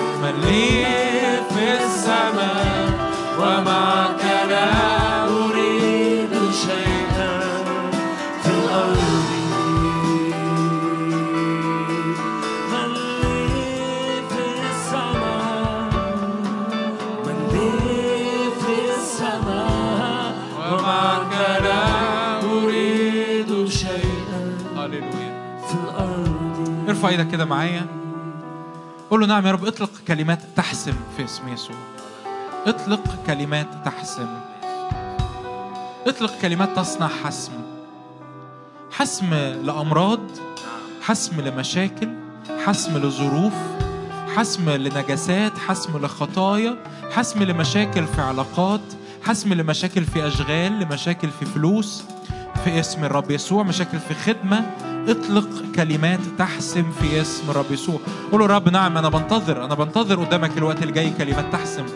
ارفع 26.89 27.09
إيدك 27.09 27.29
كده 27.29 27.45
معايا. 27.45 27.98
قول 29.11 29.21
له 29.21 29.27
نعم 29.27 29.47
يا 29.47 29.53
رب 29.53 29.65
اطلق 29.65 29.91
كلمات 30.09 30.39
تحسم 30.57 30.95
في 31.17 31.25
اسم 31.25 31.49
يسوع. 31.49 31.77
اطلق 32.67 33.03
كلمات 33.27 33.67
تحسم 33.85 34.29
اطلق 36.07 36.33
كلمات 36.43 36.77
تصنع 36.77 37.09
حسم. 37.25 37.53
حسم 38.93 39.35
لأمراض 39.35 40.21
حسم 41.03 41.41
لمشاكل 41.41 42.09
حسم 42.67 42.99
لظروف 42.99 43.53
حسم 44.37 44.71
لنجاسات 44.71 45.59
حسم 45.59 45.99
لخطايا 46.05 46.77
حسم 47.13 47.43
لمشاكل 47.43 48.07
في 48.07 48.21
علاقات 48.21 48.81
حسم 49.25 49.55
لمشاكل 49.55 50.05
في 50.05 50.27
أشغال 50.27 50.81
لمشاكل 50.81 51.29
في 51.31 51.47
فلوس 51.47 52.03
في 52.65 52.81
اسم 52.81 53.05
الرب 53.05 53.31
يسوع 53.31 53.63
مشاكل 53.63 53.99
في 53.99 54.15
خدمة 54.15 54.67
اطلق 55.09 55.49
كلمات 55.75 56.21
تحسم 56.39 56.91
في 56.91 57.21
اسم 57.21 57.51
الرب 57.51 57.71
يسوع. 57.71 58.01
قول 58.33 58.51
رب 58.51 58.69
نعم 58.69 58.99
أنا 58.99 59.09
بنتظر 59.09 59.65
أنا 59.65 59.75
بنتظر 59.75 60.25
قدامك 60.25 60.59
الوقت 60.59 60.83
الجاي 60.83 61.11
كلمات 61.11 61.53
تحسم. 61.53 61.87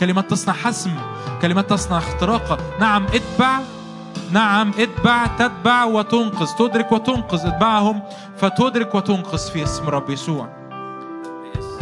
كلمات 0.00 0.30
تصنع 0.30 0.54
حسم 0.54 0.90
كلمات 1.42 1.70
تصنع 1.70 1.98
اختراقة 1.98 2.58
نعم 2.80 3.04
اتبع 3.04 3.60
نعم 4.32 4.72
اتبع 4.78 5.26
تتبع 5.26 5.84
وتنقذ 5.84 6.46
تدرك 6.58 6.92
وتنقذ. 6.92 7.46
اتبعهم 7.46 8.02
فتدرك 8.36 8.94
وتنقذ 8.94 9.38
في 9.38 9.62
اسم 9.62 9.88
الرب 9.88 10.10
يسوع. 10.10 10.48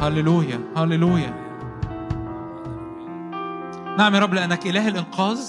هللويا 0.01 0.61
هللويا. 0.77 1.35
نعم 3.98 4.15
يا 4.15 4.20
رب 4.20 4.35
لأنك 4.35 4.66
إله 4.66 4.89
الإنقاذ 4.89 5.40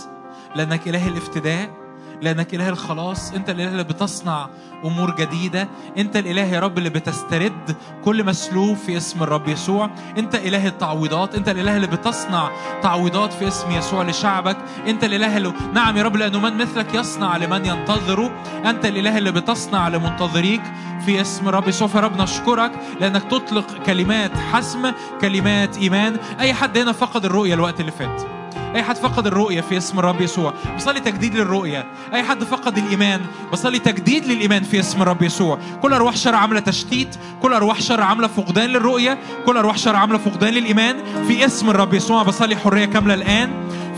لأنك 0.56 0.88
إله 0.88 1.08
الافتداء. 1.08 1.81
لأنك 2.22 2.56
إله 2.56 2.70
الخلاص 2.70 3.32
أنت 3.34 3.50
الإله 3.50 3.72
اللي 3.72 3.84
بتصنع 3.84 4.50
أمور 4.86 5.16
جديدة 5.16 5.68
أنت 5.98 6.18
الإله 6.18 6.42
يا 6.42 6.60
رب 6.60 6.78
اللي 6.78 6.90
بتسترد 6.90 7.76
كل 8.06 8.24
مسلوب 8.26 8.78
في 8.78 8.98
اسم 8.98 9.24
الرب 9.24 9.48
يسوع 9.48 9.90
أنت 10.18 10.36
إله 10.36 10.68
التعويضات 10.68 11.36
أنت 11.36 11.50
الإله 11.50 11.76
اللي 11.76 11.88
بتصنع 11.88 12.52
تعويضات 12.84 13.34
في 13.34 13.48
اسم 13.48 13.72
يسوع 13.72 14.04
لشعبك 14.04 14.58
أنت 14.88 15.04
الإله 15.04 15.38
اللي 15.38 15.54
نعم 15.74 15.98
يا 15.98 16.04
رب 16.04 16.16
لأنه 16.16 16.40
من 16.40 16.58
مثلك 16.58 16.94
يصنع 16.96 17.38
لمن 17.38 17.66
ينتظره 17.66 18.32
أنت 18.66 18.86
الإله 18.86 19.18
اللي 19.18 19.32
بتصنع 19.32 19.88
لمنتظريك 19.88 20.62
في 21.06 21.22
اسم 21.22 21.50
الرب 21.50 21.68
يسوع. 21.68 21.90
يا 21.96 22.00
رب 22.00 22.22
نشكرك 22.22 22.72
لأنك 23.00 23.24
تطلق 23.24 23.84
كلمات 23.86 24.32
حسم 24.38 24.92
كلمات 25.22 25.78
إيمان 25.78 26.18
أي 26.40 26.54
حد 26.54 26.78
هنا 26.78 26.92
فقد 26.92 27.26
الرؤية 27.26 27.54
الوقت 27.54 27.80
اللي 27.80 27.92
فات. 27.92 28.41
أي 28.76 28.84
حد 28.84 28.96
فقد 28.96 29.28
الرؤية 29.28 29.62
في 29.62 29.78
اسم 29.78 30.00
الرب 30.00 30.22
يسوع 30.22 30.54
بصلي 30.78 31.00
تجديد 31.00 31.36
للرؤية. 31.36 31.86
أي 32.14 32.24
حد 32.24 32.44
فقد 32.44 32.78
الإيمان 32.78 33.22
بصلي 33.54 33.80
تجديد 33.80 34.26
للإيمان 34.26 34.64
في 34.64 34.80
اسم 34.80 35.02
الرب 35.02 35.22
يسوع. 35.22 35.60
كل 35.82 35.94
أرواح 35.94 36.16
شر 36.16 36.36
عاملة 36.36 36.60
تشتيت 36.60 37.16
كل 37.42 37.54
أرواح 37.54 37.82
شر 37.82 38.02
عاملة 38.02 38.28
فقدان 38.28 38.70
للرؤية 38.70 39.18
كل 39.46 39.58
أرواح 39.58 39.78
شر 39.78 39.96
عاملة 39.96 40.18
فقدان 40.18 40.54
للإيمان 40.54 40.96
في 41.28 41.46
اسم 41.46 41.70
الرب 41.70 41.94
يسوع. 41.94 42.24
بصلي 42.24 42.56
حرية 42.56 42.86
كاملة 42.86 43.14
الآن 43.14 43.50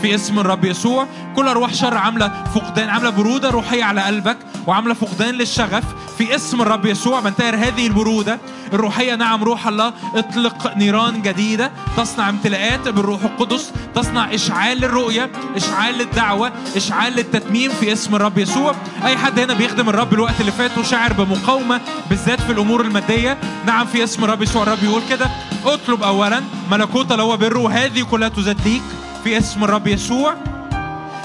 في 0.02 0.14
اسم 0.14 0.38
الرب 0.38 0.64
يسوع. 0.64 1.06
كل 1.36 1.48
أرواح 1.48 1.74
شر 1.74 1.96
عاملة 1.96 2.44
فقدان 2.54 2.88
عاملة 2.88 3.10
برودة 3.10 3.50
روحية 3.50 3.84
على 3.84 4.00
قلبك 4.00 4.36
وعاملة 4.66 4.94
فقدان 4.94 5.34
للشغف 5.34 5.84
في 6.18 6.34
اسم 6.34 6.62
الرب 6.62 6.86
يسوع. 6.86 7.20
بنتهر 7.20 7.56
هذه 7.56 7.86
البرودة 7.86 8.38
الروحيه 8.74 9.14
نعم 9.14 9.44
روح 9.44 9.66
الله 9.66 9.92
اطلق 10.14 10.76
نيران 10.76 11.22
جديدة. 11.22 11.70
تصنع 11.96 12.28
امتلاءات 12.28 12.88
بالروح 12.88 13.24
القدس. 13.24 13.72
تصنع 13.94 14.34
إشعال 14.34 14.78
للرؤيه 14.78 15.30
إشعال 15.56 15.98
للدعوه 15.98 16.52
إشعال 16.76 17.12
للتتميم 17.12 17.70
في 17.70 17.92
اسم 17.92 18.14
الرب 18.14 18.38
يسوع. 18.38 18.74
أي 19.04 19.16
حد 19.16 19.38
هنا 19.38 19.54
بيخدم 19.54 19.88
الرب 19.88 20.12
الوقت 20.14 20.40
اللي 20.40 20.52
فات 20.52 20.78
وشاعر 20.78 21.12
بمقاومة 21.12 21.80
بالذات 22.10 22.40
في 22.40 22.52
الأمور 22.52 22.80
المادية؟ 22.80 23.38
نعم 23.66 23.86
في 23.86 24.04
اسم 24.04 24.24
الرب 24.24 24.42
يسوع. 24.42 24.62
الرب 24.62 24.82
يقول 24.82 25.02
كده 25.10 25.30
اطلب 25.64 26.02
اولا 26.02 26.40
ملكوت 26.70 27.12
اللي 27.12 27.22
هو 27.22 27.36
بره 27.36 27.58
وهذه 27.58 28.02
كلها 28.02 28.28
تزاد 28.28 28.60
ليك 28.64 28.82
في 29.24 29.38
اسم 29.38 29.64
الرب 29.64 29.86
يسوع. 29.86 30.34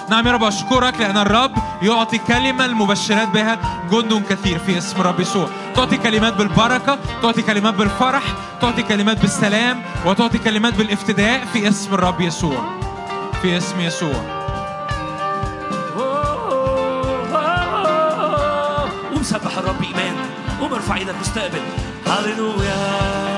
نعم 0.09 0.27
يا 0.27 0.31
رب 0.31 0.43
أشكرك 0.43 0.93
لأن 0.99 1.17
الرب 1.17 1.51
يعطي 1.81 2.17
كلمة 2.17 2.65
المبشرات 2.65 3.27
بها 3.27 3.59
جند 3.91 4.23
كثير 4.29 4.59
في 4.59 4.77
اسم 4.77 5.01
الرب 5.01 5.19
يسوع. 5.19 5.49
تعطي 5.75 5.97
كلمات 5.97 6.33
بالبركة 6.33 6.97
تعطي 7.21 7.41
كلمات 7.41 7.73
بالفرح 7.73 8.23
تعطي 8.61 8.83
كلمات 8.83 9.21
بالسلام 9.21 9.81
وتعطي 10.05 10.37
كلمات 10.37 10.73
بالافتداء 10.73 11.45
في 11.53 11.67
اسم 11.67 11.93
الرب 11.93 12.21
يسوع. 12.21 12.79
في 13.41 13.57
اسم 13.57 13.79
يسوع. 13.79 14.39
قوم 19.13 19.23
سبح 19.23 19.57
الرب 19.57 19.83
إيمان. 19.83 20.15
قوم 20.59 20.73
ارفع 20.73 20.95
إيدك 20.95 21.15
هللويا 21.21 21.61
هللويا. 22.07 23.28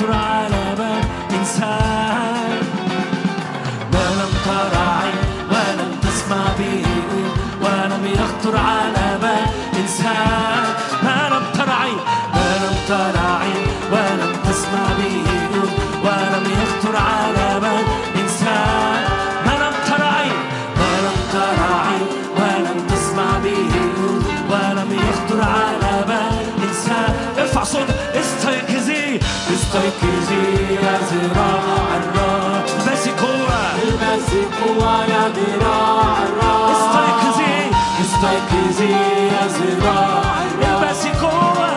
يخطر 0.00 0.12
على 0.12 0.74
بال 0.78 1.38
إنسان. 1.38 2.60
ما 3.92 4.04
لم 4.20 4.32
ترى 4.44 4.99
استيقظي 29.70 29.94
استيقظي 29.94 30.74
يا 30.74 30.98
زراع 31.10 31.96
الرب 31.96 32.64
بس 32.92 33.08
قوة. 33.08 33.60
المسيح 33.82 34.48
قوة 34.62 35.04
يا 35.04 35.24
ذراع 35.36 36.16
الرب 36.26 36.70
استيقظي 36.74 37.70
استيقظي 38.00 38.92
يا 39.34 39.46
ذراع 39.56 40.22
الرب 40.42 40.82
البسي 40.82 41.10
قوة. 41.22 41.70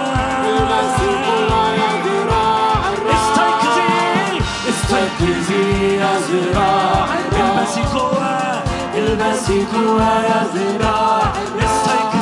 المسيح 0.45 1.22
قوة 1.28 1.65
يا 1.82 1.91
ذراع 2.06 2.82
الرب 2.94 3.15
استيقظي 3.15 4.41
استيقظي 4.70 5.95
يا 5.95 6.14
ذراع 6.28 7.06
الرب 7.20 7.57
البسي 7.60 7.82
قوة. 7.82 8.64
المسيح 8.98 9.68
قوة 9.76 10.10
يا 10.30 10.41
ذراع 10.56 11.22
الرب 11.56 12.12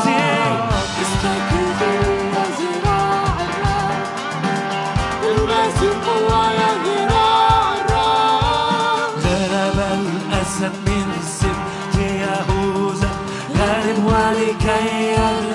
ولكي 14.63 15.11
يغلب 15.11 15.51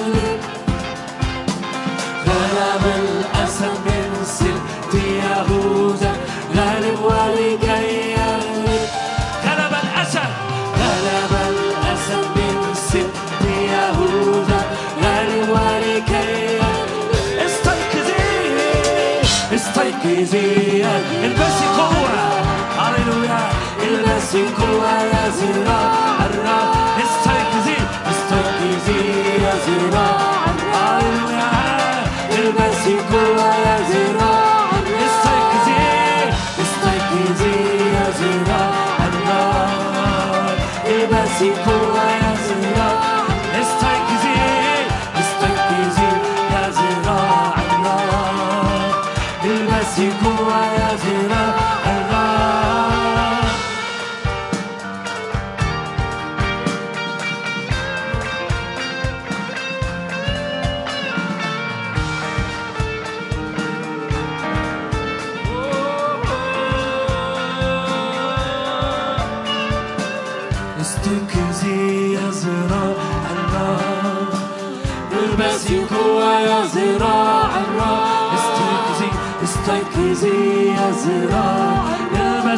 الرب 40.86 41.10
البسي 41.10 41.50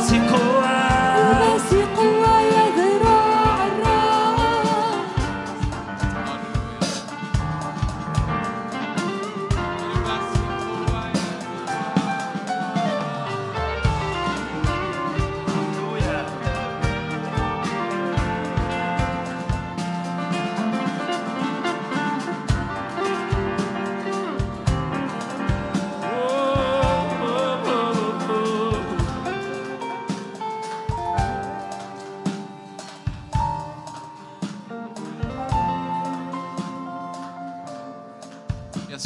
clássico 0.09 0.68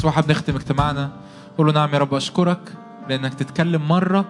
يسوع 0.03 0.21
بنختم 0.21 0.55
اجتماعنا 0.55 1.11
قول 1.57 1.67
له 1.67 1.73
نعم 1.73 1.89
يا 1.93 1.97
رب 1.97 2.13
أشكرك 2.13 2.73
لأنك 3.09 3.33
تتكلم 3.33 3.87
مرة 3.87 4.25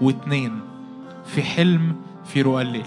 واتنين 0.00 0.60
في 1.24 1.42
حلم 1.42 1.96
في 2.24 2.42
رؤى 2.42 2.62
الليل. 2.62 2.86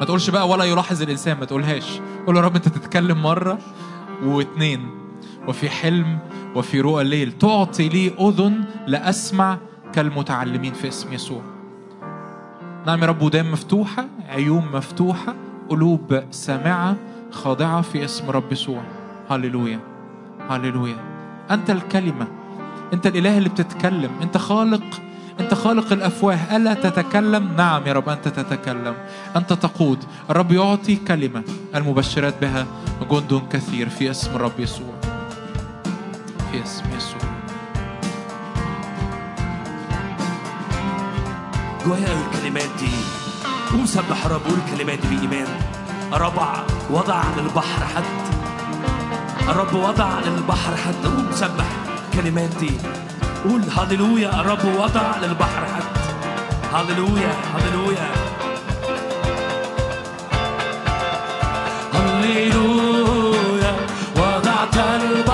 ما 0.00 0.04
تقولش 0.04 0.30
بقى 0.30 0.48
ولا 0.48 0.64
يلاحظ 0.64 1.02
الإنسان 1.02 1.38
ما 1.38 1.44
تقولهاش. 1.44 2.00
قول 2.26 2.34
له 2.34 2.40
يا 2.40 2.46
رب 2.46 2.56
أنت 2.56 2.68
تتكلم 2.68 3.22
مرة 3.22 3.58
واتنين 4.24 4.90
وفي 5.48 5.70
حلم 5.70 6.18
وفي 6.54 6.80
رؤى 6.80 7.02
الليل. 7.02 7.32
تعطي 7.32 7.88
لي 7.88 8.08
أذن 8.28 8.64
لأسمع 8.86 9.58
كالمتعلمين 9.92 10.72
في 10.72 10.88
اسم 10.88 11.12
يسوع. 11.12 11.42
نعم 12.86 13.02
يا 13.02 13.06
رب 13.06 13.22
ودان 13.22 13.50
مفتوحة 13.50 14.06
عيون 14.28 14.64
مفتوحة 14.72 15.34
قلوب 15.68 16.22
سامعة 16.30 16.96
خاضعة 17.30 17.80
في 17.82 18.04
اسم 18.04 18.30
رب 18.30 18.52
يسوع. 18.52 18.82
هللويا 19.30 19.80
هللويا. 20.50 21.09
أنت 21.50 21.70
الكلمة. 21.70 22.26
أنت 22.92 23.06
الإله 23.06 23.38
اللي 23.38 23.48
بتتكلم. 23.48 24.10
أنت 24.22 24.36
خالق. 24.36 24.82
أنت 25.40 25.54
خالق 25.54 25.92
الأفواه. 25.92 26.56
ألا 26.56 26.74
تتكلم؟ 26.74 27.52
نعم 27.56 27.86
يا 27.86 27.92
رب 27.92 28.08
أنت 28.08 28.28
تتكلم. 28.28 28.94
أنت 29.36 29.52
تقود. 29.52 30.04
الرب 30.30 30.52
يعطي 30.52 30.96
كلمة. 30.96 31.42
المبشرات 31.74 32.34
بها 32.40 32.66
جند 33.10 33.42
كثير 33.52 33.88
في 33.88 34.10
اسم 34.10 34.30
الرب 34.36 34.60
يسوع. 34.60 34.94
في 36.52 36.62
اسم 36.62 36.84
يسوع. 36.96 37.30
جوايا 41.86 42.08
الكلمات 42.26 42.70
دي. 42.78 42.92
قوم 43.72 43.86
سبح 43.86 44.26
الرب 44.26 44.40
قول 44.40 44.58
الكلمات 44.66 44.98
دي 44.98 45.16
بإيمان. 45.16 45.48
الرب 46.12 46.38
وضع 46.90 47.14
على 47.14 47.40
البحر 47.40 47.84
حد. 47.84 48.29
الرب 49.50 49.74
وضع 49.74 50.04
على 50.04 50.28
البحر 50.28 50.76
حد 50.76 50.94
قوم 51.04 51.28
سبح 51.34 51.64
الكلمات 52.14 52.50
دي 52.60 52.70
قول 53.44 53.62
هللويا 53.78 54.40
الرب 54.40 54.64
وضع 54.78 55.00
على 55.00 55.26
البحر 55.26 55.66
حد 55.66 55.82
هللويا 56.74 57.32
هللويا. 57.54 58.10
هللويا. 61.94 63.76
وضعت 64.16 64.76
البحر 64.76 65.29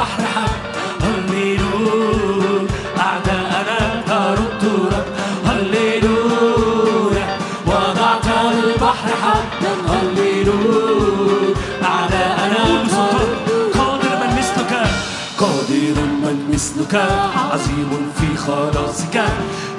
قادر 16.93 16.99
قادر 16.99 17.31
مثلك 17.37 17.53
عظيم 17.53 18.13
في 18.21 18.37
خلاصك 18.37 19.25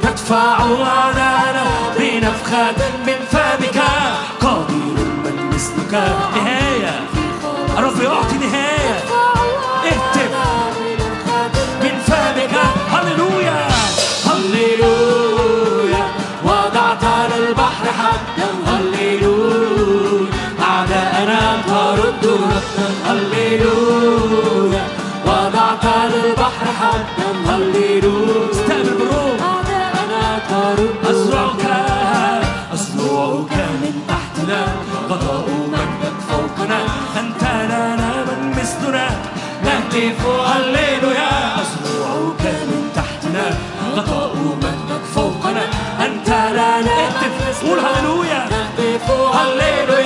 تدفع 0.03 0.57
أعداءنا 0.57 1.65
بنفخة 1.99 2.71
من 3.07 3.19
فمك. 3.31 3.81
قدير 4.41 4.97
من 5.23 5.49
مثلك 5.53 5.93
نهاية. 6.35 6.99
الرب 7.77 8.01
يعطي 8.01 8.37
نهاية. 8.37 9.03
اهتف 9.85 10.31
من 11.83 11.99
فمك. 12.07 12.55
هللويا. 12.91 13.67
هللويا. 14.25 16.05
وضعت 16.43 17.03
على 17.03 17.47
البحر 17.47 17.85
حدا. 17.99 18.49
هللويا. 18.67 20.31
أعداءنا 20.61 21.61
ترد 21.67 22.25
ردا. 22.25 23.11
هللويا. 23.11 23.86
البحر 26.87 27.47
حدا 27.47 27.55
هللويا 27.55 28.51
استقبل 28.51 28.97
بالروح 28.99 29.39
أعداءنا 29.41 30.39
ترد 30.49 31.15
أزرعك 31.15 31.63
أزرعك 32.73 33.53
من 33.81 33.95
تحتنا. 34.07 34.61
غطاء 35.09 35.45
مجدك 35.73 36.17
فوقنا. 36.29 36.79
أنت 37.19 37.43
لنا 37.71 38.11
من 38.27 38.41
مثلنا. 38.57 39.07
نهتف. 39.65 40.21
هللويا. 40.25 41.31
أزرعك 41.61 42.43
من 42.69 42.81
تحتنا. 42.95 43.45
غطاء 43.95 44.35
مجدك 44.35 45.03
فوقنا. 45.15 45.63
أنت 46.05 46.29
لنا 46.29 46.95
اهتف 47.05 47.63
قول 47.67 47.79
هللويا. 47.79 48.41
نهتف. 48.53 49.11
هللويا 49.11 49.37
هللويا. 49.37 49.96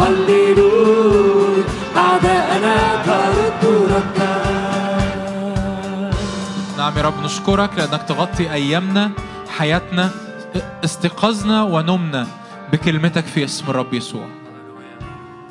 هللويا 0.00 1.64
أعداءنا 1.96 2.76
نعم 6.78 6.98
يا 6.98 7.02
رب 7.02 7.24
نشكرك 7.24 7.70
لأنك 7.76 8.02
تغطي 8.02 8.52
أيامنا 8.52 9.10
حياتنا 9.58 10.10
استيقاظنا 10.84 11.62
ونومنا 11.62 12.26
بكلمتك 12.72 13.24
في 13.24 13.44
اسم 13.44 13.70
الرب 13.70 13.94
يسوع. 13.94 14.26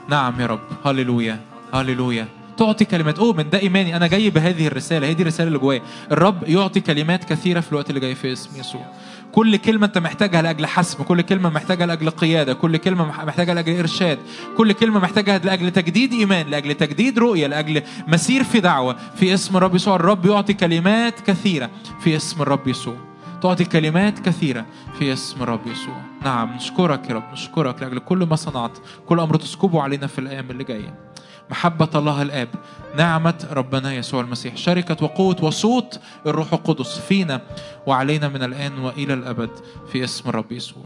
نعم 0.08 0.42
يا 0.42 0.46
رب 0.46 0.60
هللويا 0.86 1.40
هللويا. 1.74 2.28
تعطي 2.60 2.86
كلمات. 2.86 3.20
أؤمن 3.20 3.50
ده 3.50 3.60
إيماني. 3.60 3.96
أنا 3.96 4.08
جاي 4.08 4.30
بهذه 4.30 4.68
الرسالة. 4.68 5.08
هي 5.08 5.14
دي 5.14 5.22
الرسالة 5.22 5.48
اللي 5.48 5.60
جوايا. 5.60 5.82
الرب 6.12 6.44
يعطي 6.48 6.80
كلمات 6.80 7.24
كثيرة 7.24 7.60
في 7.60 7.72
الوقت 7.72 7.90
اللي 7.90 8.00
جاي 8.00 8.16
في 8.16 8.34
اسم 8.34 8.60
يسوع. 8.60 8.86
كل 9.32 9.56
كلمة 9.58 9.86
أنت 9.86 9.98
محتاجها 9.98 10.42
لأجل 10.42 10.66
حسم. 10.66 11.04
كل 11.04 11.22
كلمة 11.22 11.50
محتاجها 11.50 11.86
لأجل 11.86 12.10
قيادة. 12.10 12.54
كل 12.54 12.78
كلمة 12.78 13.06
مح- 13.06 13.26
محتاجها 13.26 13.54
لأجل 13.54 13.78
إرشاد. 13.80 14.20
كل 14.58 14.72
كلمة 14.72 15.00
محتاجها 15.00 15.38
لأجل 15.38 15.72
تجديد 15.72 16.14
إيمان 16.14 16.48
لأجل 16.48 16.74
تجديد 16.74 17.20
رؤية 17.20 17.48
لأجل 17.48 17.82
مسير 18.08 18.44
في 18.44 18.60
دعوة. 18.60 18.96
في 19.16 19.34
اسم 19.34 19.58
الرب 19.58 19.76
يسوع 19.76 19.96
الرب 19.96 20.26
يعطي 20.26 20.54
كلمات 20.54 21.20
كثيرة. 21.20 21.70
في 22.04 22.16
اسم 22.16 22.42
الرب 22.42 22.68
يسوع. 22.68 22.96
تعطي 23.42 23.66
كلمات 23.66 24.20
كثيرة. 24.20 24.66
في 25.00 25.14
اسم 25.14 25.44
الرب 25.44 25.68
يسوع. 25.68 26.02
نعم 26.24 26.56
نشكرك 26.56 27.10
يا 27.10 27.16
رب. 27.16 27.24
نشكرك 27.34 27.82
لأجل 27.82 28.00
كل 28.00 28.18
ما 28.18 28.36
صنعت. 28.36 28.78
كل 29.06 29.20
أمر 29.20 29.36
تسكبه 29.36 29.82
علينا 29.82 30.08
في 30.08 30.20
الأيام 30.20 30.52
اللي 30.52 30.64
جاية. 30.64 31.10
محبة 31.52 31.90
الله 31.96 32.22
الآب 32.22 32.50
نعمة 32.98 33.48
ربنا 33.52 33.94
يسوع 33.94 34.22
المسيح 34.22 34.58
شركة 34.58 35.04
وقوة 35.04 35.44
وصوت 35.44 36.00
الروح 36.26 36.54
القدس 36.54 37.00
فينا 37.00 37.42
وعلينا 37.88 38.28
من 38.28 38.44
الآن 38.44 38.80
وإلى 38.80 39.14
الأبد 39.14 39.50
في 39.92 40.04
اسم 40.04 40.30
الرب 40.30 40.52
يسوع. 40.52 40.84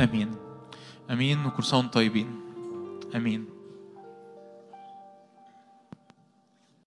آمين. 0.00 0.30
آمين. 1.10 1.46
وكل 1.46 1.64
سنة 1.64 1.88
طيبين. 1.88 2.40
آمين. 3.14 3.53